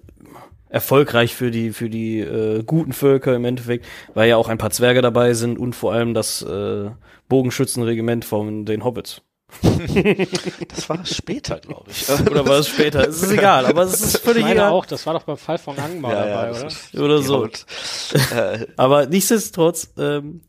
[0.70, 4.70] erfolgreich für die für die äh, guten Völker im Endeffekt, weil ja auch ein paar
[4.70, 6.90] Zwerge dabei sind und vor allem das äh,
[7.28, 9.22] Bogenschützenregiment von den Hobbits.
[10.68, 12.08] das war später, glaube ich.
[12.30, 13.08] Oder war es später?
[13.08, 14.70] Es ist egal, aber es ist Ich völlig meine egal.
[14.70, 17.04] auch, das war doch beim Fall von Angmar dabei, das oder?
[17.04, 17.46] Oder so.
[17.46, 20.42] Äh, Aber nichtsdestotrotz, ähm,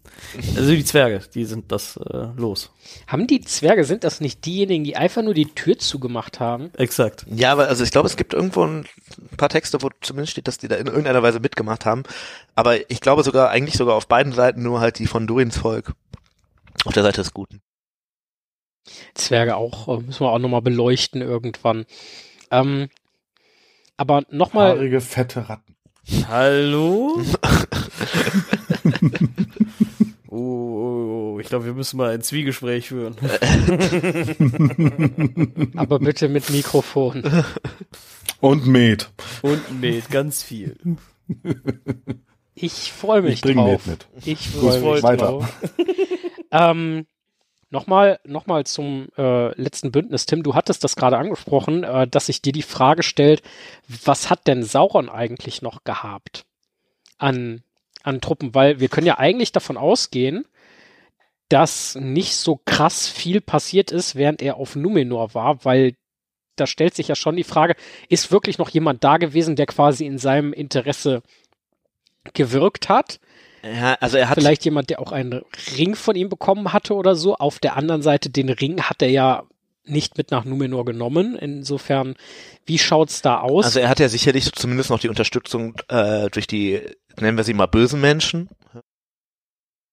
[0.56, 2.72] also die Zwerge, die sind das äh, los.
[3.08, 6.72] Haben die Zwerge, sind das nicht diejenigen, die einfach nur die Tür zugemacht haben?
[6.78, 7.26] Exakt.
[7.30, 8.86] Ja, aber also ich glaube, es gibt irgendwo ein
[9.38, 12.04] paar Texte, wo zumindest steht, dass die da in irgendeiner Weise mitgemacht haben.
[12.56, 15.94] Aber ich glaube sogar, eigentlich sogar auf beiden Seiten nur halt die von Durins Volk.
[16.86, 17.62] Auf der Seite des Guten.
[19.14, 21.86] Zwerge auch, äh, müssen wir auch nochmal beleuchten irgendwann.
[22.50, 22.90] Ähm,
[23.98, 25.76] aber nochmal, Haarige, fette Ratten.
[26.28, 27.22] Hallo?
[30.32, 33.16] oh, oh, oh, ich glaube, wir müssen mal ein Zwiegespräch führen.
[35.76, 37.24] aber bitte mit Mikrofon.
[38.40, 39.12] Und Met.
[39.42, 40.78] Und Met, ganz viel.
[42.54, 43.88] Ich freue mich Ich bring drauf.
[43.88, 44.28] Met mit.
[44.28, 45.26] Ich Gut, freue mich weiter.
[45.26, 45.54] drauf.
[46.52, 47.06] ähm,
[47.72, 52.26] Nochmal noch mal zum äh, letzten Bündnis, Tim, du hattest das gerade angesprochen, äh, dass
[52.26, 53.44] sich dir die Frage stellt,
[53.88, 56.46] was hat denn Sauron eigentlich noch gehabt
[57.18, 57.64] an,
[58.04, 58.54] an Truppen?
[58.56, 60.46] Weil wir können ja eigentlich davon ausgehen,
[61.50, 65.96] dass nicht so krass viel passiert ist, während er auf Numenor war, weil
[66.56, 67.76] da stellt sich ja schon die Frage,
[68.08, 71.24] ist wirklich noch jemand da gewesen, der quasi in seinem Interesse
[72.34, 73.20] gewirkt hat?
[73.64, 75.44] Ja, also er hat Vielleicht jemand, der auch einen
[75.78, 77.36] Ring von ihm bekommen hatte oder so.
[77.36, 79.44] Auf der anderen Seite, den Ring hat er ja
[79.84, 81.36] nicht mit nach Numenor genommen.
[81.36, 82.16] Insofern,
[82.66, 83.66] wie schaut's da aus?
[83.66, 86.82] Also er hat ja sicherlich zumindest noch die Unterstützung äh, durch die,
[87.20, 88.50] nennen wir sie mal bösen Menschen.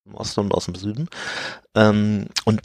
[0.04, 1.08] Im Osten und aus dem Süden.
[1.74, 2.62] Ähm, und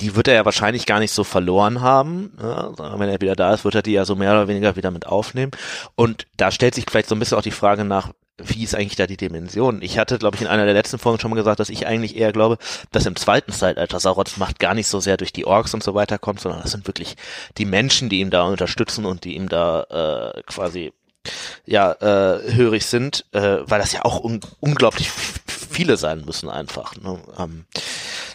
[0.00, 2.36] die wird er ja wahrscheinlich gar nicht so verloren haben.
[2.40, 4.76] Ja, sondern wenn er wieder da ist, wird er die ja so mehr oder weniger
[4.76, 5.52] wieder mit aufnehmen.
[5.94, 8.96] Und da stellt sich vielleicht so ein bisschen auch die Frage nach, wie ist eigentlich
[8.96, 9.80] da die Dimension?
[9.80, 12.16] Ich hatte, glaube ich, in einer der letzten Folgen schon mal gesagt, dass ich eigentlich
[12.16, 12.58] eher glaube,
[12.90, 15.94] dass im zweiten Zeitalter Saurons Macht gar nicht so sehr durch die Orks und so
[15.94, 17.16] weiter kommt, sondern das sind wirklich
[17.58, 20.92] die Menschen, die ihm da unterstützen und die ihm da äh, quasi
[21.64, 26.96] ja äh, hörig sind, äh, weil das ja auch un unglaublich viele sein müssen einfach.
[26.96, 27.18] Ne?
[27.38, 27.64] Ähm,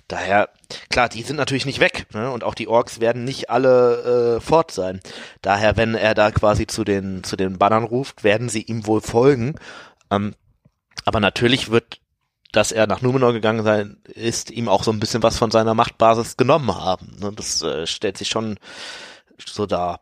[0.08, 0.50] daher,
[0.90, 2.32] klar, die sind natürlich nicht weg ne?
[2.32, 5.00] und auch die Orks werden nicht alle äh, fort sein.
[5.42, 9.02] Daher, wenn er da quasi zu den zu den Bannern ruft, werden sie ihm wohl
[9.02, 9.56] folgen.
[10.12, 10.36] Ähm,
[11.06, 12.02] aber natürlich wird,
[12.52, 15.74] dass er nach Numenor gegangen sein ist, ihm auch so ein bisschen was von seiner
[15.76, 17.16] Machtbasis genommen haben.
[17.20, 17.32] Ne?
[17.34, 18.60] Das äh, stellt sich schon
[19.46, 20.02] so dar.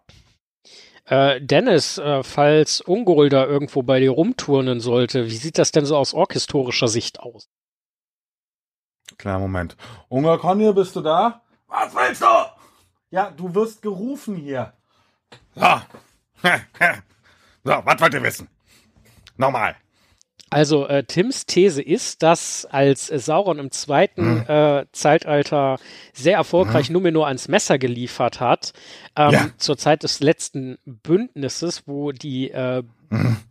[1.06, 5.86] äh, Dennis, äh, falls Ungol da irgendwo bei dir rumturnen sollte, wie sieht das denn
[5.86, 7.50] so aus orkhistorischer Sicht aus?
[9.18, 9.78] Kleiner Moment.
[10.10, 11.42] Ungar Conny, bist du da?
[11.68, 12.26] Was willst du?
[13.12, 14.74] Ja, du wirst gerufen hier.
[15.56, 15.82] So.
[17.64, 18.48] So, was wollt ihr wissen?
[19.36, 19.76] Nochmal.
[20.50, 25.78] Also äh, Tims These ist, dass als Sauron im zweiten äh, Zeitalter
[26.14, 28.72] sehr erfolgreich Numenor ans Messer geliefert hat,
[29.18, 29.50] ähm, Ja.
[29.58, 32.84] zur Zeit des letzten Bündnisses, wo die äh,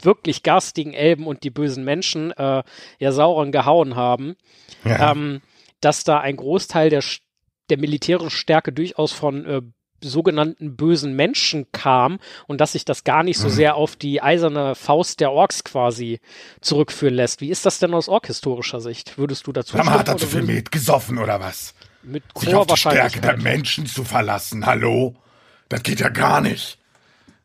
[0.01, 2.62] wirklich garstigen Elben und die bösen Menschen äh,
[2.99, 4.36] ja Sauron gehauen haben,
[4.84, 5.12] Ja.
[5.12, 5.42] ähm,
[5.80, 7.03] dass da ein Großteil der,
[7.68, 9.61] der militärischen Stärke durchaus von äh,
[10.03, 13.42] sogenannten bösen Menschen kam und dass sich das gar nicht Mhm.
[13.42, 16.20] so sehr auf die eiserne Faust der Orks quasi
[16.61, 17.40] zurückführen lässt.
[17.40, 19.18] Wie ist das denn aus orkhistorischer Sicht?
[19.18, 21.74] Würdest du dazu Sag mal, hat er zu viel Met gesoffen oder was?
[22.03, 23.42] mit Sich auf die Stärke der Wahrscheinlichkeit?
[23.42, 25.16] Menschen zu verlassen, hallo?
[25.68, 26.78] Das geht ja gar nicht.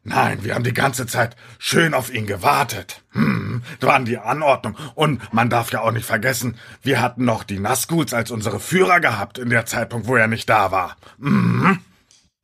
[0.04, 3.02] Nein, wir haben die ganze Zeit schön auf ihn gewartet.
[3.12, 4.76] Hm, das waren die Anordnung.
[4.96, 9.00] Und man darf ja auch nicht vergessen, wir hatten noch die Nazguls als unsere Führer
[9.00, 10.96] gehabt in der Zeitpunkt, wo er nicht da war.
[11.20, 11.80] Mhm.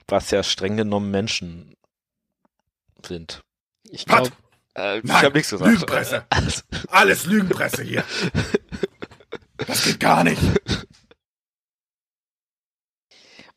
[0.08, 1.76] Was ja streng genommen Menschen
[3.06, 3.42] sind.
[3.90, 4.32] Ich glaube,
[4.76, 5.72] Äh, ich Nein, hab nichts gesagt.
[5.72, 6.26] Lügenpresse.
[6.90, 8.04] Alles Lügenpresse hier.
[9.66, 10.42] Das geht gar nicht.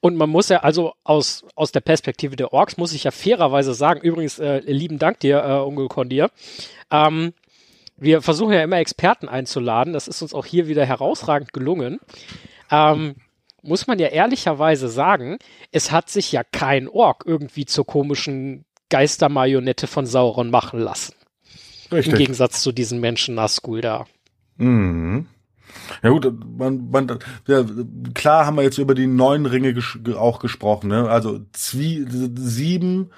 [0.01, 3.75] Und man muss ja also aus, aus der Perspektive der Orks, muss ich ja fairerweise
[3.75, 6.31] sagen, übrigens, äh, lieben Dank dir, äh, Onkel Kondir.
[6.91, 7.35] Ähm,
[7.99, 9.93] wir versuchen ja immer Experten einzuladen.
[9.93, 12.01] Das ist uns auch hier wieder herausragend gelungen.
[12.71, 13.17] Ähm,
[13.63, 15.39] muss man ja ehrlicherweise sagen,
[15.73, 21.15] es hat sich ja kein Ork irgendwie zur komischen Geistermarionette von Sauron machen lassen.
[21.91, 22.19] Im Richtig.
[22.19, 24.07] Gegensatz zu diesen Menschen Nazgul da.
[24.57, 25.27] Mhm.
[26.03, 27.65] Ja gut, man, man, ja,
[28.15, 30.89] klar haben wir jetzt über die neun Ringe ges auch gesprochen.
[30.89, 31.09] Ne?
[31.09, 33.11] Also zwie sieben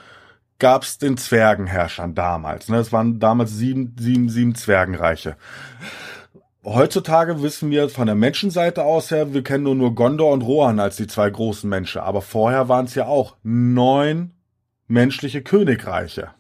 [0.59, 2.69] gab's den Zwergenherrschern damals.
[2.69, 2.77] Ne?
[2.77, 5.37] Es waren damals sieben, sieben, sieben Zwergenreiche.
[6.65, 10.79] Heutzutage wissen wir von der Menschenseite aus her, wir kennen nur, nur Gondor und Rohan
[10.79, 12.03] als die zwei großen Menschen.
[12.03, 14.33] Aber vorher waren es ja auch neun
[14.87, 16.31] menschliche Königreiche.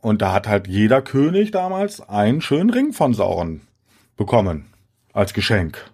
[0.00, 3.62] Und da hat halt jeder König damals einen schönen Ring von Sauron
[4.16, 4.66] bekommen.
[5.12, 5.90] Als Geschenk.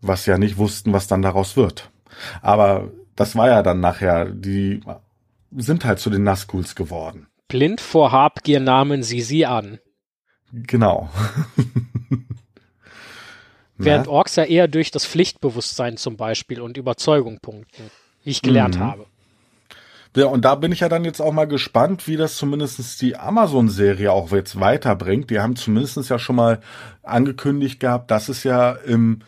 [0.00, 1.90] Was ja nicht wussten, was dann daraus wird.
[2.40, 4.80] Aber das war ja dann nachher, die
[5.52, 7.28] sind halt zu den Nazguls geworden.
[7.46, 9.78] Blind vor Habgier nahmen sie sie an.
[10.52, 11.08] Genau.
[13.78, 14.12] Während Na?
[14.12, 17.90] Orks ja eher durch das Pflichtbewusstsein zum Beispiel und Überzeugung punkten,
[18.22, 18.80] wie ich gelernt Mhm.
[18.80, 19.06] habe.
[20.14, 23.16] Ja, und da bin ich ja dann jetzt auch mal gespannt, wie das zumindest die
[23.16, 25.30] Amazon-Serie auch jetzt weiterbringt.
[25.30, 26.60] Die haben zumindest ja schon mal
[27.02, 29.20] angekündigt gehabt, dass es ja im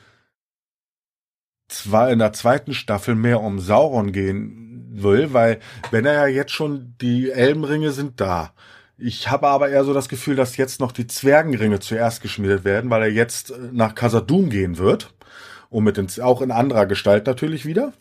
[1.68, 5.58] zwei, in der zweiten Staffel mehr um Sauron gehen will, weil
[5.90, 8.52] wenn er ja jetzt schon, die Elbenringe sind da.
[9.06, 12.88] Ich habe aber eher so das Gefühl, dass jetzt noch die Zwergenringe zuerst geschmiedet werden,
[12.88, 15.12] weil er jetzt äh, nach Khazad-dûm gehen wird.
[15.68, 17.92] Und mit den, auch in anderer Gestalt natürlich wieder.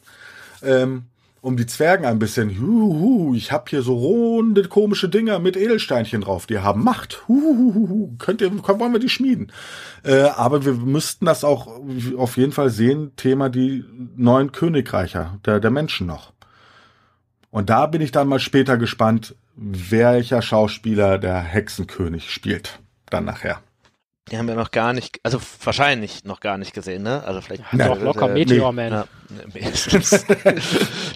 [0.61, 1.07] Ähm,
[1.41, 6.21] um die Zwergen ein bisschen, huhu, ich hab hier so runde komische Dinger mit Edelsteinchen
[6.21, 7.27] drauf, die haben Macht.
[7.27, 9.51] Huhuhu, könnt ihr, wollen wir die schmieden?
[10.03, 11.67] Äh, aber wir müssten das auch
[12.15, 13.83] auf jeden Fall sehen, Thema die
[14.15, 16.31] neuen Königreicher der, der Menschen noch.
[17.51, 22.79] Und da bin ich dann mal später gespannt, welcher Schauspieler der Hexenkönig spielt.
[23.09, 23.61] Dann nachher.
[24.31, 27.23] Die haben wir noch gar nicht, also wahrscheinlich noch gar nicht gesehen, ne?
[27.25, 27.63] Also vielleicht.
[27.73, 28.91] Ja, doch, locker der- Meteor Man.
[28.91, 29.05] Ja,
[29.53, 29.65] nee,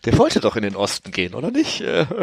[0.05, 1.81] der wollte doch in den Osten gehen, oder nicht?
[1.81, 2.05] Äh,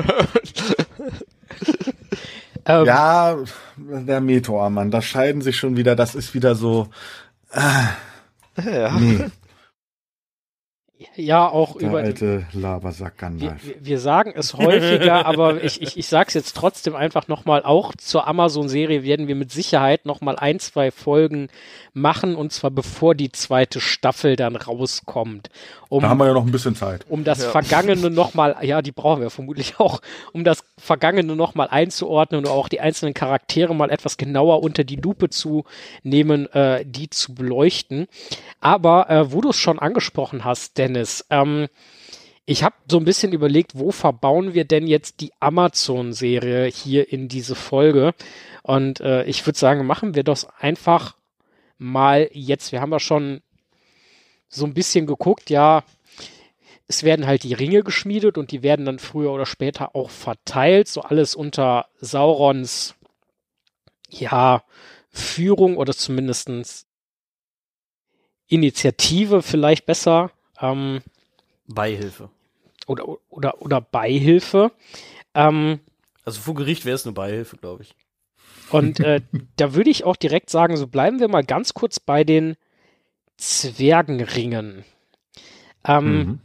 [2.66, 3.36] Ähm, Ja,
[3.76, 6.88] der Meteormann, da scheiden sich schon wieder, das ist wieder so,
[7.54, 8.90] ja.
[8.98, 9.26] nee,
[11.16, 11.98] ja, auch der über.
[11.98, 13.66] alte Labersack Wir, Gandalf.
[13.66, 17.62] wir- wir sagen es häufiger, aber ich, ich, ich sage es jetzt trotzdem einfach nochmal,
[17.64, 21.48] auch zur Amazon-Serie werden wir mit Sicherheit nochmal ein, zwei Folgen
[21.92, 25.48] machen, und zwar bevor die zweite Staffel dann rauskommt.
[25.88, 27.04] Um, Da haben wir ja noch ein bisschen Zeit.
[27.08, 27.50] um das Ja.
[27.50, 30.00] Vergangene nochmal, ja, die brauchen wir vermutlich auch,
[30.32, 34.96] um das Vergangene nochmal einzuordnen und auch die einzelnen Charaktere mal etwas genauer unter die
[34.96, 35.64] Lupe zu
[36.02, 38.06] nehmen, äh, die zu beleuchten.
[38.60, 41.66] Aber äh, wo du es schon angesprochen hast, Dennis, ähm,
[42.46, 47.28] ich habe so ein bisschen überlegt, wo verbauen wir denn jetzt die Amazon-Serie hier in
[47.28, 48.14] diese Folge?
[48.62, 51.16] Und äh, ich würde sagen, machen wir das einfach
[51.78, 52.70] mal jetzt.
[52.70, 53.40] Wir haben ja schon
[54.48, 55.82] so ein bisschen geguckt, ja,
[56.86, 60.86] es werden halt die Ringe geschmiedet und die werden dann früher oder später auch verteilt,
[60.86, 62.94] so alles unter Saurons,
[64.10, 64.62] ja,
[65.10, 66.86] Führung oder zumindestens
[68.46, 70.30] Initiative vielleicht besser
[70.60, 71.00] ähm,
[71.66, 72.30] Beihilfe.
[72.86, 74.72] oder, oder, oder Beihilfe.
[75.34, 75.80] Ähm,
[76.24, 77.94] Also vor Gericht wäre es eine Beihilfe, glaube ich.
[78.70, 79.20] Und äh,
[79.56, 82.56] da würde ich auch direkt sagen, so bleiben wir mal ganz kurz bei den
[83.36, 84.84] Zwergenringen.
[85.86, 86.40] Ähm, Mhm.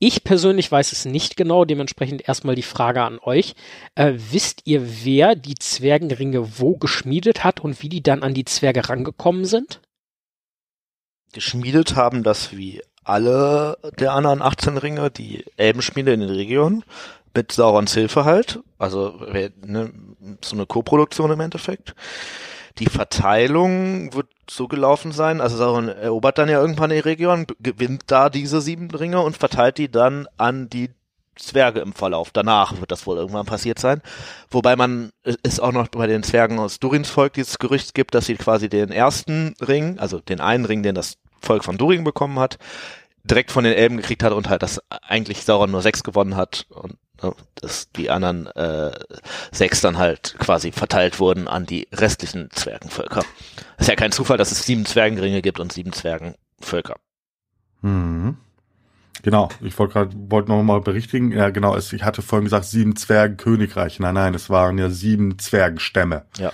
[0.00, 3.54] Ich persönlich weiß es nicht genau, dementsprechend erstmal die Frage an euch.
[3.96, 8.44] Äh, wisst ihr, wer die Zwergenringe wo geschmiedet hat und wie die dann an die
[8.44, 9.80] Zwerge rangekommen sind?
[11.32, 16.84] Geschmiedet haben das wie alle der anderen 18 Ringe, die Elbenschmiede in den Regionen,
[17.34, 18.60] mit Saurons Hilfe halt.
[18.78, 19.20] Also
[19.64, 19.92] ne,
[20.42, 21.94] so eine Koproduktion im Endeffekt.
[22.78, 28.04] Die Verteilung wird so gelaufen sein, also Sauron erobert dann ja irgendwann die Region, gewinnt
[28.06, 30.90] da diese sieben Ringe und verteilt die dann an die
[31.38, 32.30] Zwerge im Verlauf.
[32.32, 34.02] Danach wird das wohl irgendwann passiert sein.
[34.50, 35.10] Wobei man
[35.42, 38.68] es auch noch bei den Zwergen aus Durins Volk dieses Gerücht gibt, dass sie quasi
[38.68, 42.58] den ersten Ring, also den einen Ring, den das Volk von Durin bekommen hat,
[43.24, 46.66] direkt von den Elben gekriegt hat und halt, dass eigentlich Sauron nur sechs gewonnen hat
[46.70, 48.92] und ne, dass die anderen äh,
[49.52, 53.24] sechs dann halt quasi verteilt wurden an die restlichen Zwergenvölker.
[53.78, 56.96] ist ja kein Zufall, dass es sieben Zwergenringe gibt und sieben Zwergenvölker.
[57.82, 58.38] Mhm.
[59.22, 61.32] Genau, ich wollte gerade wollte noch mal berichtigen.
[61.32, 64.02] Ja, genau, es, ich hatte vorhin gesagt sieben Zwergenkönigreiche.
[64.02, 66.24] Nein, nein, es waren ja sieben Zwergenstämme.
[66.38, 66.52] Ja.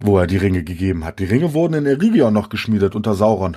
[0.00, 1.18] Wo er die Ringe gegeben hat.
[1.18, 3.56] Die Ringe wurden in Erigion noch geschmiedet unter Sauron.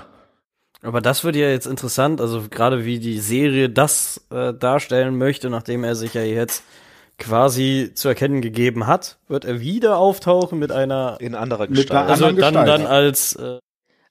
[0.84, 5.50] Aber das wird ja jetzt interessant, also gerade wie die Serie das äh, darstellen möchte,
[5.50, 6.64] nachdem er sich ja jetzt
[7.18, 12.02] quasi zu erkennen gegeben hat, wird er wieder auftauchen mit einer, In anderer Mit Gestalt.
[12.02, 12.68] einer also dann, Gestalt.
[12.68, 13.58] dann als, äh,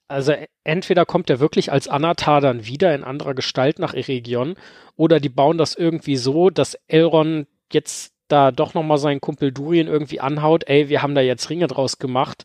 [0.09, 4.54] Also e- entweder kommt er wirklich als Anatar dann wieder in anderer Gestalt nach Eregion
[4.96, 9.86] oder die bauen das irgendwie so, dass Elrond jetzt da doch nochmal seinen Kumpel Durien
[9.86, 12.44] irgendwie anhaut, ey, wir haben da jetzt Ringe draus gemacht.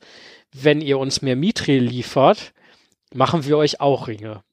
[0.54, 2.54] Wenn ihr uns mehr Mithril liefert,
[3.14, 4.44] machen wir euch auch Ringe.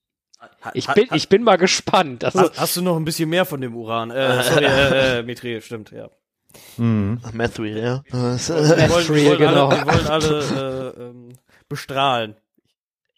[0.73, 2.25] Ich bin, ich bin mal gespannt.
[2.25, 4.11] Also, hast, hast du noch ein bisschen mehr von dem Uran?
[4.11, 6.09] Äh, sorry, äh, äh, Mithril, stimmt, ja.
[6.77, 7.21] Mhm.
[7.33, 8.03] Mithril, ja.
[8.11, 8.21] Wir
[8.91, 9.69] wollen, wir wollen genau.
[9.69, 11.29] alle, wir wollen alle äh, ähm,
[11.69, 12.37] bestrahlen.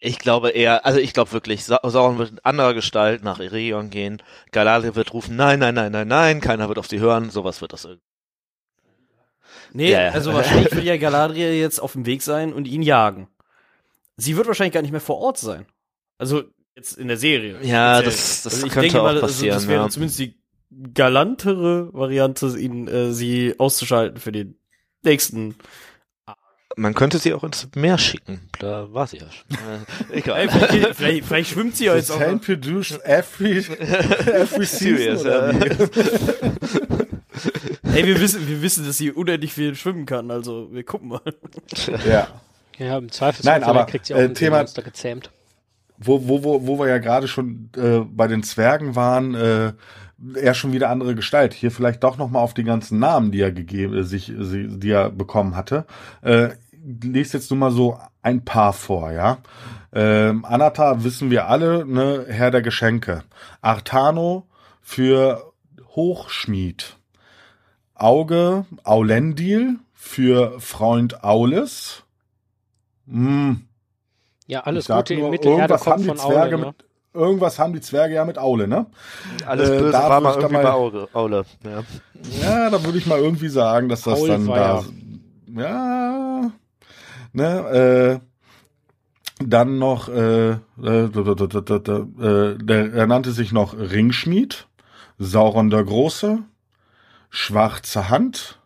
[0.03, 3.91] Ich glaube eher, also ich glaube wirklich, Sa Sauron wird in anderer Gestalt nach Eregion
[3.91, 4.21] gehen,
[4.51, 7.71] Galadriel wird rufen, nein, nein, nein, nein, nein, keiner wird auf sie hören, sowas wird
[7.71, 8.03] das irgendwie.
[9.73, 10.09] Nee, ja.
[10.09, 13.27] also wahrscheinlich wird ja Galadriel jetzt auf dem Weg sein und ihn jagen.
[14.17, 15.65] Sie wird wahrscheinlich gar nicht mehr vor Ort sein.
[16.17, 16.43] Also
[16.75, 17.59] jetzt in der Serie.
[17.61, 19.89] Ja, das- das also ich könnte denke auch mal, passieren, Also das wäre ja.
[19.89, 20.35] zumindest die
[20.95, 24.57] galantere Variante, ihn, äh, sie auszuschalten für den
[25.03, 25.55] nächsten.
[26.77, 29.47] Man könnte sie auch ins Meer schicken, da war sie ja schon.
[30.11, 30.49] Äh, Ey, egal.
[30.49, 32.19] vielleicht, vielleicht, vielleicht schwimmt sie ja jetzt auch.
[32.19, 33.57] Sand produced every,
[34.25, 35.49] every Serious, ja.
[37.93, 41.21] Ey, wir wissen, wir wissen, dass sie unendlich viel schwimmen kann, also wir gucken mal.
[42.07, 42.27] Ja.
[42.77, 45.31] ja, im Zweifelsfall Nein, aber, kriegt sie auch äh, ein Thema- Monster gezähmt.
[46.03, 49.73] Wo, wo, wo, wo wir ja gerade schon äh, bei den Zwergen waren, äh,
[50.35, 51.53] er schon wieder andere Gestalt.
[51.53, 54.91] Hier vielleicht doch noch mal auf die ganzen Namen, die er gegeben, äh, sich, die
[54.91, 55.85] er bekommen hatte.
[56.21, 56.49] Äh,
[57.01, 59.37] lese jetzt nur mal so ein paar vor, ja.
[59.93, 63.23] Ähm, Anatar wissen wir alle, ne, Herr der Geschenke.
[63.61, 64.47] Artano
[64.81, 65.51] für
[65.95, 66.95] Hochschmied.
[67.93, 72.03] Auge, Aulendil für Freund Aules.
[73.07, 73.67] Hm,
[74.47, 76.65] Ja, alles Gute nur, in Mittelerde kommt haben die von Zwerge Aule.
[76.65, 76.65] Ne?
[76.67, 78.85] mit, irgendwas haben die Zwerge ja mit Aule, ne?
[79.45, 81.07] Alles Äh, Böse da war mal irgendwie mal- bei Aule.
[81.13, 81.83] Aule ja.
[82.41, 84.83] Ja, da würde ich mal irgendwie sagen, dass das Aul dann da,
[85.55, 86.51] ja,
[87.33, 88.25] ne, äh,
[89.43, 94.67] dann noch, äh, äh, äh, der, er nannte sich noch Ringschmied,
[95.17, 96.39] Sauron der Große,
[97.31, 98.59] Schwarze Hand,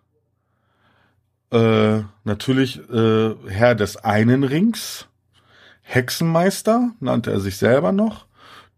[1.51, 5.07] äh, natürlich äh, Herr des einen Rings,
[5.81, 8.24] Hexenmeister nannte er sich selber noch,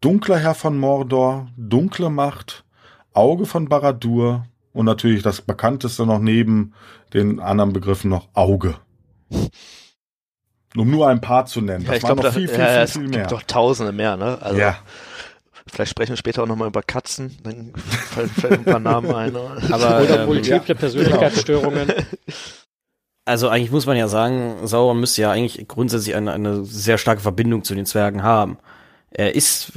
[0.02, 2.64] Dunkler Herr von Mordor, Dunkle Macht,
[3.14, 6.74] Auge von Baradur und natürlich das bekannteste noch neben
[7.14, 8.76] den anderen Begriffen noch Auge.
[10.76, 11.86] Um nur ein paar zu nennen.
[11.86, 13.28] Ja, Das ich waren glaube, noch viel, viel, ja, viel, es viel gibt mehr.
[13.28, 14.38] doch tausende mehr, ne?
[14.42, 14.78] Also, ja,
[15.70, 19.36] Vielleicht sprechen wir später auch nochmal über Katzen, dann fallen vielleicht ein paar Namen ein.
[19.72, 21.92] Aber Oder ähm, multiple Persönlichkeitsstörungen.
[23.26, 27.20] Also eigentlich muss man ja sagen, Sauron müsste ja eigentlich grundsätzlich eine, eine sehr starke
[27.20, 28.58] Verbindung zu den Zwergen haben.
[29.12, 29.74] Er ist,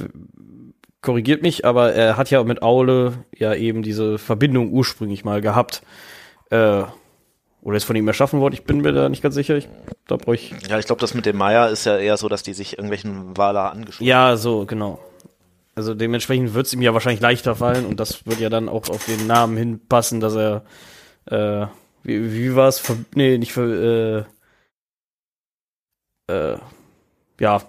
[1.02, 5.82] korrigiert mich, aber er hat ja mit Aule ja eben diese Verbindung ursprünglich mal gehabt.
[6.50, 6.82] Äh,
[7.62, 9.56] oder ist von ihm erschaffen worden, ich bin mir da nicht ganz sicher.
[9.56, 9.68] Ich,
[10.06, 10.54] da brauche ich.
[10.68, 13.36] Ja, ich glaube, das mit dem Maya ist ja eher so, dass die sich irgendwelchen
[13.36, 14.98] Waler angeschaut Ja, so, genau.
[15.74, 18.88] Also dementsprechend wird es ihm ja wahrscheinlich leichter fallen und das wird ja dann auch
[18.88, 20.64] auf den Namen hinpassen, dass er
[21.26, 21.66] äh,
[22.02, 22.82] wie, wie war es?
[23.14, 24.26] Nee, nicht für
[26.28, 26.58] äh, äh,
[27.38, 27.62] ja.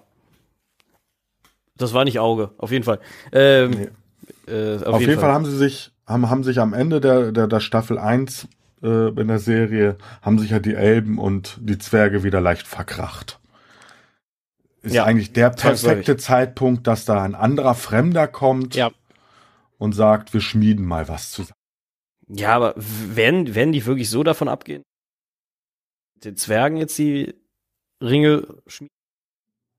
[1.82, 3.00] Das war nicht Auge, auf jeden Fall.
[3.32, 4.52] Ähm, Nee.
[4.54, 5.32] äh, auf, auf, jeden Fall.
[5.32, 8.48] haben sie sich, haben, haben sich am Ende der, der, der Staffel 1
[8.84, 13.40] äh, in der Serie, haben sich ja die Elben und die Zwerge wieder leicht verkracht.
[14.82, 18.92] Ist Ja, eigentlich der perfekte Zeitpunkt, dass da ein anderer Fremder kommt Ja.
[19.78, 21.54] und sagt, wir schmieden mal was zusammen.
[22.28, 24.82] Ja, aber werden, werden die wirklich so davon abgehen?
[26.24, 27.34] Den Zwergen jetzt die
[28.02, 28.88] Ringe schmieden?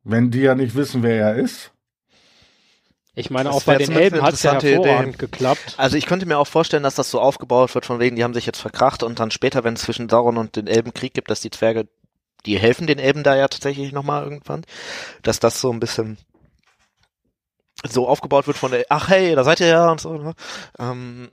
[0.04, 1.71] Wenn die ja nicht wissen, wer er ist.
[3.14, 4.76] Ich meine, Das auch bei den Elben hat es ja Idee.
[4.76, 5.74] hervorragend geklappt.
[5.76, 8.32] Also ich könnte mir auch vorstellen, dass das so aufgebaut wird, von wegen, die haben
[8.32, 11.30] sich jetzt verkracht und dann später, wenn es zwischen Sauron und den Elben Krieg gibt,
[11.30, 11.88] dass die Zwerge,
[12.46, 14.62] die helfen den Elben da ja tatsächlich nochmal irgendwann,
[15.22, 16.16] dass das so ein bisschen
[17.86, 20.16] so aufgebaut wird von der, ach hey, da seid ihr ja und so.
[20.16, 20.34] Ne?
[20.78, 21.30] Ähm,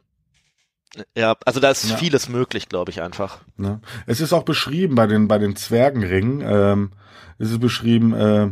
[1.16, 1.96] ja, also da ist Ja.
[1.98, 3.40] vieles möglich, glaube ich einfach.
[3.56, 3.80] Ne?
[4.06, 6.92] Es ist auch beschrieben bei den, bei den Zwergenringen, ähm,
[7.38, 8.50] es ist beschrieben, äh,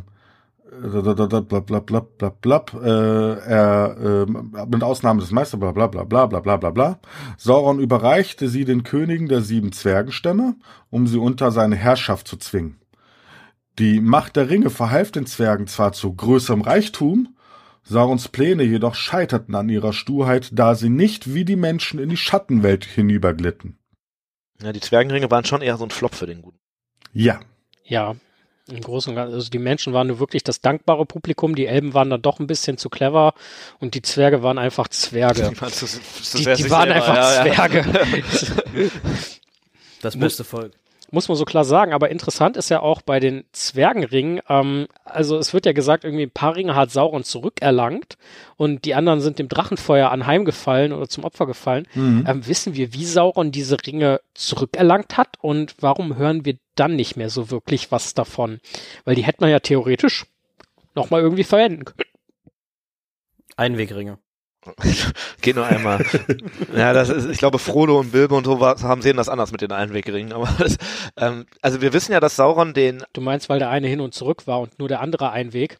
[0.82, 7.00] blablabla, äh, er, äh, mit Ausnahme des Meisters, blablabla, blablabla, bla, bla.
[7.38, 10.56] Sauron überreichte sie den Königen der sieben Zwergenstämme,
[10.90, 12.80] um sie unter seine Herrschaft zu zwingen.
[13.80, 17.36] Die Macht der Ringe verhalf den Zwergen zwar zu größerem Reichtum,
[17.84, 22.18] Saurons Pläne jedoch scheiterten an ihrer Sturheit, da sie nicht wie die Menschen in die
[22.18, 23.78] Schattenwelt hinüberglitten.
[24.62, 26.60] Ja, die Zwergenringe waren schon eher so ein Flop für den Guten.
[27.14, 27.40] Ja.
[27.86, 28.16] Ja,
[28.70, 31.94] im Großen und Ganzen, also die Menschen waren nur wirklich das dankbare Publikum, die Elben
[31.94, 33.34] waren dann doch ein bisschen zu clever
[33.80, 35.50] und die Zwerge waren einfach Zwerge.
[35.50, 37.54] Die Die, die waren selber, einfach ja, ja.
[37.54, 37.86] Zwerge.
[40.02, 40.74] Das beste Volk.
[41.10, 45.38] Muss man so klar sagen, aber interessant ist ja auch bei den Zwergenringen, ähm, also
[45.38, 48.18] es wird ja gesagt, irgendwie ein paar Ringe hat Sauron zurückerlangt
[48.58, 51.88] und die anderen sind dem Drachenfeuer anheimgefallen oder zum Opfer gefallen.
[52.28, 57.16] Ähm, wissen wir, wie Sauron diese Ringe zurückerlangt hat und warum hören wir dann nicht
[57.16, 58.60] mehr so wirklich was davon?
[59.06, 60.26] Weil die hätte man ja theoretisch
[60.94, 62.10] nochmal irgendwie verwenden können.
[63.56, 64.20] Einwegringe.
[65.42, 66.06] Geht nur einmal.
[66.76, 69.62] ja, das ist, ich glaube, Frodo und Bilbo und so haben sehen das anders mit
[69.62, 70.34] den Einwegringen.
[70.34, 70.78] Aber das,
[71.18, 74.14] ähm, also wir wissen ja, dass Sauron den Du meinst, weil der eine hin und
[74.14, 75.78] zurück war und nur der andere ein Weg?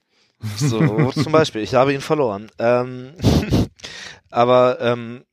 [0.58, 1.62] So, zum Beispiel.
[1.62, 2.50] Ich habe ihn verloren.
[2.60, 3.14] Ähm,
[4.30, 5.24] aber ähm,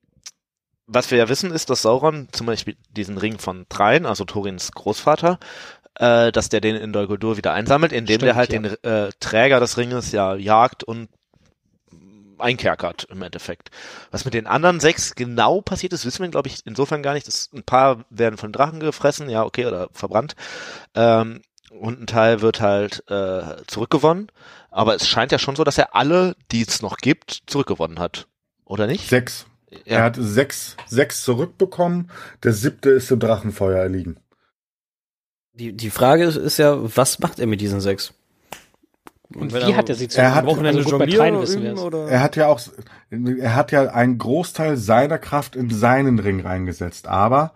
[0.87, 4.73] was wir ja wissen, ist, dass Sauron zum Beispiel diesen Ring von Thrain, also Thorins
[4.73, 5.39] Großvater,
[5.95, 8.59] äh, dass der den in Dol Guldur wieder einsammelt, indem der Stimmt, halt ja.
[8.59, 11.09] den äh, Träger des Ringes ja jagt und
[12.39, 13.71] einkerkert im Endeffekt.
[14.11, 17.27] Was mit den anderen sechs genau passiert ist, wissen wir, glaube ich, insofern gar nicht.
[17.27, 20.35] Das, ein paar werden von Drachen gefressen, ja, okay, oder verbrannt.
[20.95, 24.31] Ähm, und ein Teil wird halt äh, zurückgewonnen.
[24.71, 28.27] Aber es scheint ja schon so, dass er alle, die es noch gibt, zurückgewonnen hat.
[28.65, 29.09] Oder nicht?
[29.09, 29.47] sechs.
[29.85, 30.05] Er Ja.
[30.05, 32.11] hat sechs, sechs zurückbekommen.
[32.43, 34.19] Der siebte ist im Drachenfeuer erliegen.
[35.53, 38.15] Die, die Frage ist, ist ja, was macht er mit diesen sechs?
[39.37, 41.63] Und wie hat er sie zu Er hat- Wochenende also gut, bei jonglieren Trein wissen
[41.63, 42.09] wir üben, oder?
[42.09, 42.61] Er hat ja auch,
[43.11, 47.53] er hat ja einen Großteil seiner Kraft in seinen Ring reingesetzt, aber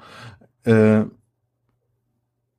[0.65, 1.03] äh,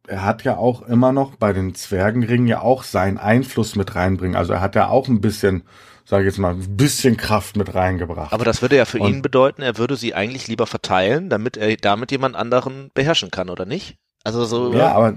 [0.08, 4.36] er hat ja auch immer noch bei den Zwergenringen ja auch seinen Einfluss mit reinbringen.
[4.36, 5.64] Also er hat ja auch ein bisschen,
[6.06, 8.34] sage ich jetzt mal, ein bisschen Kraft mit reingebracht.
[8.34, 11.58] Aber das würde ja für Und- ihn bedeuten, er würde sie eigentlich lieber verteilen, damit
[11.58, 13.98] er damit jemand anderen beherrschen kann, oder nicht?
[14.24, 14.74] Also so.
[14.74, 15.16] ja, aber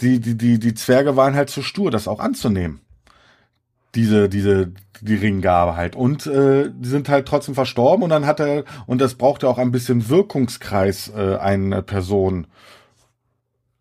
[0.00, 2.80] die, die, die, die Zwerge waren halt zu stur, das auch anzunehmen.
[3.98, 5.96] Diese, diese, die Ringgabe halt.
[5.96, 9.48] Und äh, die sind halt trotzdem verstorben und dann hat er, und das braucht ja
[9.48, 12.46] auch ein bisschen Wirkungskreis, äh, eine Person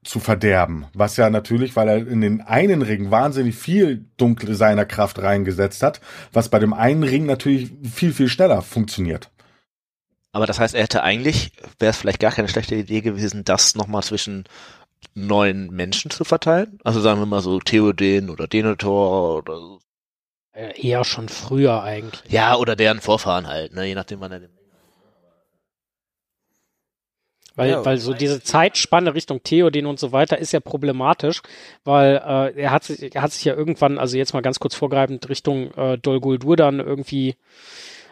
[0.04, 0.88] zu verderben.
[0.96, 5.84] Was ja natürlich, weil er in den einen Ring wahnsinnig viel dunkle seiner Kraft reingesetzt
[5.84, 6.02] hat,
[6.34, 9.30] was bei dem einen Ring natürlich viel, viel schneller funktioniert.
[10.32, 13.76] Aber das heißt, er hätte eigentlich, wäre es vielleicht gar keine schlechte Idee gewesen, das
[13.76, 14.46] nochmal zwischen
[15.14, 16.80] neun Menschen zu verteilen?
[16.84, 19.54] Also sagen wir mal so Theoden oder Denethor oder.
[19.54, 19.87] Äh,
[20.58, 22.32] eher schon früher eigentlich.
[22.32, 24.50] ja, oder deren Vorfahren halt, ne, je nachdem wann er den.
[27.56, 31.42] Weil, Ja, weil so diese Zeitspanne Richtung Theoden und so weiter ist ja problematisch,
[31.84, 34.76] weil äh, er hat sich, er hat sich ja irgendwann, also jetzt mal ganz kurz
[34.76, 37.36] vorgreifend, Richtung äh, Dol Guldur dann irgendwie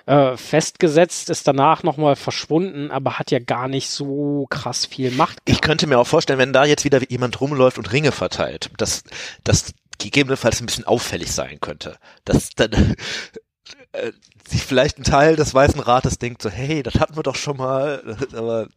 [0.07, 5.37] äh, festgesetzt, ist danach nochmal verschwunden, aber hat ja gar nicht so krass viel Macht.
[5.45, 9.03] Ich könnte mir auch vorstellen, wenn da jetzt wieder jemand rumläuft und Ringe verteilt, dass
[9.43, 11.97] das gegebenenfalls ein bisschen auffällig sein könnte.
[12.25, 12.71] Dass dann
[13.93, 14.11] äh,
[14.47, 17.57] sich vielleicht ein Teil des Weißen Rates denkt so, hey, das hatten wir doch schon
[17.57, 18.67] mal, aber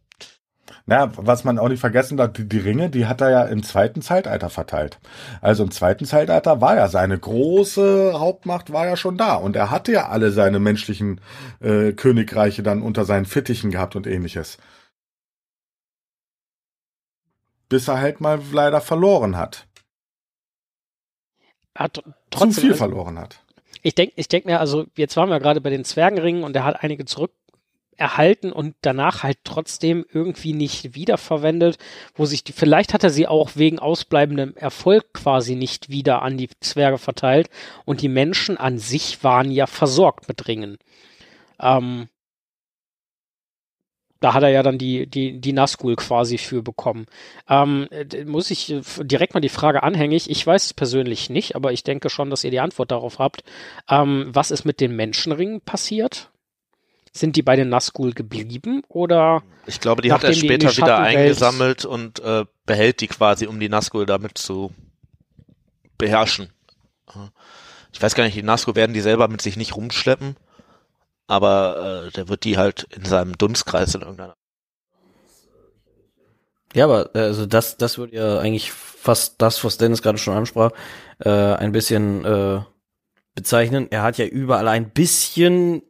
[0.85, 3.63] Na, was man auch nicht vergessen darf, die, die Ringe, die hat er ja im
[3.63, 4.99] zweiten Zeitalter verteilt.
[5.41, 9.71] Also im zweiten Zeitalter war ja seine große Hauptmacht war ja schon da und er
[9.71, 11.21] hatte ja alle seine menschlichen
[11.61, 14.57] äh, Königreiche dann unter seinen Fittichen gehabt und ähnliches.
[17.69, 19.67] Bis er halt mal leider verloren hat.
[21.79, 23.39] Hat Zu trotzdem, viel also, verloren hat.
[23.81, 26.65] ich denke ich denk mir, also jetzt waren wir gerade bei den Zwergenringen und er
[26.65, 27.31] hat einige zurück
[27.95, 31.77] erhalten und danach halt trotzdem irgendwie nicht wiederverwendet,
[32.15, 36.37] wo sich die, vielleicht hat er sie auch wegen ausbleibendem Erfolg quasi nicht wieder an
[36.37, 37.49] die Zwerge verteilt
[37.85, 40.77] und die Menschen an sich waren ja versorgt mit Ringen.
[41.59, 42.07] Ähm,
[44.19, 47.05] da hat er ja dann die, die, die Nazgul quasi für bekommen.
[47.47, 51.55] Ähm, äh, muss ich äh, direkt mal die Frage anhängig, ich weiß es persönlich nicht,
[51.55, 53.43] aber ich denke schon, dass ihr die Antwort darauf habt.
[53.89, 56.29] Ähm, was ist mit den Menschenringen passiert?
[57.11, 61.85] Sind die bei den Nazgul geblieben oder ich glaube, die hat er später wieder eingesammelt
[61.85, 64.71] und äh, behält die quasi, um die Nazgul damit zu
[65.97, 66.53] beherrschen.
[67.91, 70.35] Ich weiß gar nicht, die Nazgul werden die selber mit sich nicht rumschleppen,
[71.29, 74.33] aber äh, der wird die halt in seinem Dunstkreis in irgendeiner
[76.73, 80.35] Ja, aber äh, also das, das würde ja eigentlich fast das, was Dennis gerade schon
[80.35, 80.71] ansprach,
[81.19, 82.61] äh, ein bisschen äh,
[83.35, 83.87] bezeichnen.
[83.91, 85.83] Er hat ja überall ein bisschen,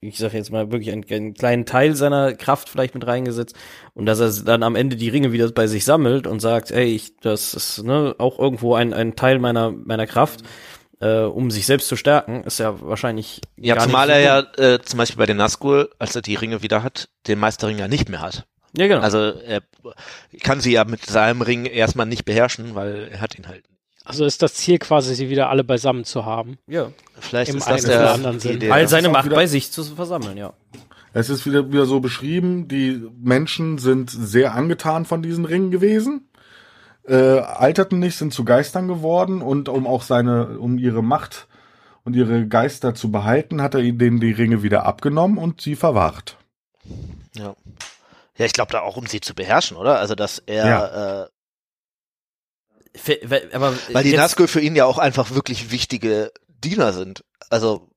[0.00, 3.54] ich sag jetzt mal wirklich einen, einen kleinen Teil seiner Kraft vielleicht mit reingesetzt
[3.94, 6.86] und dass er dann am Ende die Ringe wieder bei sich sammelt und sagt, ey,
[6.86, 10.42] ich, das ist ne, auch irgendwo ein, ein Teil meiner meiner Kraft,
[11.00, 14.74] äh, um sich selbst zu stärken, ist ja wahrscheinlich Ja, gar zumal nicht er ja
[14.74, 17.88] äh, zum Beispiel bei den Nazgul, als er die Ringe wieder hat, den Meisterring ja
[17.88, 18.46] nicht mehr hat.
[18.76, 19.00] ja genau.
[19.02, 19.62] Also er
[20.42, 23.64] kann sie ja mit seinem Ring erstmal nicht beherrschen, weil er hat ihn halt.
[24.04, 26.56] Also ist das Ziel quasi, sie wieder alle beisammen zu haben.
[26.66, 28.56] ja, Vielleicht Im ist das der, anderen Sinn.
[28.56, 28.70] Idee.
[28.70, 30.54] all seine Macht bei sich zu versammeln, ja.
[31.12, 36.27] Es ist wieder, wieder so beschrieben, die Menschen sind sehr angetan von diesen Ringen gewesen,
[37.08, 41.46] äh, alterten nicht, sind zu Geistern geworden und um auch seine, um ihre Macht
[42.04, 46.36] und ihre Geister zu behalten, hat er ihnen die Ringe wieder abgenommen und sie verwahrt.
[47.34, 47.54] Ja.
[48.36, 49.98] Ja, ich glaube da auch, um sie zu beherrschen, oder?
[49.98, 51.28] Also, dass er,
[52.94, 56.32] äh, Fe- we- Aber weil die Nazgul für ihn ja auch einfach wirklich wichtige
[56.64, 57.24] Diener sind.
[57.50, 57.88] Also,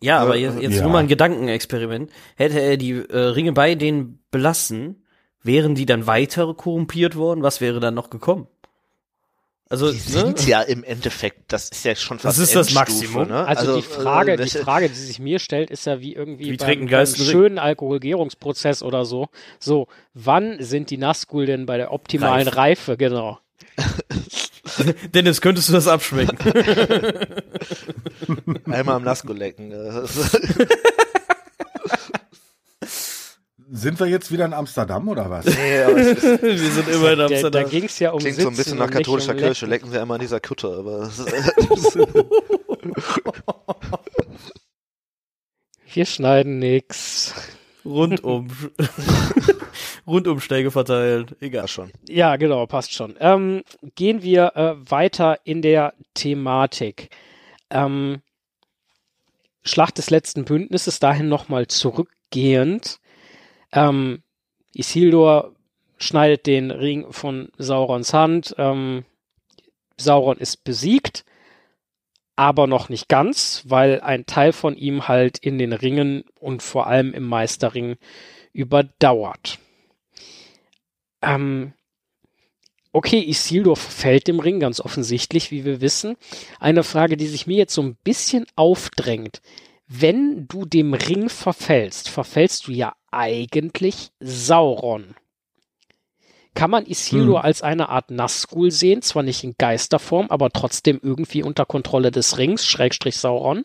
[0.00, 0.82] Ja, aber Äh, jetzt, jetzt ja.
[0.82, 2.10] nur mal ein Gedankenexperiment.
[2.36, 5.01] Hätte er die äh, Ringe bei denen belassen,
[5.42, 7.42] wären die dann weiter korrumpiert worden?
[7.42, 8.46] Was wäre dann noch gekommen?
[9.68, 10.02] Also, die ne?
[10.02, 13.28] sind ja im Endeffekt, das ist ja schon fast Das ist das Endstufe, Maximum.
[13.28, 13.46] Ne?
[13.46, 16.56] Also, die Frage, äh, die Frage, die sich mir stellt, ist ja wie irgendwie Wie
[16.58, 19.28] beim, trinken beim schönen Alkoholgärungsprozess oder so.
[19.58, 22.86] So, wann sind die Nazgul denn bei der optimalen Reif.
[22.86, 22.98] Reife?
[22.98, 23.38] Genau.
[25.14, 26.36] Dennis, könntest du das abschmecken?
[28.70, 29.72] Einmal am Nazgul lecken.
[33.74, 35.46] Sind wir jetzt wieder in Amsterdam oder was?
[35.56, 37.70] nee, aber ist, Wir sind immer in Da, da Amsterdam.
[37.70, 39.64] ging es ja um klingt so ein Sitzen bisschen nach katholischer um Kirche.
[39.64, 39.70] Lecken.
[39.88, 41.98] Lecken sie einmal an dieser Kutte, aber es ist,
[45.90, 47.34] Wir schneiden nix.
[47.86, 48.48] Rundum.
[50.06, 51.34] Rundumsteige verteilt.
[51.40, 51.66] Egal.
[51.66, 51.92] schon.
[52.06, 53.16] Ja, genau, passt schon.
[53.20, 53.62] Ähm,
[53.94, 57.08] gehen wir äh, weiter in der Thematik.
[57.70, 58.20] Ähm,
[59.64, 62.98] Schlacht des letzten Bündnisses, dahin nochmal zurückgehend.
[63.72, 64.22] Ähm,
[64.74, 65.54] Isildur
[65.98, 68.54] schneidet den Ring von Saurons Hand.
[68.58, 69.04] Ähm,
[69.96, 71.24] Sauron ist besiegt,
[72.36, 76.86] aber noch nicht ganz, weil ein Teil von ihm halt in den Ringen und vor
[76.86, 77.96] allem im Meisterring
[78.52, 79.58] überdauert.
[81.22, 81.72] Ähm,
[82.92, 86.16] okay, Isildur verfällt dem Ring, ganz offensichtlich, wie wir wissen.
[86.58, 89.40] Eine Frage, die sich mir jetzt so ein bisschen aufdrängt.
[89.86, 95.14] Wenn du dem Ring verfällst, verfällst du ja eigentlich Sauron.
[96.54, 97.44] Kann man Isildur Hm.
[97.46, 102.36] als eine Art Nazgul sehen, zwar nicht in Geisterform, aber trotzdem irgendwie unter Kontrolle des
[102.36, 103.64] Rings, Schrägstrich Sauron?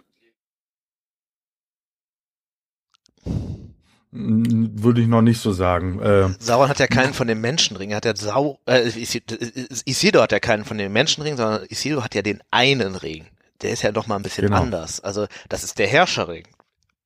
[4.14, 6.00] Hm, Würde ich noch nicht so sagen.
[6.02, 9.38] Äh, Sauron hat ja keinen von den Menschenringen, hat ja Sau, äh, Isildur
[9.86, 13.26] Isildur hat ja keinen von den Menschenringen, sondern Isildur hat ja den einen Ring.
[13.62, 14.62] Der ist ja doch mal ein bisschen Genau.
[14.62, 15.00] anders.
[15.02, 16.48] Also, das ist der Herrscherring.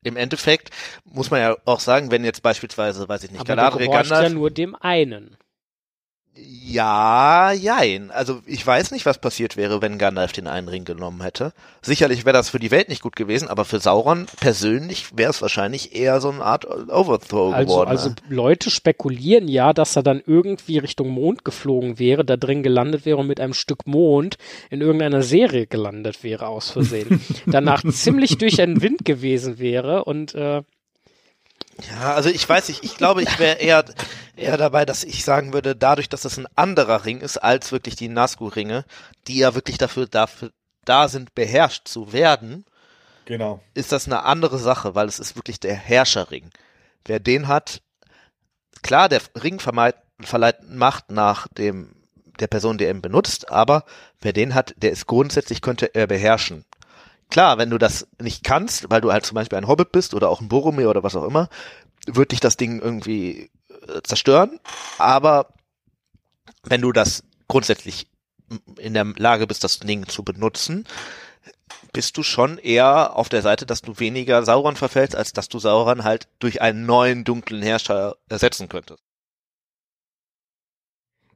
[0.04, 0.72] Im Endeffekt
[1.04, 4.02] muss man ja auch sagen, wenn jetzt beispielsweise, weiß ich nicht, aber du Galadriel ja
[4.02, 5.38] Gandalf, nur dem einen.
[6.34, 8.10] Ja, jein.
[8.10, 11.52] Also ich weiß nicht, was passiert wäre, wenn Gandalf den einen Ring genommen hätte.
[11.82, 15.42] Sicherlich wäre das für die Welt nicht gut gewesen, aber für Sauron persönlich wäre es
[15.42, 17.90] wahrscheinlich eher so eine Art Overthrow Also, geworden.
[17.90, 18.16] also ne?
[18.30, 23.18] Leute spekulieren ja, dass er dann irgendwie Richtung Mond geflogen wäre, da drin gelandet wäre
[23.18, 24.38] und mit einem Stück Mond
[24.70, 27.22] in irgendeiner Serie gelandet wäre, aus Versehen.
[27.46, 30.62] Danach ziemlich durch den Wind gewesen wäre und äh,
[31.90, 33.86] Ja, also ich weiß nicht, ich glaube, ich wäre eher,
[34.36, 37.96] eher dabei, dass ich sagen würde, dadurch, dass es ein anderer Ring ist als wirklich
[37.96, 38.86] die Nazgul-Ringe,
[39.28, 40.52] die ja wirklich dafür, dafür
[40.86, 42.66] da sind, beherrscht zu werden,
[43.26, 43.62] genau.
[43.74, 46.50] ist das eine andere Sache, weil es ist wirklich der Herrscherring.
[47.06, 47.82] Wer den hat,
[48.82, 51.96] klar, der Ring vermeid, verleiht Macht nach dem,
[52.40, 53.86] der Person, die er ihn benutzt, aber
[54.20, 56.66] wer den hat, der ist grundsätzlich, könnte er beherrschen.
[57.32, 60.30] Klar, wenn du das nicht kannst, weil du halt zum Beispiel ein Hobbit bist oder
[60.30, 61.50] auch ein Boromir oder was auch immer,
[62.06, 63.50] wird dich das Ding irgendwie
[63.88, 64.60] äh, zerstören,
[65.00, 65.48] aber
[66.64, 68.08] wenn du das grundsätzlich
[68.78, 70.86] in der Lage bist, das Ding zu benutzen,
[71.94, 75.60] bist du schon eher auf der Seite, dass du weniger Sauron verfällst, als dass du
[75.60, 79.02] Sauron halt durch einen neuen dunklen Herrscher ersetzen könntest.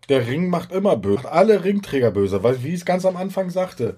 [0.10, 1.32] Der Ring macht immer böse.
[1.32, 3.98] Alle Ringträger böse, weil wie ich es ganz am Anfang sagte,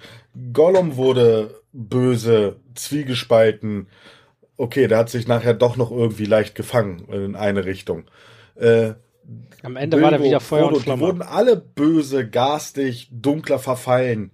[0.54, 3.88] Gollum wurde böse, zwiegespalten.
[4.58, 8.06] Okay, der hat sich nachher doch noch irgendwie leicht gefangen in eine Richtung.
[8.56, 8.94] Äh,
[9.62, 11.32] am Ende war da Bilbo, wieder Feuer Frodo, und Die wurden Flamme.
[11.32, 14.32] alle böse, garstig, dunkler verfallen.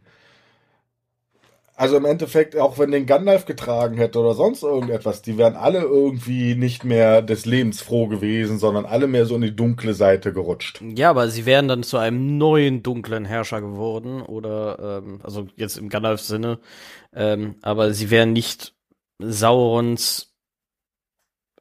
[1.76, 5.80] Also im Endeffekt, auch wenn den Gandalf getragen hätte oder sonst irgendetwas, die wären alle
[5.82, 10.34] irgendwie nicht mehr des Lebens froh gewesen, sondern alle mehr so in die dunkle Seite
[10.34, 10.82] gerutscht.
[10.96, 15.78] Ja, aber sie wären dann zu einem neuen dunklen Herrscher geworden oder ähm, also jetzt
[15.78, 16.60] im Gandalfs Sinne,
[17.12, 18.76] ähm, aber sie wären nicht
[19.20, 20.32] Saurons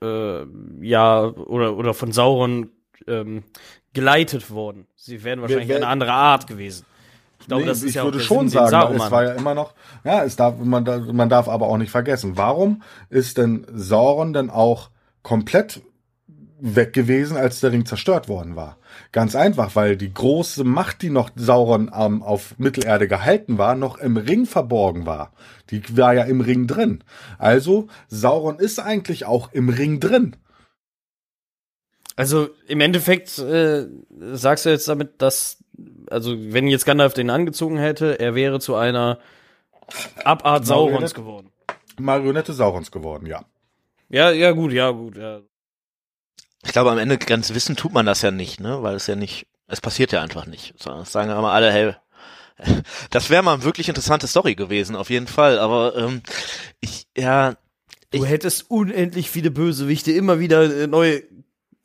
[0.02, 0.44] äh,
[0.82, 2.70] ja oder oder von Sauron
[3.06, 3.44] ähm,
[3.94, 4.86] geleitet worden.
[4.94, 6.84] Sie wären wahrscheinlich wer- eine andere Art gewesen.
[7.42, 9.54] Ich glaube, Nee, das ist ich ja würde schon sagen, Saruman es war ja immer
[9.54, 9.74] noch,
[10.04, 14.48] ja, es darf, man, man darf aber auch nicht vergessen, warum ist denn Sauron denn
[14.48, 14.90] auch
[15.22, 15.82] komplett
[16.60, 18.78] weg gewesen, als der Ring zerstört worden war?
[19.10, 23.98] Ganz einfach, weil die große Macht, die noch Sauron ähm, auf Mittelerde gehalten war, noch
[23.98, 25.32] im Ring verborgen war.
[25.70, 27.02] Die war ja im Ring drin.
[27.38, 30.36] Also, Sauron ist eigentlich auch im Ring drin.
[32.14, 33.86] Also im Endeffekt äh,
[34.32, 35.61] sagst du jetzt damit, dass,
[36.10, 39.18] also wenn jetzt Gandalf den angezogen hätte, er wäre zu einer
[40.24, 41.14] Abart Saurons Marionette.
[41.14, 41.52] geworden.
[41.98, 43.44] Marionette Saurons geworden, ja.
[44.08, 45.16] Ja, ja gut, ja gut.
[45.16, 45.40] Ja.
[46.64, 48.82] Ich glaube, am Ende ganz wissen tut man das ja nicht, ne?
[48.82, 50.74] Weil es ja nicht, es passiert ja einfach nicht.
[50.84, 51.94] Das sagen immer alle, hey,
[53.10, 55.58] das wäre mal eine wirklich interessante Story gewesen, auf jeden Fall.
[55.58, 56.22] Aber ähm,
[56.80, 57.56] ich, ja,
[58.12, 61.22] Du hättest unendlich viele Bösewichte immer wieder äh, neu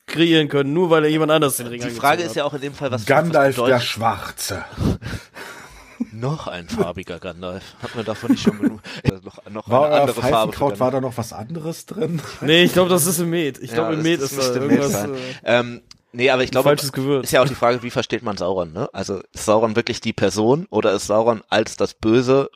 [0.08, 2.60] kreieren können, nur weil er jemand anders den Ring die Frage ist ja auch in
[2.60, 4.64] dem Fall, was Gandalf was der Schwarze.
[6.12, 7.62] noch ein farbiger Gandalf.
[7.82, 8.80] Hat man davon nicht schon genug?
[9.02, 10.80] Äh, noch, noch War eine andere Farbe.
[10.80, 12.20] war da noch was anderes drin?
[12.40, 13.58] Nee, ich glaube, das ist im Met.
[13.58, 14.92] Ich Ja, glaube, im das- Met das ist da irgendwas.
[14.92, 15.14] sein.
[15.14, 15.82] Äh, Ähm,
[16.12, 18.88] nee, aber ich glaube, ist ja auch die Frage, wie versteht man Sauron, ne?
[18.92, 22.48] Also ist Sauron wirklich die Person oder ist Sauron als das Böse?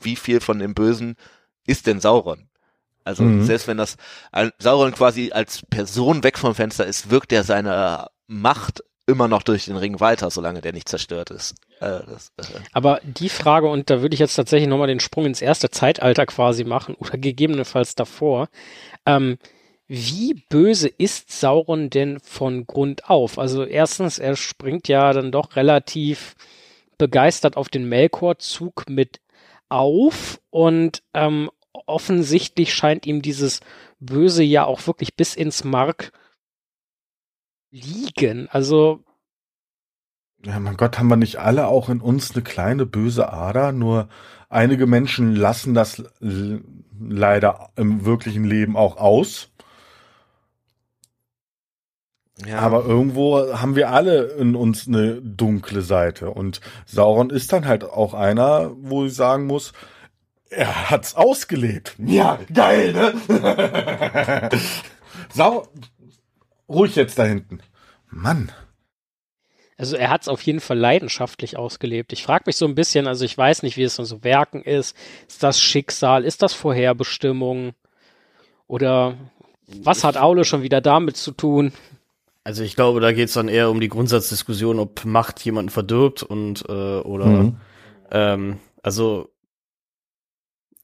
[0.00, 1.16] Wie viel von dem Bösen
[1.66, 2.48] ist denn Sauron?
[3.06, 3.42] Also Mhm.
[3.42, 3.96] selbst wenn das
[4.58, 9.66] Sauron quasi als Person weg vom Fenster ist, wirkt er seine Macht immer noch durch
[9.66, 11.54] den Ring weiter, solange der nicht zerstört ist.
[11.80, 12.42] Äh, das, äh,
[12.72, 16.26] Aber die Frage, und da würde ich jetzt tatsächlich nochmal den Sprung ins erste Zeitalter
[16.26, 18.48] quasi machen oder gegebenenfalls davor.
[19.06, 19.38] Ähm,
[19.86, 23.38] wie böse ist Sauron denn von Grund auf?
[23.38, 26.34] Also erstens, er springt ja dann doch relativ
[26.98, 29.20] begeistert auf den Melkor-Zug mit
[29.68, 31.50] auf und ähm,
[31.86, 33.60] offensichtlich scheint ihm dieses
[34.00, 36.12] Böse ja auch wirklich bis ins Mark
[37.70, 38.48] liegen.
[38.50, 39.00] Also
[40.44, 43.72] Ja, mein Gott, haben wir nicht alle auch in uns eine kleine böse Ader?
[43.72, 44.08] Nur
[44.48, 46.02] einige Menschen lassen das
[46.98, 49.50] leider im wirklichen Leben auch aus.
[52.44, 52.58] ja.
[52.58, 56.30] Aber irgendwo haben wir alle in uns eine dunkle Seite.
[56.30, 59.72] Und Sauron ist dann halt auch einer, wo ich sagen muss,
[60.50, 61.94] er hat's ausgelebt.
[61.98, 64.50] Ja, geil, ne?
[65.32, 65.68] Sau,
[66.68, 67.60] ruhig jetzt da hinten.
[68.08, 68.52] Mann.
[69.78, 72.12] Also er hat es auf jeden Fall leidenschaftlich ausgelebt.
[72.12, 74.62] Ich frage mich so ein bisschen, also ich weiß nicht, wie es in so Werken
[74.62, 74.96] ist.
[75.28, 76.24] Ist das Schicksal?
[76.24, 77.74] Ist das Vorherbestimmung?
[78.68, 79.16] Oder
[79.82, 81.72] was hat Aule schon wieder damit zu tun?
[82.42, 86.64] Also ich glaube, da geht's dann eher um die Grundsatzdiskussion, ob Macht jemanden verdirbt und
[86.68, 87.56] äh, oder Mhm.
[88.12, 89.28] ähm, also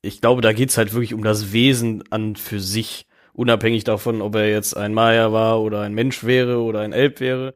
[0.02, 4.34] ich glaube, da geht's halt wirklich um das Wesen an für sich, unabhängig davon, ob
[4.34, 7.54] er jetzt ein Maya war oder ein Mensch wäre oder ein Elb wäre.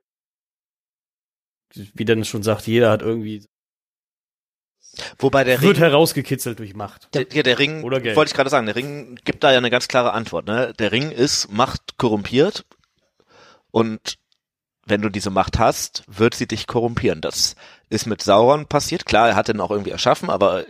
[1.75, 3.45] Wie Dennis schon sagt, jeder hat irgendwie
[5.19, 7.13] Wobei der wird Ring, herausgekitzelt durch Macht.
[7.15, 8.17] der, ja, der Ring, Oder Geld.
[8.17, 10.47] wollte ich gerade sagen, der Ring gibt da ja eine ganz klare Antwort.
[10.47, 10.73] Ne?
[10.79, 12.65] Der Ring ist Macht korrumpiert
[13.71, 14.17] und
[14.87, 17.21] wenn du diese Macht hast, wird sie dich korrumpieren.
[17.21, 17.57] Das
[17.91, 19.05] ist mit Sauron passiert.
[19.05, 20.65] Klar, er hat den auch irgendwie erschaffen, aber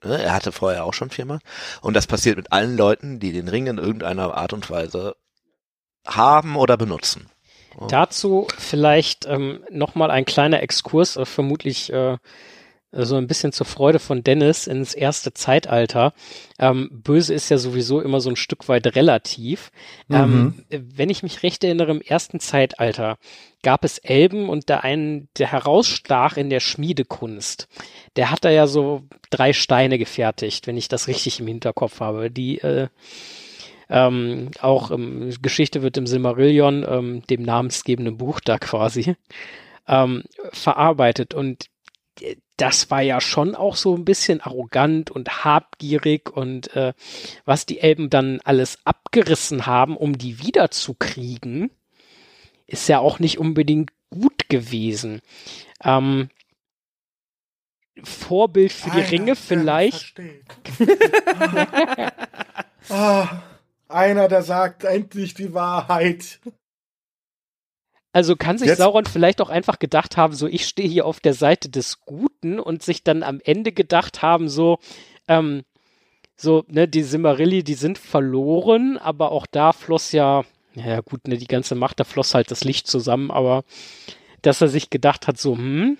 [0.00, 1.40] er hatte vorher auch schon viermal.
[1.80, 5.16] Und das passiert mit allen Leuten, die den Ring in irgendeiner Art und Weise
[6.06, 7.30] haben oder benutzen.
[7.88, 12.16] Dazu vielleicht ähm, nochmal ein kleiner Exkurs, äh, vermutlich äh,
[12.90, 16.14] so ein bisschen zur Freude von Dennis ins erste Zeitalter.
[16.58, 19.70] Ähm, Böse ist ja sowieso immer so ein Stück weit relativ.
[20.10, 23.18] Ähm, wenn ich mich recht erinnere, im ersten Zeitalter
[23.62, 27.68] gab es Elben und der einen, der herausstach in der Schmiedekunst,
[28.16, 32.30] der hat da ja so drei Steine gefertigt, wenn ich das richtig im Hinterkopf habe,
[32.30, 32.88] die äh,
[33.90, 39.16] ähm, auch ähm, Geschichte wird im Silmarillion, ähm, dem namensgebenden Buch da quasi,
[39.86, 41.34] ähm, verarbeitet.
[41.34, 41.66] Und
[42.56, 46.92] das war ja schon auch so ein bisschen arrogant und habgierig und äh,
[47.44, 51.70] was die Elben dann alles abgerissen haben, um die wiederzukriegen,
[52.66, 55.20] ist ja auch nicht unbedingt gut gewesen.
[55.82, 56.30] Ähm,
[58.02, 60.14] Vorbild für die Einer, Ringe der vielleicht.
[60.14, 60.44] versteht.
[62.88, 63.42] ah,
[63.88, 66.40] einer, der sagt endlich die Wahrheit.
[68.12, 71.20] Also kann sich Jetzt- Sauron vielleicht auch einfach gedacht haben, so ich stehe hier auf
[71.20, 74.78] der Seite des Guten und sich dann am Ende gedacht haben, so
[75.28, 75.64] ähm,
[76.40, 80.44] so, ne, die Simmerilli, die sind verloren, aber auch da floss ja,
[80.74, 83.64] ja gut, ne, die ganze Macht, da floss halt das Licht zusammen, aber
[84.42, 85.98] dass er sich gedacht hat, so, hm,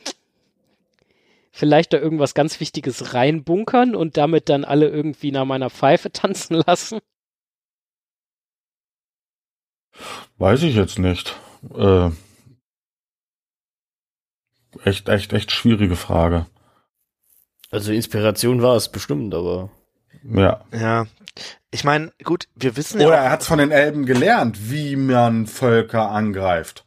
[1.51, 6.63] vielleicht da irgendwas ganz Wichtiges reinbunkern und damit dann alle irgendwie nach meiner Pfeife tanzen
[6.65, 7.01] lassen.
[10.39, 11.37] Weiß ich jetzt nicht.
[11.75, 12.11] Äh,
[14.85, 16.47] echt, echt, echt schwierige Frage.
[17.71, 19.71] Also Inspiration war es bestimmt, aber.
[20.25, 20.65] Ja.
[20.73, 21.07] Ja.
[21.71, 25.47] Ich meine, gut, wir wissen Oder ja er hat von den Elben gelernt, wie man
[25.47, 26.85] Völker angreift.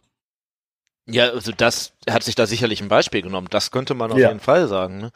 [1.08, 3.48] ja, also das er hat sich da sicherlich ein Beispiel genommen.
[3.52, 4.30] Das könnte man auf Ja.
[4.30, 4.98] jeden Fall sagen.
[4.98, 5.12] Ne?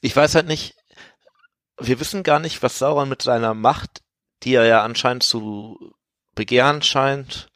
[0.00, 0.76] Ich weiß halt nicht,
[1.80, 4.02] wir wissen gar nicht, was Sauron mit seiner Macht,
[4.42, 5.94] die er ja anscheinend zu
[6.34, 7.48] begehren scheint,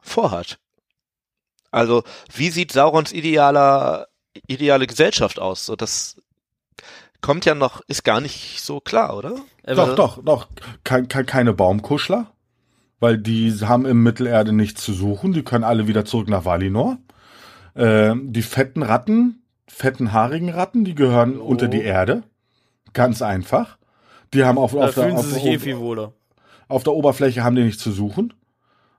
[0.00, 0.58] vorhat.
[1.72, 4.06] Also, wie sieht Saurons idealer,
[4.46, 5.66] ideale Gesellschaft aus?
[5.66, 6.20] So, das
[7.20, 9.36] kommt ja noch, ist gar nicht so klar, oder?
[9.64, 10.48] Doch, doch, doch.
[10.84, 12.30] Kein, kein, keine Baumkuschler.
[13.00, 15.32] Weil die haben im Mittelerde nichts zu suchen.
[15.32, 16.98] Die können alle wieder zurück nach Valinor.
[17.74, 21.44] Ähm, die fetten Ratten, fetten haarigen Ratten, die gehören Oh.
[21.46, 22.22] unter die Erde.
[22.92, 23.78] Ganz einfach.
[24.34, 26.12] Die haben auf, Da auf, der, fühlen auf, sie sich der, eh viel wohler.
[26.68, 28.34] auf der Oberfläche haben die nichts zu suchen.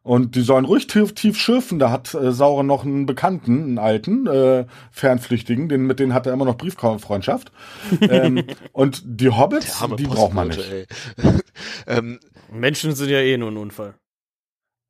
[0.04, 1.80] Und die sollen ruhig tief, tief schürfen.
[1.80, 6.28] Da hat äh, Sauron noch einen Bekannten, einen alten, äh, Fernflüchtigen, den, mit denen hat
[6.28, 7.52] er immer noch Brieffreundschaft.
[8.02, 8.44] ähm,
[8.74, 10.88] und die Hobbits, die braucht man nicht.
[11.88, 12.20] ähm,
[12.52, 13.96] Menschen sind ja eh nur ein Unfall.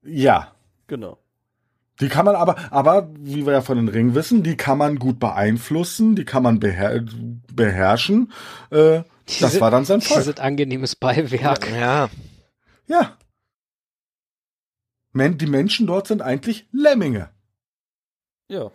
[0.04, 0.52] Ja,
[0.88, 1.18] Genau.
[2.00, 4.98] Die kann man aber, aber wie wir ja von den Ringen wissen, die kann man
[4.98, 7.04] gut beeinflussen, die kann man beher
[7.54, 8.32] beherrschen.
[8.72, 10.24] Äh, Die das sind- war dann sein Volk.
[10.24, 11.70] sind angenehmes Beiwerk.
[11.72, 12.10] ja,
[12.88, 13.16] Ja.
[15.14, 17.30] Die Menschen dort sind eigentlich Lemminge.
[18.48, 18.72] Ja.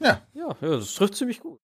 [0.00, 0.22] Ja.
[0.34, 1.60] Ja, ja, das trifft ziemlich gut.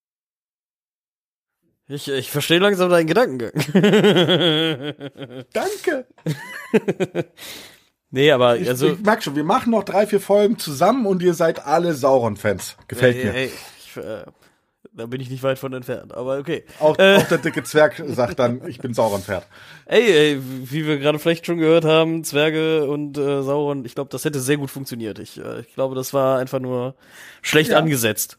[1.87, 3.51] Ich, ich verstehe langsam deinen Gedankengang.
[5.51, 6.07] Danke.
[8.11, 8.93] nee, aber Ich, also.
[8.93, 12.77] ich merk schon, wir machen noch drei, vier Folgen zusammen und ihr seid alle Sauron-Fans.
[12.87, 13.33] Gefällt ey, mir.
[13.33, 14.23] ey, ich, äh,
[14.93, 16.65] da bin ich nicht weit von entfernt, aber okay.
[16.79, 17.17] Auch, Äh.
[17.17, 19.45] auch der dicke Zwerg sagt dann, ich bin Sauron-Pferd.
[19.85, 24.09] Ey, ey, wie wir gerade vielleicht schon gehört haben, Zwerge und äh, Sauron, ich glaube,
[24.09, 25.19] das hätte sehr gut funktioniert.
[25.19, 26.95] Ich, äh, ich glaube, das war einfach nur
[27.41, 27.77] schlecht Ja.
[27.77, 28.37] angesetzt.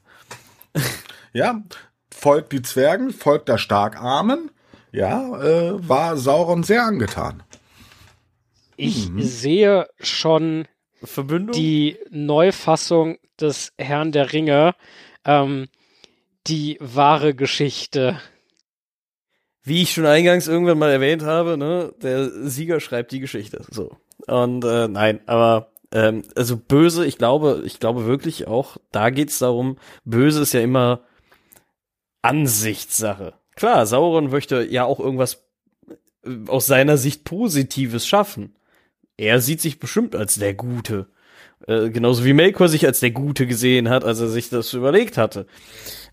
[1.34, 1.62] Ja,
[2.14, 4.50] folgt die Zwergen, folgt der Starkarmen.
[4.92, 7.42] Ja, äh, war Sauron sehr angetan.
[8.76, 9.22] Ich Mhm.
[9.22, 10.68] sehe schon
[11.02, 11.54] Verbündung?
[11.54, 14.74] die Neufassung des Herrn der Ringe,
[15.24, 15.68] ähm,
[16.46, 18.20] die wahre Geschichte.
[19.64, 23.64] Wie ich schon eingangs irgendwann mal erwähnt habe, ne, der Sieger schreibt die Geschichte.
[23.70, 23.96] So.
[24.26, 29.38] Und äh, nein, aber ähm, also böse, ich glaube, ich glaube wirklich auch, da geht's
[29.38, 31.02] darum, böse ist ja immer
[32.22, 33.34] Ansichtssache.
[33.54, 35.44] Klar, Sauron möchte ja auch irgendwas
[36.24, 38.56] äh, aus seiner Sicht Positives schaffen.
[39.16, 41.08] Er sieht sich bestimmt als der Gute.
[41.66, 45.18] Äh, genauso wie Melkor sich als der Gute gesehen hat, als er sich das überlegt
[45.18, 45.46] hatte.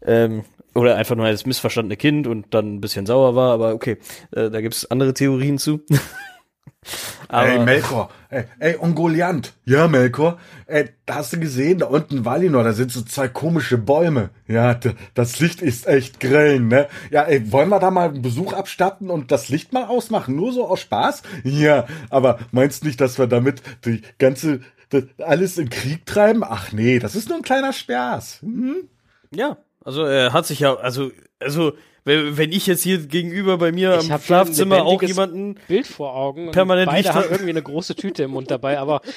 [0.05, 0.43] Ähm,
[0.75, 3.97] oder einfach nur als missverstandene Kind und dann ein bisschen sauer war, aber okay,
[4.31, 5.81] äh, da gibt's andere Theorien zu.
[7.27, 8.09] aber, ey, Melkor.
[8.29, 9.53] Ey, ey, Ungoliant.
[9.65, 10.37] Ja, Melkor.
[10.67, 14.29] Ey, da hast du gesehen, da unten Valinor, da sind so zwei komische Bäume.
[14.47, 14.79] Ja,
[15.15, 16.87] das Licht ist echt grell, ne?
[17.09, 20.35] Ja, ey, wollen wir da mal einen Besuch abstatten und das Licht mal ausmachen?
[20.35, 21.23] Nur so aus Spaß?
[21.43, 26.43] Ja, aber meinst nicht, dass wir damit die ganze, das alles in Krieg treiben?
[26.43, 28.41] Ach nee, das ist nur ein kleiner Spaß.
[28.41, 28.89] Hm?
[29.33, 33.71] ja, also er hat sich ja, also, also, wenn, wenn ich jetzt hier gegenüber bei
[33.71, 36.47] mir Ich ein Schlafzimmer auch jemanden Bild vor Augen.
[36.47, 39.01] Und Permanent beide Licht haben irgendwie eine große Tüte im Mund dabei, aber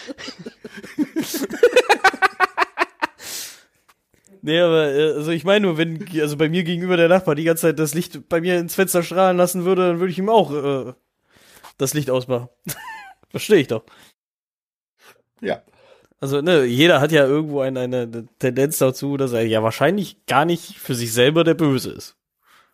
[4.44, 7.44] Nee, aber äh, also ich meine nur, wenn also bei mir gegenüber der Nachbar die
[7.44, 10.28] ganze Zeit das Licht bei mir ins Fenster strahlen lassen würde, dann würde ich ihm
[10.28, 10.92] auch äh,
[11.78, 12.48] das Licht ausmachen.
[13.30, 13.84] Verstehe ich doch.
[15.42, 15.62] Ja.
[16.20, 20.44] Also, ne, jeder hat ja irgendwo eine, eine Tendenz dazu, dass er ja wahrscheinlich gar
[20.44, 22.16] nicht für sich selber der Böse ist.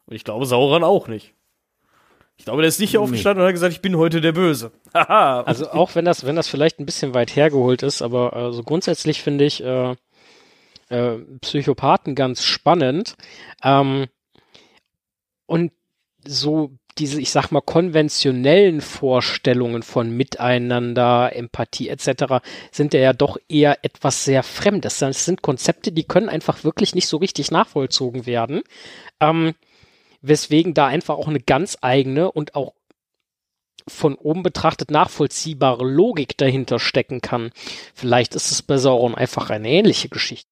[0.06, 1.34] Und ich glaube, Sauron auch nicht.
[2.36, 4.70] Ich glaube, der ist nicht aufgestanden und hat gesagt, ich bin heute der Böse.
[4.94, 5.42] Haha.
[5.42, 8.62] also auch wenn das, wenn das vielleicht ein bisschen weit hergeholt ist, aber äh, so
[8.62, 9.96] grundsätzlich finde ich äh,
[10.88, 13.16] äh, Psychopathen ganz spannend.
[13.62, 14.06] Ähm,
[15.46, 15.72] und
[16.26, 22.44] so diese, ich sag mal, konventionellen Vorstellungen von Miteinander, Empathie etc.
[22.70, 24.98] sind ja doch eher etwas sehr Fremdes.
[24.98, 28.62] Das sind Konzepte, die können einfach wirklich nicht so richtig nachvollzogen werden.
[29.20, 29.54] Ähm,
[30.20, 32.74] weswegen da einfach auch eine ganz eigene und auch
[33.86, 37.50] von oben betrachtet nachvollziehbare Logik dahinter stecken kann.
[37.94, 40.48] Vielleicht ist es bei Sauron einfach eine ähnliche Geschichte.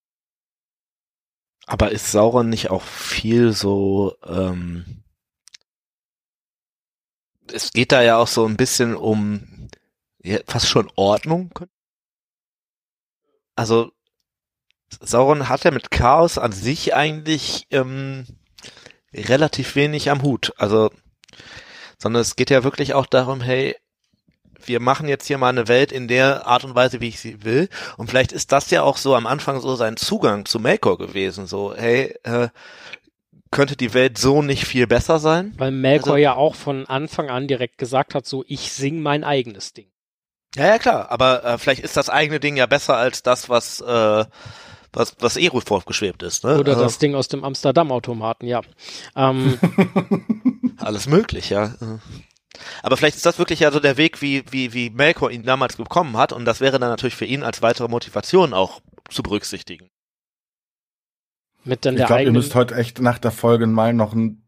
[1.66, 4.95] aber ist Sauron nicht auch viel so, ähm,
[7.56, 9.68] es geht da ja auch so ein bisschen um
[10.22, 11.58] ja, fast schon Ordnung.
[13.54, 13.90] Also
[15.00, 18.26] Sauron hat ja mit Chaos an sich eigentlich ähm,
[19.12, 20.52] relativ wenig am Hut.
[20.58, 20.90] Also,
[21.98, 23.76] sondern es geht ja wirklich auch darum, hey,
[24.64, 27.44] wir machen jetzt hier mal eine Welt in der Art und Weise, wie ich sie
[27.44, 27.68] will.
[27.96, 31.46] Und vielleicht ist das ja auch so am Anfang so sein Zugang zu Melkor gewesen.
[31.46, 32.48] So, hey, äh,
[33.50, 35.54] könnte die Welt so nicht viel besser sein?
[35.56, 39.24] Weil Melkor Also- ja auch von Anfang an direkt gesagt hat, so ich sing mein
[39.24, 39.86] eigenes Ding.
[40.56, 41.10] Ja, ja, klar.
[41.10, 44.24] Aber äh, vielleicht ist das eigene Ding ja besser als das, was äh,
[44.92, 46.44] was was Eru vorgeschwebt ist.
[46.44, 46.58] Ne?
[46.58, 48.62] Oder Also, das Ding aus dem Amsterdam-Automaten, ja.
[49.14, 49.58] Ähm,
[50.78, 51.74] Alles möglich, ja.
[52.82, 55.76] Aber vielleicht ist das wirklich ja so der Weg, wie, wie, wie Melkor ihn damals
[55.76, 56.32] bekommen hat.
[56.32, 59.90] Und das wäre dann natürlich für ihn als weitere Motivation auch zu berücksichtigen.
[61.66, 64.42] Mit dann Ich der glaube, ihr müsst heute echt nach der Folge mal noch ein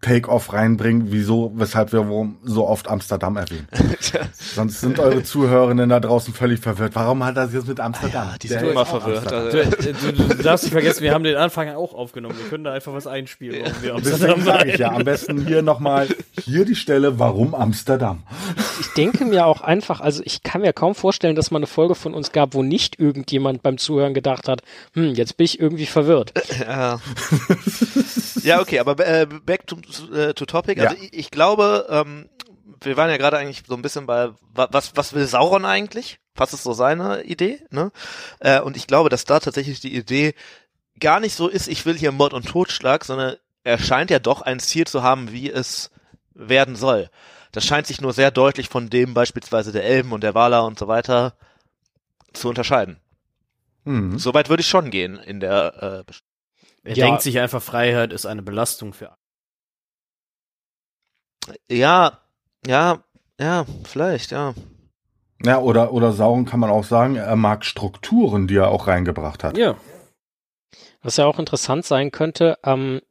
[0.00, 2.06] Take-off reinbringen, wieso, weshalb wir
[2.42, 3.68] so oft Amsterdam erwähnen.
[4.32, 6.94] Sonst sind eure Zuhörerinnen da draußen völlig verwirrt.
[6.94, 8.28] Warum hat das jetzt mit Amsterdam?
[8.30, 9.32] Ja, die sind immer verwirrt.
[9.32, 12.36] Also, Du, du, du darfst nicht vergessen, wir haben den Anfang auch aufgenommen.
[12.38, 13.62] Wir können da einfach was einspielen.
[13.64, 16.08] warum wir Amsterdam sage ich ja, am besten hier nochmal,
[16.40, 18.22] hier die Stelle, warum Amsterdam?
[18.80, 21.94] Ich denke mir auch einfach, also ich kann mir kaum vorstellen, dass mal eine Folge
[21.94, 24.62] von uns gab, wo nicht irgendjemand beim Zuhören gedacht hat,
[24.94, 26.32] hm, jetzt bin ich irgendwie verwirrt.
[26.60, 27.00] ja.
[28.42, 29.76] ja, okay, aber äh, back to,
[30.14, 30.80] äh, to topic.
[30.80, 31.02] Also Ja.
[31.02, 32.28] ich, ich glaube, ähm,
[32.82, 36.18] wir waren ja gerade eigentlich so ein bisschen bei, wa- was, was will Sauron eigentlich?
[36.34, 37.60] Was ist so seine Idee?
[37.70, 37.92] Ne?
[38.40, 40.34] Äh, und ich glaube, dass da tatsächlich die Idee
[41.00, 44.42] gar nicht so ist, ich will hier Mord und Totschlag, sondern er scheint ja doch
[44.42, 45.90] ein Ziel zu haben, wie es
[46.34, 47.08] werden soll.
[47.52, 50.78] Das scheint sich nur sehr deutlich von dem beispielsweise der Elben und der Wala und
[50.78, 51.34] so weiter
[52.32, 52.98] zu unterscheiden.
[53.84, 54.18] Hm.
[54.18, 56.12] Soweit würde ich schon gehen in der äh,
[56.90, 57.06] Er Ja.
[57.06, 59.18] denkt sich einfach, Freiheit ist eine Belastung für alle.
[61.68, 62.20] Ja,
[62.66, 63.04] ja,
[63.38, 64.54] ja, vielleicht, ja.
[65.44, 69.44] Ja, oder, oder Sauron kann man auch sagen, er mag Strukturen, die er auch reingebracht
[69.44, 69.58] hat.
[69.58, 69.76] Ja.
[71.02, 73.02] Was ja auch interessant sein könnte, ähm,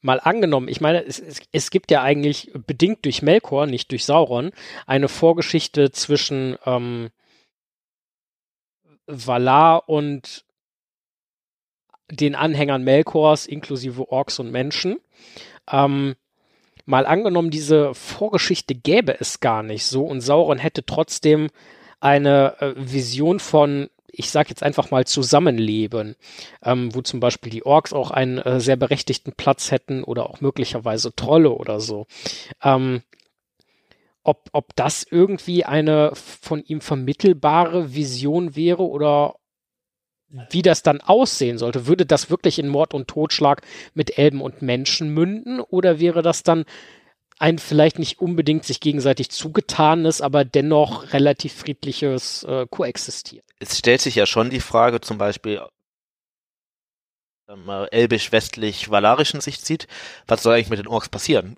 [0.00, 4.04] mal angenommen, ich meine, es, es, es gibt ja eigentlich bedingt durch Melkor, nicht durch
[4.04, 4.52] Sauron,
[4.86, 7.10] eine Vorgeschichte zwischen ähm,
[9.06, 10.44] Valar und
[12.10, 14.98] den Anhängern Melkors, inklusive Orks und Menschen.
[15.70, 16.14] Ähm,
[16.90, 21.48] mal angenommen, diese Vorgeschichte gäbe es gar nicht so und Sauron hätte trotzdem
[22.00, 26.16] eine äh, Vision von, ich sag jetzt einfach mal Zusammenleben,
[26.62, 30.40] ähm, wo zum Beispiel die Orks auch einen äh, sehr berechtigten Platz hätten oder auch
[30.40, 32.06] möglicherweise Trolle oder so.
[32.62, 33.02] Ähm,
[34.22, 39.36] ob, ob das irgendwie eine von ihm vermittelbare Vision wäre oder
[40.50, 41.86] wie das dann aussehen sollte.
[41.86, 43.62] Würde das wirklich in Mord und Totschlag
[43.94, 46.64] mit Elben und Menschen münden oder wäre das dann
[47.38, 53.44] ein vielleicht nicht unbedingt sich gegenseitig zugetanes, aber dennoch relativ friedliches äh, Koexistieren?
[53.58, 55.62] Es stellt sich ja schon die Frage, zum Beispiel
[57.48, 59.88] ähm, äh, elbisch-westlich-valarischen Sicht sieht,
[60.26, 61.56] was soll eigentlich mit den Orks passieren?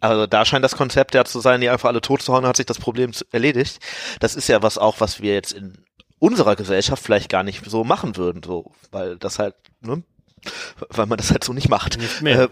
[0.00, 2.58] Also da scheint das Konzept ja zu sein, die einfach alle tot zu hauen, hat
[2.58, 3.80] sich das Problem erledigt.
[4.20, 5.85] Das ist ja was auch, was wir jetzt in
[6.18, 10.02] unserer Gesellschaft vielleicht gar nicht so machen würden, so, weil das halt, ne,
[10.90, 11.98] weil man das halt so nicht macht.
[11.98, 12.42] Nicht mehr.
[12.42, 12.48] Äh,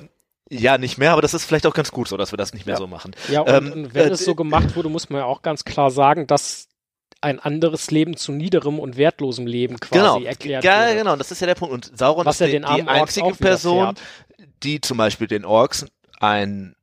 [0.50, 2.66] ja, nicht mehr, aber das ist vielleicht auch ganz gut so, dass wir das nicht
[2.66, 2.78] mehr Ja.
[2.78, 3.12] so machen.
[3.30, 5.64] Ja, und, Ähm, und wenn äh, es so gemacht wurde, muss man ja auch ganz
[5.64, 6.68] klar sagen, dass
[7.22, 10.96] ein anderes Leben zu niederem und wertlosem Leben quasi genau, erklärt ja, wurde.
[10.96, 11.72] genau, das ist ja der Punkt.
[11.72, 13.94] Und Sauron Was ist ja die, die einzige Person,
[14.62, 15.86] die zum Beispiel den Orks
[16.20, 16.76] ein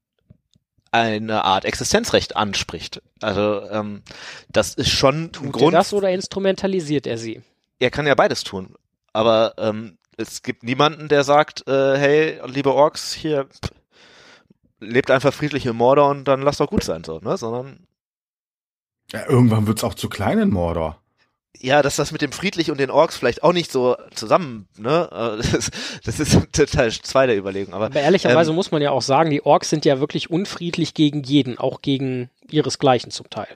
[0.92, 3.02] eine Art Existenzrecht anspricht.
[3.22, 4.04] Also ähm,
[4.50, 5.74] das ist schon ein Tut er Grund.
[5.74, 7.42] das oder instrumentalisiert er sie?
[7.80, 8.76] Er kann ja beides tun.
[9.14, 13.72] Aber ähm, es gibt niemanden, der sagt, äh, hey, liebe Orks, hier pff,
[14.80, 17.38] lebt einfach friedlich im Mordor und dann lasst doch gut sein, so, ne?
[17.38, 17.88] Sondern
[19.12, 21.01] Ja, irgendwann wird's auch zu klein in Mordor.
[21.62, 25.08] Ja, dass das mit dem friedlich und den Orks vielleicht auch nicht so zusammen, ne?
[25.12, 25.70] Das,
[26.04, 27.74] das ist total zwei der Überlegung.
[27.74, 30.94] Aber Aber ehrlicherweise ähm, muss man ja auch sagen, die Orks sind ja wirklich unfriedlich
[30.94, 33.48] gegen jeden, auch gegen ihresgleichen zum Teil.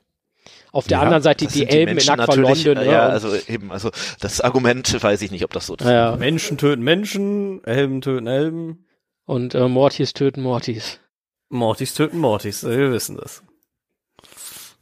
[0.71, 2.91] Auf der Ja, anderen Seite die Elben in natürlich, Aqualonde, äh, ne?
[2.91, 5.85] Ja, also eben, also das Argument weiß ich nicht, ob das so ist.
[5.85, 8.85] ja, Menschen töten Menschen, Elben töten Elben,
[9.25, 10.99] und äh, Mortis töten Mortis.
[11.49, 12.63] Mortis töten Mortis.
[12.63, 13.41] Wir wissen das.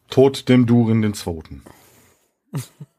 [0.10, 1.64] Tod dem Durin den Zweiten.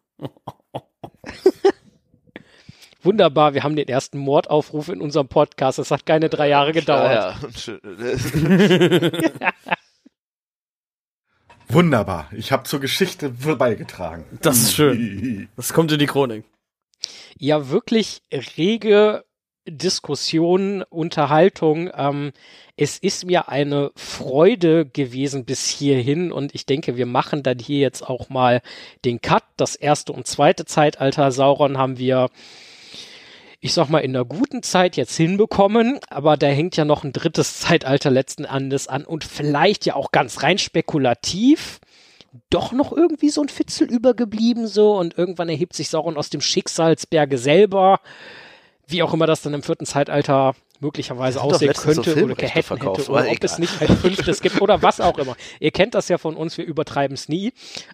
[3.02, 5.78] Wunderbar, wir haben den ersten Mordaufruf in unserem Podcast.
[5.78, 7.36] Das hat keine drei Jahre gedauert.
[7.74, 7.82] Ja,
[11.68, 12.28] Wunderbar.
[12.32, 14.24] Ich habe zur Geschichte beigetragen.
[14.40, 15.48] Das ist schön.
[15.56, 16.44] Das kommt in die Chronik.
[17.36, 18.22] Ja, wirklich
[18.56, 19.24] rege
[19.66, 21.90] Diskussion, Unterhaltung.
[21.96, 22.32] Ähm,
[22.76, 27.78] es ist mir eine Freude gewesen bis hierhin und ich denke, wir machen dann hier
[27.78, 28.62] jetzt auch mal
[29.04, 29.44] den Cut.
[29.56, 32.28] Das erste und zweite Zeitalter Sauron haben wir
[33.64, 37.14] ich sag mal, in der guten Zeit jetzt hinbekommen, aber da hängt ja noch ein
[37.14, 41.80] drittes Zeitalter letzten Endes an und vielleicht ja auch ganz rein spekulativ
[42.50, 46.42] doch noch irgendwie so ein Fitzel übergeblieben so und irgendwann erhebt sich Sauron aus dem
[46.42, 48.00] Schicksalsberge selber,
[48.86, 53.11] wie auch immer das dann im vierten Zeitalter möglicherweise aussehen könnte so oder verkauft, hätte
[53.11, 55.36] oder ob es nicht ein fünftes gibt oder was auch immer.
[55.61, 57.52] Ihr kennt das ja von uns, wir übertreiben es nie.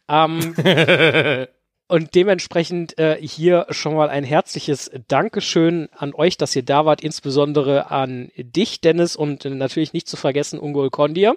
[0.09, 0.55] Ähm,
[1.89, 7.03] und dementsprechend äh, hier schon mal ein herzliches Dankeschön an euch, dass ihr da wart,
[7.03, 11.37] insbesondere an dich, Dennis, und natürlich nicht zu vergessen Ungol Kondir.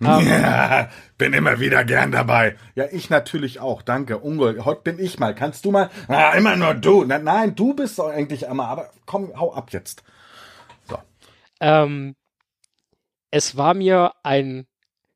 [0.00, 2.56] Ja, bin immer wieder gern dabei.
[2.74, 3.82] Ja, ich natürlich auch.
[3.82, 4.18] Danke.
[4.18, 5.34] Ungol, heute bin ich mal.
[5.34, 5.90] Kannst du mal?
[6.08, 7.04] Ah, immer nur du.
[7.04, 8.66] Na, nein, du bist doch eigentlich immer.
[8.68, 10.02] Aber komm, hau ab jetzt.
[11.60, 12.16] Ähm,
[13.30, 14.66] es war mir ein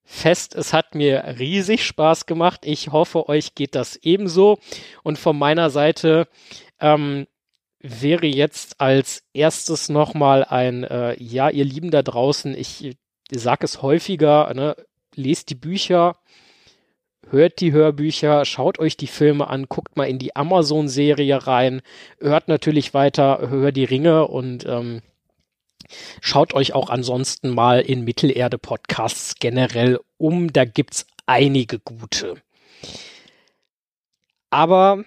[0.04, 0.54] Fest.
[0.54, 2.60] Es hat mir riesig Spaß gemacht.
[2.64, 4.58] Ich hoffe, euch geht das ebenso.
[5.02, 6.28] Und von meiner Seite
[6.78, 7.26] ähm,
[7.80, 12.96] wäre jetzt als erstes nochmal ein, äh, ja, ihr Lieben da draußen, ich
[13.30, 14.76] sage es häufiger, ne,
[15.14, 16.16] lest die Bücher,
[17.30, 21.82] hört die Hörbücher, schaut euch die Filme an, guckt mal in die Amazon-Serie rein,
[22.18, 25.00] hört natürlich weiter, hör die Ringe und ähm,
[26.20, 30.52] Schaut euch auch ansonsten mal in Mittelerde-Podcasts generell um.
[30.52, 32.36] Da gibt's einige gute.
[34.50, 35.04] Aber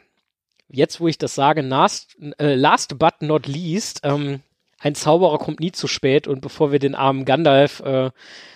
[0.69, 4.41] jetzt, wo ich das sage, last, äh, last but not least, ähm,
[4.79, 8.11] ein Zauberer kommt nie zu spät und bevor wir den armen Gandalf äh,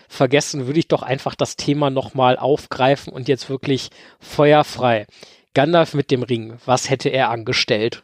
[0.07, 3.89] vergessen, würde ich doch einfach das Thema nochmal aufgreifen und jetzt wirklich
[4.19, 5.07] feuerfrei.
[5.53, 8.03] Gandalf mit dem Ring, was hätte er angestellt?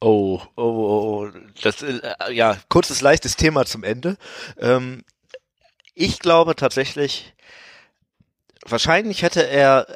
[0.00, 1.30] Oh, oh, oh, oh.
[1.62, 2.00] Das, äh,
[2.32, 4.16] ja, kurzes, leichtes Thema zum Ende.
[4.58, 5.04] Ähm,
[5.94, 7.34] ich glaube tatsächlich,
[8.66, 9.86] wahrscheinlich hätte er,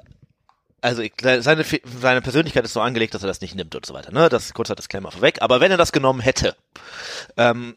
[0.86, 1.64] also seine,
[2.00, 4.28] seine Persönlichkeit ist so angelegt, dass er das nicht nimmt und so weiter, ne?
[4.28, 5.42] Das ist kurzer Disclaimer vorweg.
[5.42, 6.54] Aber wenn er das genommen hätte,
[7.36, 7.76] ähm,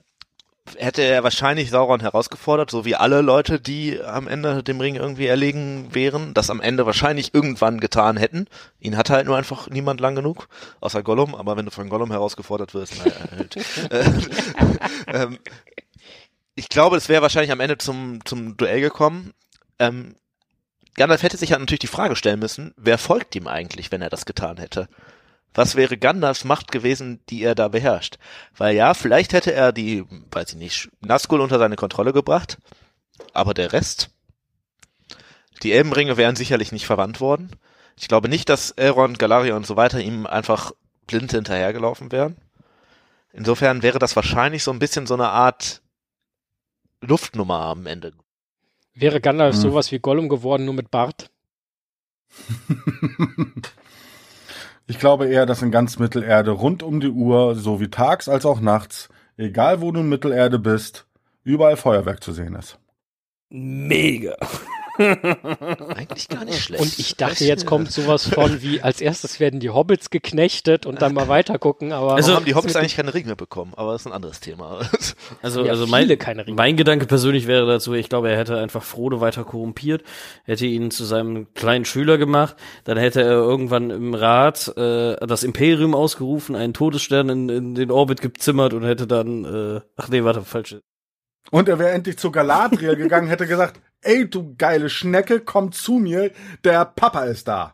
[0.77, 5.25] hätte er wahrscheinlich Sauron herausgefordert, so wie alle Leute, die am Ende dem Ring irgendwie
[5.25, 8.45] erlegen wären, das am Ende wahrscheinlich irgendwann getan hätten.
[8.79, 10.47] Ihn hat halt nur einfach niemand lang genug,
[10.79, 13.55] außer Gollum, aber wenn du von Gollum herausgefordert wirst, naja, halt.
[13.89, 15.39] Äh, ähm,
[16.53, 19.33] ich glaube, es wäre wahrscheinlich am Ende zum, zum Duell gekommen.
[19.79, 20.15] Ähm,
[20.95, 24.09] Gandalf hätte sich halt natürlich die Frage stellen müssen, wer folgt ihm eigentlich, wenn er
[24.09, 24.87] das getan hätte?
[25.53, 28.17] Was wäre Gandalfs Macht gewesen, die er da beherrscht?
[28.55, 32.57] Weil ja, vielleicht hätte er die, weiß ich nicht, Nazgul unter seine Kontrolle gebracht,
[33.33, 34.11] aber der Rest?
[35.63, 37.51] Die Elbenringe wären sicherlich nicht verwandt worden.
[37.97, 40.71] Ich glaube nicht, dass Elrond, Galarion und so weiter ihm einfach
[41.07, 42.37] blind hinterhergelaufen wären.
[43.33, 45.81] Insofern wäre das wahrscheinlich so ein bisschen so eine Art
[47.01, 48.13] Luftnummer am Ende.
[48.93, 49.61] Wäre Gandalf Hm.
[49.61, 51.31] sowas wie Gollum geworden, nur mit Bart?
[54.87, 58.43] Ich glaube eher, dass in ganz Mittelerde rund um die Uhr, so wie tags als
[58.43, 59.07] auch nachts,
[59.37, 61.05] egal wo du in Mittelerde bist,
[61.43, 62.79] überall Feuerwerk zu sehen ist.
[63.49, 64.35] Mega.
[64.99, 66.81] Eigentlich gar nicht schlecht.
[66.81, 71.01] Und ich dachte, jetzt kommt sowas von wie, als erstes werden die Hobbits geknechtet und
[71.01, 73.93] dann mal weiter gucken, aber Also Also- haben die Hobbits eigentlich keine Ringe bekommen, aber
[73.93, 74.81] das ist ein anderes Thema.
[75.41, 76.55] Also, Ja, also viele mein, keine Ringe.
[76.55, 80.03] mein Gedanke persönlich wäre dazu, ich glaube, er hätte einfach Frodo weiter korrumpiert,
[80.43, 85.43] hätte ihn zu seinem kleinen Schüler gemacht, dann hätte er irgendwann im Rat äh, das
[85.43, 90.23] Imperium ausgerufen, einen Todesstern in, in den Orbit gezimmert und hätte dann, äh, ach nee,
[90.23, 90.81] warte, falsche.
[91.51, 95.93] Und er wäre endlich zu Galadriel gegangen, hätte gesagt, ey, du geile Schnecke, komm zu
[95.93, 96.31] mir,
[96.63, 97.73] der Papa ist da.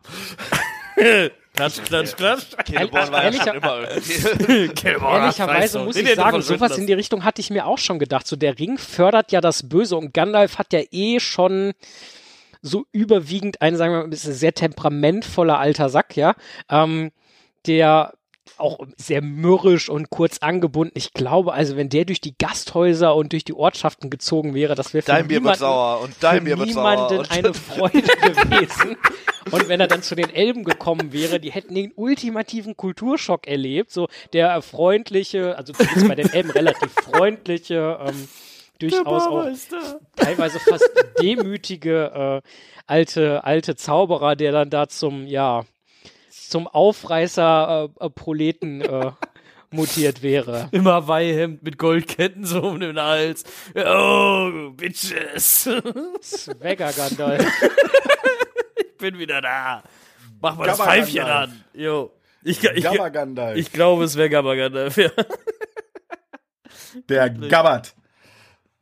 [1.56, 2.46] Klatsch, klatsch, klatsch.
[2.66, 3.88] Celeborn war ja schon immer.
[3.88, 8.26] Ehrlicherweise muss ich sagen, sowas in die Richtung hatte ich mir auch schon gedacht.
[8.26, 11.72] So der Ring fördert ja das Böse und Gandalf hat ja eh schon
[12.60, 16.34] so überwiegend ein, sagen wir mal, ein sehr temperamentvoller alter Sack, ja,
[16.68, 17.10] ähm,
[17.66, 18.12] der
[18.56, 20.92] auch sehr mürrisch und kurz angebunden.
[20.94, 24.94] Ich glaube, also wenn der durch die Gasthäuser und durch die Ortschaften gezogen wäre, das
[24.94, 26.92] wäre für Dein Bier wird niemanden, sauer und dein für Bier wird sauer.
[26.94, 28.96] niemanden Und eine Freude gewesen.
[29.50, 33.90] Und wenn er dann zu den Elben gekommen wäre, die hätten den ultimativen Kulturschock erlebt.
[33.90, 38.28] So der freundliche, also zumindest bei den Elben relativ freundliche, ähm,
[38.78, 39.46] durchaus auch
[40.16, 40.90] teilweise fast
[41.20, 42.48] demütige äh,
[42.86, 45.64] alte alte Zauberer, der dann da zum ja
[46.48, 49.12] zum Aufreißer äh, äh, Proleten äh,
[49.70, 50.68] mutiert wäre.
[50.72, 53.44] Immer Weihhemd mit Goldketten so um den Hals.
[53.74, 55.64] Oh, Bitches.
[56.22, 57.46] Swagger Gandalf.
[58.76, 59.82] ich bin wieder da.
[60.40, 61.50] Mach mal das Pfeifchen Gandalf.
[61.50, 61.64] an.
[61.74, 62.12] Jo.
[62.42, 63.56] Ich, ich, ich, Gabba Gandalf.
[63.56, 65.10] ich glaube, es wäre Gabba Gandalf, ja.
[67.08, 67.94] Der Gabbard.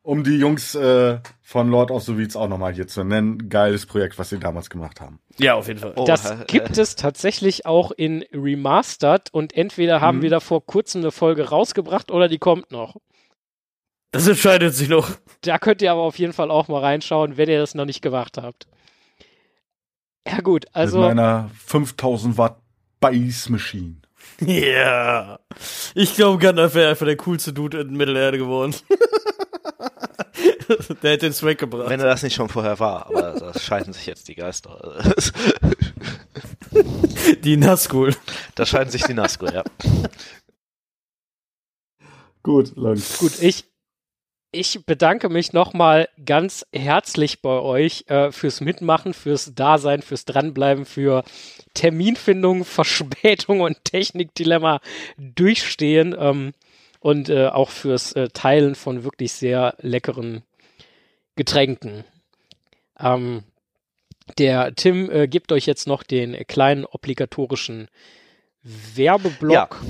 [0.02, 3.50] Um die Jungs äh, von Lord of the Weeds auch nochmal hier zu nennen.
[3.50, 5.20] Geiles Projekt, was sie damals gemacht haben.
[5.38, 5.92] Ja, auf jeden Fall.
[5.94, 10.22] Oh, Das äh, gibt es tatsächlich auch in Remastered und entweder haben Mhm.
[10.22, 12.96] wir da vor kurzem eine Folge rausgebracht oder die kommt noch.
[14.10, 15.10] Das entscheidet sich noch.
[15.42, 18.00] Da könnt ihr aber auf jeden Fall auch mal reinschauen, wenn ihr das noch nicht
[18.00, 18.66] gemacht habt.
[20.26, 22.56] Ja gut, also Mit meiner 5000 Watt
[23.00, 23.96] Base Machine.
[24.40, 25.40] Ja.
[25.94, 28.74] Ich glaube, Gandalf wäre einfach der coolste Dude in Mittelerde geworden.
[31.02, 31.88] der hätte den Swag gebracht.
[31.88, 35.02] Wenn er das nicht schon vorher war, aber da scheiden sich jetzt die Geister.
[37.42, 38.14] Die Nazgul.
[38.54, 39.64] da scheiden sich die Nazgul, ja.
[42.42, 43.02] Gut, Leute.
[43.18, 43.64] gut, ich
[44.54, 50.84] ich bedanke mich nochmal ganz herzlich bei euch äh, fürs Mitmachen, fürs Dasein, fürs Dranbleiben,
[50.86, 51.24] für
[51.74, 54.80] Terminfindung, Verspätung und Technikdilemma
[55.18, 56.52] durchstehen ähm,
[57.00, 60.42] und äh, auch fürs äh, Teilen von wirklich sehr leckeren
[61.36, 62.04] Getränken.
[62.98, 63.44] Ähm,
[64.38, 67.88] der Tim äh, gibt euch jetzt noch den kleinen obligatorischen
[68.64, 69.82] Werbeblock.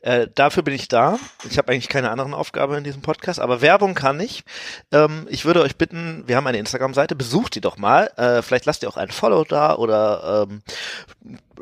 [0.00, 1.20] Äh, dafür bin ich da.
[1.48, 4.42] Ich habe eigentlich keine anderen Aufgabe in diesem Podcast, aber Werbung kann ich.
[4.90, 8.10] Ähm, ich würde euch bitten, wir haben eine Instagram-Seite, besucht die doch mal.
[8.16, 10.62] Äh, vielleicht lasst ihr auch ein Follow da oder ähm,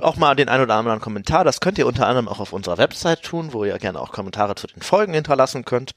[0.01, 1.45] auch mal den ein oder anderen Kommentar.
[1.45, 4.55] Das könnt ihr unter anderem auch auf unserer Website tun, wo ihr gerne auch Kommentare
[4.55, 5.93] zu den Folgen hinterlassen könnt.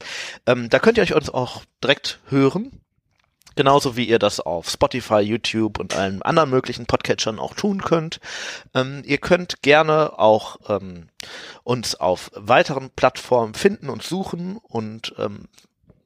[0.46, 2.70] Ähm, da könnt ihr euch uns auch direkt hören.
[3.60, 8.18] Genauso wie ihr das auf Spotify, YouTube und allen anderen möglichen Podcatchern auch tun könnt.
[8.72, 11.08] Ähm, ihr könnt gerne auch ähm,
[11.62, 15.46] uns auf weiteren Plattformen finden und suchen und ähm,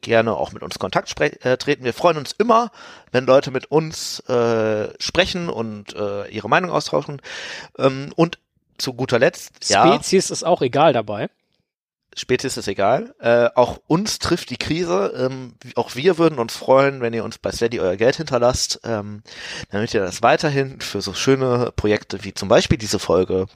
[0.01, 1.85] gerne auch mit uns Kontakt äh, treten.
[1.85, 2.73] Wir freuen uns immer,
[3.13, 7.23] wenn Leute mit uns äh, sprechen und äh, ihre Meinung austauschen.
[7.79, 8.41] Ähm, und
[8.79, 11.31] zu guter Letzt, ja, Spezies ist auch egal dabei.
[12.15, 13.15] Ist egal.
[13.19, 15.13] Äh, auch uns trifft die Krise.
[15.17, 19.23] Ähm, auch wir würden uns freuen, wenn ihr uns bei Steady euer Geld hinterlasst, ähm,
[19.71, 23.47] damit ihr das weiterhin für so schöne Projekte wie zum Beispiel diese Folge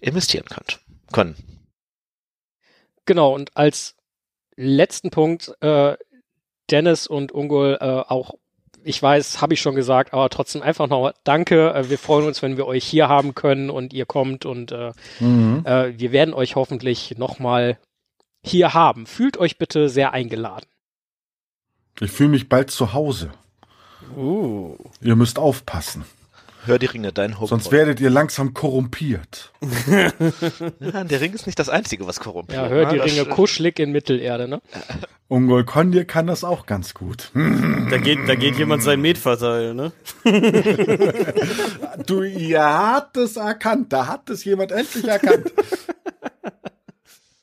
[0.00, 0.80] investieren könnt.
[1.12, 1.36] Können.
[3.04, 3.96] Genau, und als
[4.56, 5.96] letzten Punkt, äh,
[6.70, 8.34] Dennis und Ungol äh, auch,
[8.84, 11.72] ich weiß, habe ich schon gesagt, aber trotzdem einfach noch danke.
[11.74, 14.92] Äh, wir freuen uns, wenn wir euch hier haben können und ihr kommt und äh,
[15.20, 15.62] Mhm.
[15.64, 17.78] äh, wir werden euch hoffentlich nochmal
[18.44, 19.06] hier haben.
[19.06, 20.66] Fühlt euch bitte sehr eingeladen.
[22.00, 23.30] Ich fühle mich bald zu Hause.
[24.16, 24.76] Uh.
[25.00, 26.04] Ihr müsst aufpassen.
[26.64, 27.48] Hör die Ringe, dein Home.
[27.48, 29.52] Sonst werdet ihr langsam korrumpiert.
[30.80, 32.62] ja, der Ring ist nicht das Einzige, was korrumpiert.
[32.62, 33.02] Ja, hört die ne?
[33.02, 34.62] Das- Ringe kuschelig in Mittelerde, ne?
[35.28, 37.30] Ungol Kondir kann das auch ganz gut.
[37.90, 39.92] Da geht, da geht jemand sein Met verteilen, ne?
[42.06, 43.92] Du, ihr habt es erkannt.
[43.92, 45.52] Da hat es jemand endlich erkannt.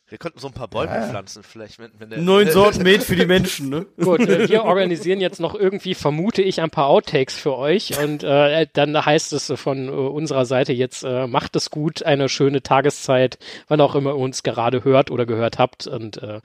[0.10, 1.08] Wir könnten so ein paar Bäume Ja.
[1.08, 1.78] pflanzen, vielleicht.
[1.78, 3.86] Wenn, wenn Neun Sorten Met für die Menschen, ne?
[4.02, 8.24] Gut, äh, wir organisieren jetzt noch irgendwie, vermute ich, ein paar Outtakes für euch und
[8.24, 12.64] äh, dann heißt es von äh, unserer Seite jetzt, äh, macht es gut, eine schöne
[12.64, 13.38] Tageszeit,
[13.68, 16.42] wann auch immer ihr uns gerade hört oder gehört habt und äh,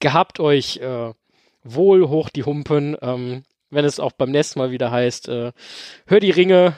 [0.00, 1.12] gehabt euch äh,
[1.62, 5.52] wohl hoch die Humpen, ähm, wenn es auch beim nächsten Mal wieder heißt, äh,
[6.06, 6.76] hör die Ringe,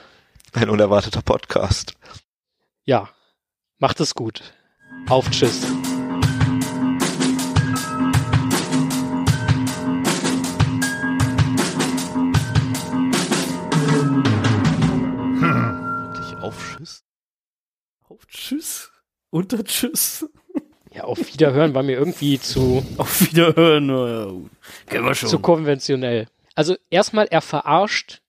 [0.53, 1.93] Ein unerwarteter Podcast.
[2.85, 3.09] ja,
[3.79, 4.41] macht es gut.
[5.07, 5.65] Auf Tschüss.
[19.29, 19.31] Tschüss.
[19.31, 20.25] Unter Tschüss.
[20.93, 23.85] Ja, auf Wiederhören war mir irgendwie zu Auf Wiederhören.
[23.85, 24.33] naja.
[24.87, 25.29] Kennen wir schon.
[25.29, 26.27] zu konventionell.
[26.55, 28.21] Also erstmal, er verarscht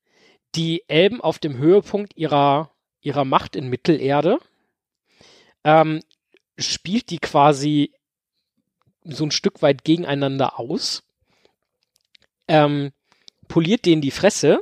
[0.54, 2.70] die Elben auf dem Höhepunkt ihrer,
[3.00, 4.38] ihrer Macht in Mittelerde,
[5.64, 6.00] ähm,
[6.58, 7.92] spielt die quasi
[9.04, 11.02] so ein Stück weit gegeneinander aus,
[12.46, 12.92] ähm,
[13.48, 14.60] poliert denen die Fresse,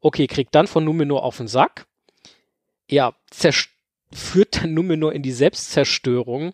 [0.00, 1.86] okay, kriegt dann von Numenor auf den Sack,
[2.90, 3.70] ja, zerst
[4.12, 6.52] führt dann Numenor in die Selbstzerstörung,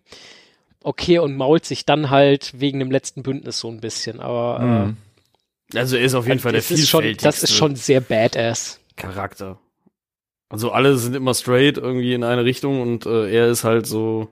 [0.82, 4.64] okay, und mault sich dann halt wegen dem letzten Bündnis so ein bisschen, aber äh,
[4.64, 4.96] Mhm.
[5.74, 8.80] Also er ist auf jeden Fall der ist schon, vielfältigste das ist schon sehr badass.
[8.96, 9.58] Charakter.
[10.48, 14.28] Also alle sind immer straight irgendwie in eine Richtung und äh, er ist halt so,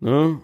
[0.00, 0.40] ne?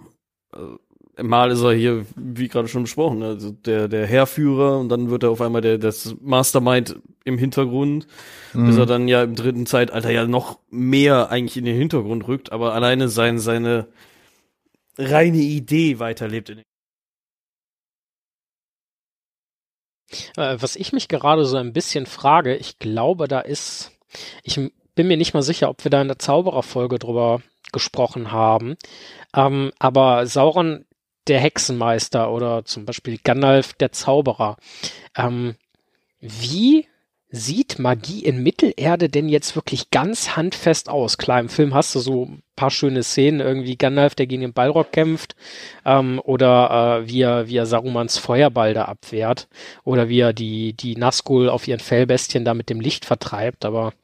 [1.23, 5.23] Mal ist er hier, wie gerade schon besprochen, also der, der Heerführer und dann wird
[5.23, 8.07] er auf einmal der, das Mastermind im Hintergrund,
[8.53, 12.53] bis er dann ja im dritten Zeitalter ja noch mehr eigentlich in den Hintergrund rückt,
[12.53, 13.87] aber alleine sein, seine
[14.99, 16.51] reine Idee weiterlebt
[20.37, 23.93] Äh, was ich mich gerade so ein bisschen frage, ich glaube, da ist,
[24.43, 24.57] ich
[24.95, 27.43] bin mir nicht mal sicher, ob wir da in der Zaubererfolge drüber
[27.73, 28.77] gesprochen haben,
[29.35, 30.85] ähm, aber Sauron
[31.29, 34.57] der Hexenmeister oder zum Beispiel Gandalf der Zauberer.
[35.17, 35.57] Ähm,
[36.21, 36.87] wie
[37.31, 41.19] sieht Magie in Mittelerde denn jetzt wirklich ganz handfest aus?
[41.19, 42.31] Klar, im Film hast du so
[42.61, 45.35] paar schöne Szenen, irgendwie Gandalf, der gegen den Balrog kämpft,
[45.87, 49.49] ähm, oder äh, wie, er, wie er Sarumans Feuerball da abwehrt,
[49.83, 53.95] oder wie er die, die Nazgul auf ihren Fellbestien da mit dem Licht vertreibt, aber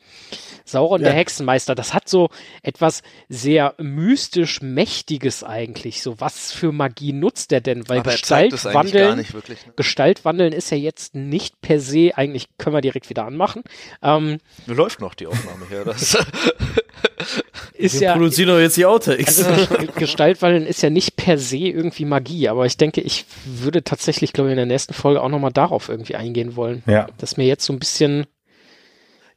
[0.65, 1.09] Sauron Ja.
[1.09, 2.29] der Hexenmeister, das hat so
[2.63, 6.03] etwas sehr mystisch Mächtiges eigentlich.
[6.03, 7.89] So, was für Magie nutzt er denn?
[7.89, 9.65] Weil Gestaltwandeln, wirklich.
[9.67, 9.75] Ne?
[9.77, 13.63] Gestaltwandeln ist ja jetzt nicht per se, eigentlich können wir direkt wieder anmachen,
[14.03, 15.85] ähm, Läuft noch die Aufnahme hier.
[15.85, 16.17] Das
[17.75, 18.15] ist Wir ja,
[18.47, 19.45] produzieren doch jetzt die Outtakes.
[19.45, 24.33] also Gestaltwandeln ist ja nicht per se irgendwie Magie, aber ich denke, ich würde tatsächlich,
[24.33, 26.83] glaube ich, in der nächsten Folge auch nochmal darauf irgendwie eingehen wollen.
[26.87, 27.09] Ja.
[27.19, 28.27] Das ist mir jetzt so ein bisschen,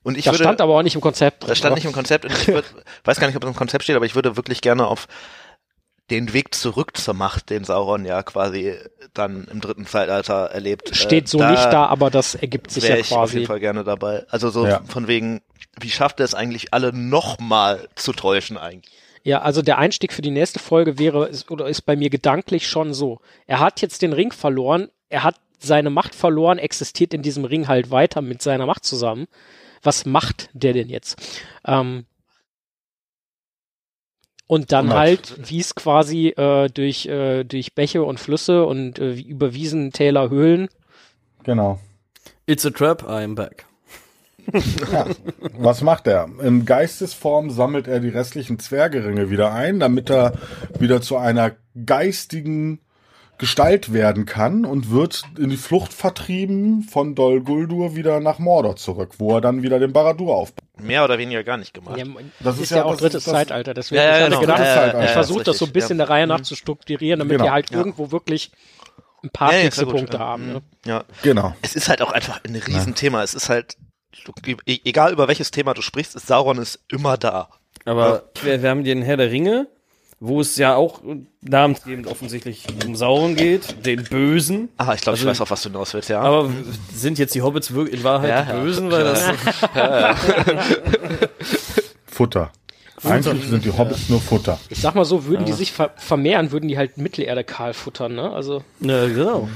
[0.03, 1.49] und ich das würde, stand aber auch nicht im Konzept drin.
[1.49, 2.25] das stand nicht im Konzept.
[2.25, 2.65] Und ich würd,
[3.03, 5.07] weiß gar nicht, ob es im Konzept steht, aber ich würde wirklich gerne auf
[6.09, 8.73] den Weg zurück zur Macht, den Sauron ja quasi
[9.13, 10.95] dann im dritten Zeitalter erlebt.
[10.95, 13.45] Steht äh, so nicht da, aber das ergibt sich wäre ja ich auf jeden quasi.
[13.45, 14.25] Fall gerne dabei.
[14.29, 14.81] Also so Ja.
[14.87, 15.41] von wegen,
[15.79, 18.93] wie schafft er es eigentlich, alle nochmal zu täuschen eigentlich?
[19.23, 22.67] Ja, also der Einstieg für die nächste Folge wäre ist, oder ist bei mir gedanklich
[22.67, 23.19] schon so.
[23.47, 27.67] Er hat jetzt den Ring verloren, er hat seine Macht verloren, existiert in diesem Ring
[27.67, 29.27] halt weiter mit seiner Macht zusammen.
[29.83, 31.17] Was macht der denn jetzt?
[31.65, 32.05] Ähm,
[34.47, 38.97] und dann Und halt, wie es quasi äh, durch, äh, durch Bäche und Flüsse und
[38.97, 40.69] äh, über Wiesen, Täler, Höhlen.
[41.43, 41.79] Genau.
[42.47, 43.68] It's a trap, I'm back.
[44.91, 45.05] Ja.
[45.57, 46.27] Was macht er?
[46.41, 50.33] In Geistesform sammelt er die restlichen Zwergeringe wieder ein, damit er
[50.79, 51.51] wieder zu einer
[51.85, 52.79] geistigen
[53.37, 58.75] Gestalt werden kann und wird in die Flucht vertrieben von Dol Guldur wieder nach Mordor
[58.75, 60.65] zurück, wo er dann wieder den Baradur aufbaut.
[60.81, 61.97] Mehr oder weniger gar nicht gemacht.
[61.97, 62.03] Ja,
[62.41, 63.73] Das ist, ist ja, ja- auch das drittes das- Zeitalter.
[63.73, 64.41] Deswegen Ja, ja, genau.
[64.41, 66.05] gedacht, Ja, ich versuche das so ein bisschen ja.
[66.05, 67.45] der Reihe nach zu strukturieren, damit Genau.
[67.45, 67.77] wir halt Ja.
[67.77, 68.51] irgendwo wirklich
[69.23, 70.23] ein paar Ja, ja, fixe sehr gut, Punkte ja.
[70.23, 70.45] haben.
[70.47, 70.53] Mhm.
[70.53, 70.61] Ne?
[70.85, 71.03] Ja.
[71.23, 71.53] Genau.
[71.61, 73.23] Es ist halt auch einfach ein Riesenthema.
[73.23, 73.77] Es ist halt,
[74.65, 77.49] egal über welches Thema du sprichst, ist Sauron ist immer da.
[77.85, 79.67] Aber wir, wir haben den Herr der Ringe,
[80.19, 81.01] wo es ja auch
[81.41, 84.67] namensgebend offensichtlich um Sauron geht, den Bösen.
[84.77, 86.21] Ah, ich glaube, ich Also- weiß, auf was du hinaus willst, ja.
[86.21, 86.49] Aber
[86.93, 88.59] sind jetzt die Hobbits wirklich in Wahrheit Ja, die ja.
[88.61, 88.91] Bösen?
[88.91, 89.23] Weil das
[92.05, 92.51] Futter.
[93.03, 94.59] Eigentlich sind die Hobbits nur Futter.
[94.69, 98.13] Ich sag mal so, würden die sich ver vermehren, würden die halt Mittelerde kahl futtern,
[98.15, 98.29] ne?
[98.33, 99.47] Also, Na, genau.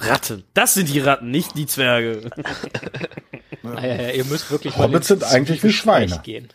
[0.00, 0.44] Ratten.
[0.54, 2.30] Das sind die Ratten, nicht die Zwerge.
[3.62, 6.20] naja, ihr müsst wirklich Hobbits sind eigentlich wie Schweine.
[6.22, 6.48] Gehen.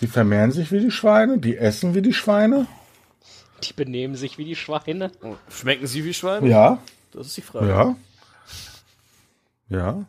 [0.00, 2.66] Sie vermehren sich wie die Schweine, die essen wie die Schweine.
[3.64, 5.10] Die benehmen sich wie die Schweine.
[5.50, 6.46] Schmecken sie wie Schweine?
[6.48, 6.78] Ja,
[7.12, 7.68] Das ist die Frage.
[7.68, 7.96] ja.
[9.70, 10.04] Ja.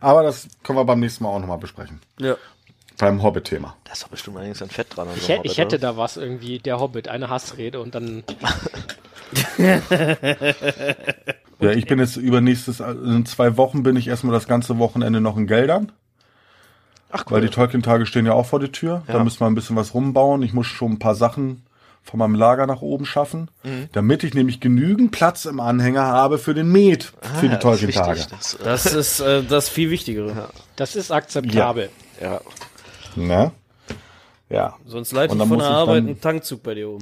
[0.00, 2.00] Aber das können wir beim nächsten Mal auch nochmal besprechen.
[2.18, 2.36] Ja.
[2.98, 3.76] Beim Hobbit-Thema.
[3.84, 5.08] da ist doch bestimmt einiges an Fett dran.
[5.08, 5.92] an Ich, so einem ich Hobbit, hätte oder?
[5.92, 8.22] da was irgendwie, der Hobbit, eine Hassrede und dann
[11.60, 15.36] Ja, ich bin jetzt übernächstes, in zwei Wochen bin ich erstmal das ganze Wochenende noch
[15.36, 15.92] in Geldern.
[17.10, 19.02] Ach, Weil die Tolkien-Tage stehen ja auch vor der Tür.
[19.06, 19.24] Da Ja.
[19.24, 20.42] müssen wir ein bisschen was rumbauen.
[20.42, 21.64] Ich muss schon ein paar Sachen
[22.02, 23.88] von meinem Lager nach oben schaffen, Mhm.
[23.92, 27.76] damit ich nämlich genügend Platz im Anhänger habe für den Met für die Ah, das
[27.76, 28.26] ist wichtig, Tolkien-Tage.
[28.30, 30.48] das, äh, Das ist äh, das viel Wichtigere.
[30.76, 31.88] das ist akzeptabel.
[32.20, 32.40] ja.
[33.16, 33.52] Ne?
[34.50, 34.74] Ja.
[34.84, 36.98] Sonst leite ich von der Arbeit einen Tankzug bei dir um.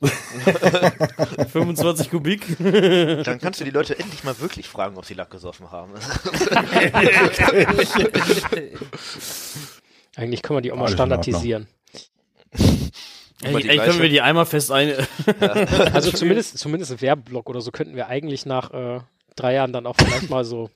[0.00, 2.56] Aber 25 Kubik.
[2.58, 5.92] Dann kannst du die Leute endlich mal wirklich fragen, ob sie Lack gesoffen haben.
[10.16, 11.68] Eigentlich können wir die auch mal Alles standardisieren.
[13.42, 14.92] Ey, können wir die einmal fest ein.
[15.92, 19.00] Also zumindest, zumindest ein Werbeblock oder so könnten wir eigentlich nach äh,
[19.36, 20.70] drei Jahren dann auch vielleicht mal so.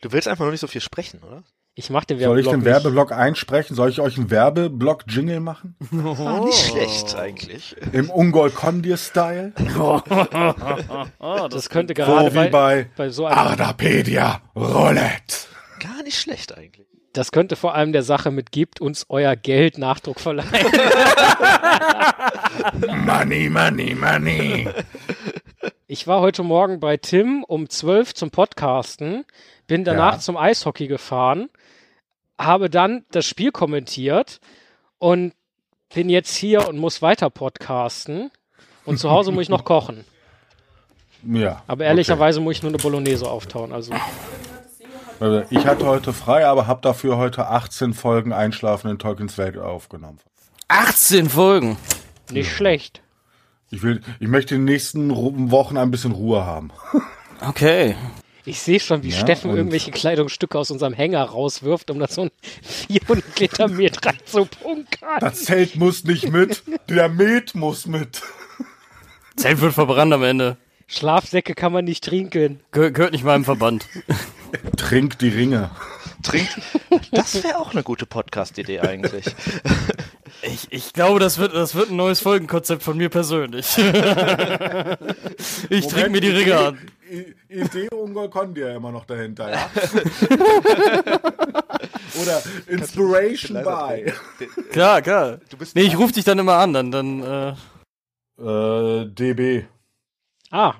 [0.00, 1.42] Du willst einfach nur nicht so viel sprechen, oder?
[1.78, 2.52] Ich mache den Soll ich Werbeblock.
[2.54, 2.66] den nicht.
[2.84, 3.76] Werbeblock einsprechen?
[3.76, 5.76] Soll ich euch einen Werbeblock-Jingle machen?
[5.92, 7.76] Ah, nicht schlecht eigentlich.
[7.92, 9.52] Im Ungol-Kondir-Style?
[11.50, 15.36] Das könnte So gerade wie bei, bei bei so einem, Ardapedia Roulette.
[15.80, 16.86] Gar nicht schlecht eigentlich.
[17.12, 20.48] das könnte vor allem der Sache mit gibt uns euer Geld Nachdruck verleihen.
[23.04, 24.68] Money, money, money.
[25.86, 29.24] Ich war heute Morgen bei Tim um 12 zum Podcasten,
[29.66, 30.18] bin danach Ja.
[30.20, 31.48] zum Eishockey gefahren,
[32.38, 34.40] habe dann das Spiel kommentiert
[34.98, 35.32] und
[35.94, 38.30] bin jetzt hier und muss weiter podcasten.
[38.84, 40.04] Und zu Hause muss ich noch kochen.
[41.24, 41.62] Ja.
[41.66, 43.72] Aber ehrlicherweise muss ich nur eine Bolognese auftauen.
[43.72, 43.92] Also
[45.18, 45.46] Okay.
[45.50, 50.18] Ich hatte heute frei, aber habe dafür heute 18 Folgen Einschlafen in Tolkiens Welt aufgenommen.
[50.68, 51.78] 18 Folgen.
[52.30, 53.00] nicht schlecht.
[53.70, 55.10] Ich will, ich möchte in den nächsten
[55.50, 56.70] Wochen ein bisschen Ruhe haben.
[57.46, 57.94] Okay.
[58.46, 62.22] Ich sehe schon, wie Ja, Steffen irgendwelche Kleidungsstücke aus unserem Hänger rauswirft, um da so
[62.22, 62.30] ein
[62.88, 65.18] 400 Liter Met reinzupunkern.
[65.20, 68.22] Das Zelt muss nicht mit, der Met muss mit.
[69.36, 70.56] Zelt wird verbrannt am Ende.
[70.86, 72.60] Schlafsäcke kann man nicht trinken.
[72.72, 73.86] Geh gehört nicht meinem Verband.
[74.76, 75.70] Trink die Ringe.
[76.22, 76.56] Trinkt.
[77.10, 79.26] Das wäre auch eine gute Podcast-Idee eigentlich.
[80.42, 83.66] Ich, ich glaube, das wird, das wird ein neues Folgenkonzept von mir persönlich.
[85.70, 86.78] ich trinke mir die Ringe an.
[87.48, 89.70] Idee Ungol Kondia immer noch dahinter, ja?
[92.22, 94.12] Oder Inspiration by.
[94.72, 95.38] Klar, klar.
[95.50, 97.54] Du bist Nee, ich rufe dich dann immer an, dann, dann, äh,
[98.38, 99.64] Äh, DB.
[100.50, 100.74] Ah.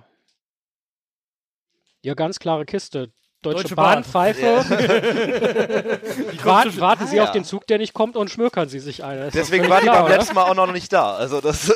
[2.03, 3.11] Ja, ganz klare Kiste.
[3.43, 4.05] Deutsche, Deutsche Bahn, Bahn.
[4.05, 4.65] Pfeife.
[6.33, 7.25] die Warten, warten Ah, Sie ja.
[7.25, 10.03] auf den Zug, der nicht kommt und schmökern Sie sich doch Deswegen war die klar,
[10.03, 11.15] beim letzten Mal auch noch nicht da.
[11.15, 11.73] Also das.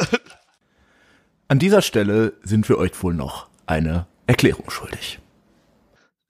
[1.48, 5.18] An dieser Stelle sind wir euch wohl noch eine Erklärung schuldig.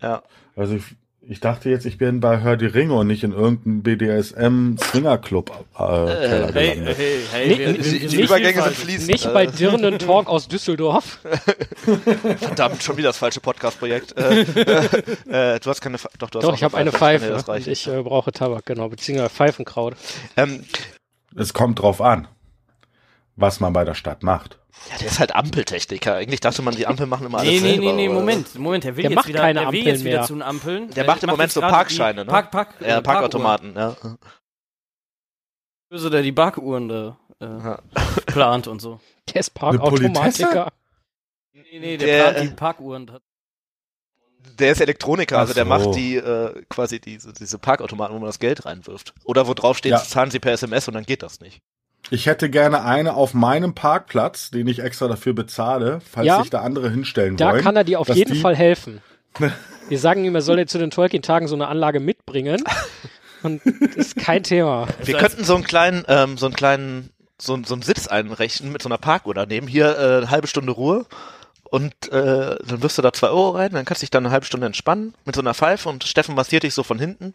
[0.01, 0.22] ja.
[0.56, 0.82] Also ich,
[1.22, 5.78] ich dachte jetzt, ich bin bei Hör die Ringe und nicht in irgendeinem BDSM-Swingerclub äh,
[5.78, 9.10] Keller hey, hey, hey, wir, wir, Die, die Übergänge sind fließend.
[9.10, 11.20] Nicht äh, bei Dirnen Talk aus Düsseldorf.
[12.39, 14.16] Verdammt, schon wieder das falsche Podcast-Projekt.
[14.18, 15.98] Äh, äh, äh, du hast keine.
[16.18, 18.89] Doch, du hast Doch, auch ich habe eine Pfeife Nee, ich äh, brauche Tabak, genau,
[18.89, 19.94] beziehungsweise Pfeifenkraut.
[20.36, 20.64] Ähm,
[21.36, 22.28] Es kommt drauf an,
[23.41, 24.59] was man bei der Stadt macht.
[24.91, 26.15] ja, der ist halt Ampeltechniker.
[26.17, 28.85] Eigentlich dachte man, die Ampel machen immer alles Nee, nee, selber, nee, nee, Moment, Moment,
[28.85, 30.27] der will Der jetzt macht wieder, keine der will Ampeln jetzt wieder mehr.
[30.27, 30.91] zu den Ampeln.
[30.91, 32.31] Der macht im Moment so Parkscheine, ne?
[32.31, 33.97] Park, Park, Ja, äh, Parkautomaten, ja.
[35.89, 37.81] Böse, der die Parkuhren da äh, Ja.
[38.27, 39.01] plant und so.
[39.33, 40.73] Der ist Parkautomatiker.
[41.53, 43.11] Nee, nee, der, Der, plant die Parkuhren.
[44.59, 45.69] Der ist Elektroniker, also der so.
[45.69, 49.12] macht die äh, quasi diese, diese Parkautomaten, wo man das Geld reinwirft.
[49.25, 50.03] Oder wo drauf steht, Ja.
[50.03, 51.61] zahlen Sie per SMS und dann geht das nicht.
[52.09, 56.40] Ich hätte gerne eine auf meinem Parkplatz, den ich extra dafür bezahle, falls Ja.
[56.40, 57.62] sich da andere hinstellen Da wollen.
[57.62, 59.01] kann er dir auf jeden Fall helfen.
[59.89, 62.64] Wir sagen ihm, er soll zu den Tolkien-Tagen so eine Anlage mitbringen.
[63.43, 64.89] Und das ist kein Thema.
[65.05, 67.10] Wir könnten so einen kleinen, ähm, so einen kleinen,
[67.40, 69.66] so, so einen Sitz einrechnen mit so einer Parkuhr daneben.
[69.68, 71.06] Hier äh, eine halbe Stunde Ruhe
[71.64, 74.32] und äh, dann wirst du da zwei Euro rein, dann kannst du dich dann eine
[74.32, 77.35] halbe Stunde entspannen mit so einer Pfeife und Steffen massiert dich so von hinten.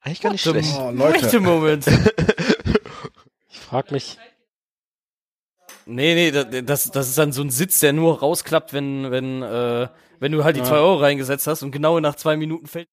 [0.00, 0.78] Eigentlich gar nicht What the- schlecht.
[0.80, 1.84] A Leute, moment.
[3.72, 4.18] Ich frage mich,
[5.86, 9.42] Nee, nee, da- das, das ist dann so ein Sitz, der nur rausklappt, wenn, wenn,
[9.42, 9.88] äh,
[10.20, 10.66] wenn du halt die Ja.
[10.66, 12.88] zwei Euro reingesetzt hast und genau nach zwei Minuten fällt.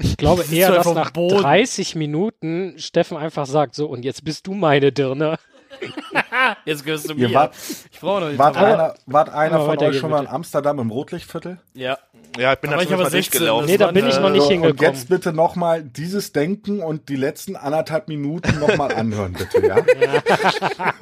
[0.00, 1.40] ich glaube eher, dass nach Boden.
[1.40, 5.38] 30 Minuten Steffen einfach sagt, so, und jetzt bist du meine Dirne.
[6.64, 7.32] Jetzt gehörst du mir.
[7.32, 7.54] wart-
[7.92, 8.38] ich brauche noch nicht.
[8.38, 10.26] wart einer, wart einer von euch schon mal in.
[10.26, 11.60] Amsterdam im Rotlichtviertel?
[11.74, 11.98] Ja.
[12.38, 13.66] Ja, ich bin Da da aber zumindest mal 16, durchgelaufen.
[13.66, 14.94] Nee, da bin ich noch äh, nicht So, und hingekommen.
[14.94, 19.78] jetzt bitte nochmal dieses Denken und die letzten anderthalb Minuten nochmal anhören, bitte, ja?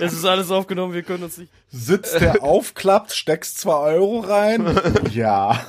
[0.00, 1.52] Es ist alles aufgenommen, wir können uns nicht.
[1.70, 4.80] Sitz, der aufklappt, steckst zwei Euro rein?
[5.12, 5.60] Ja.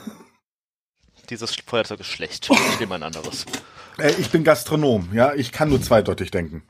[1.30, 2.50] Dieses Feuerzeug ist schlecht.
[2.50, 3.46] Ich nehme ein anderes.
[3.98, 5.34] Ey, ich bin Gastronom, ja?
[5.34, 6.64] Ich kann nur zweideutig denken.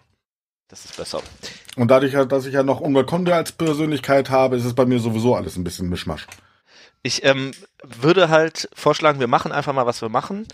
[0.70, 1.22] Das ist besser.
[1.76, 5.36] Und dadurch, dass ich ja noch Konde als Persönlichkeit habe, ist es bei mir sowieso
[5.36, 6.26] alles ein bisschen Mischmasch.
[7.02, 7.52] Ich ähm,
[7.82, 10.46] würde halt vorschlagen, wir machen einfach mal, was wir machen.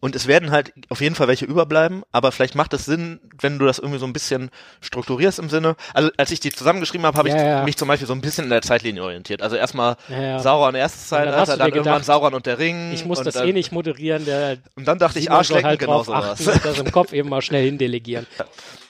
[0.00, 3.58] Und es werden halt auf jeden Fall welche überbleiben, aber vielleicht macht es Sinn, wenn
[3.58, 4.50] du das irgendwie so ein bisschen
[4.82, 5.76] strukturierst im Sinne.
[5.94, 7.62] Also als ich die zusammengeschrieben habe, habe Ja, ich ja.
[7.64, 9.40] mich zum Beispiel so ein bisschen in der Zeitlinie orientiert.
[9.40, 10.38] Also erstmal Ja, ja.
[10.40, 12.92] Sauron erstes dann Zeitalter, du dann, dir irgendwann gedacht, Sauron und der Ring.
[12.92, 15.80] Ich muss und das dann, eh nicht moderieren, der Und dann dachte ich, Arschlecken, halt
[15.80, 16.38] genau sowas.
[16.38, 18.26] achten und das im Kopf eben mal schnell hindelegieren.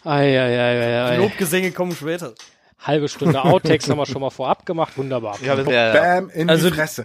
[0.05, 1.17] Ei, ei, ei, ei, ei.
[1.19, 2.35] Lobgesänge kommen später.
[2.83, 5.39] Halbe Stunde Outtakes haben wir schon mal vorab gemacht, wunderbar.
[5.43, 6.01] Ja, wir- ja, ja.
[6.21, 7.03] Bam, in Also- die Fresse.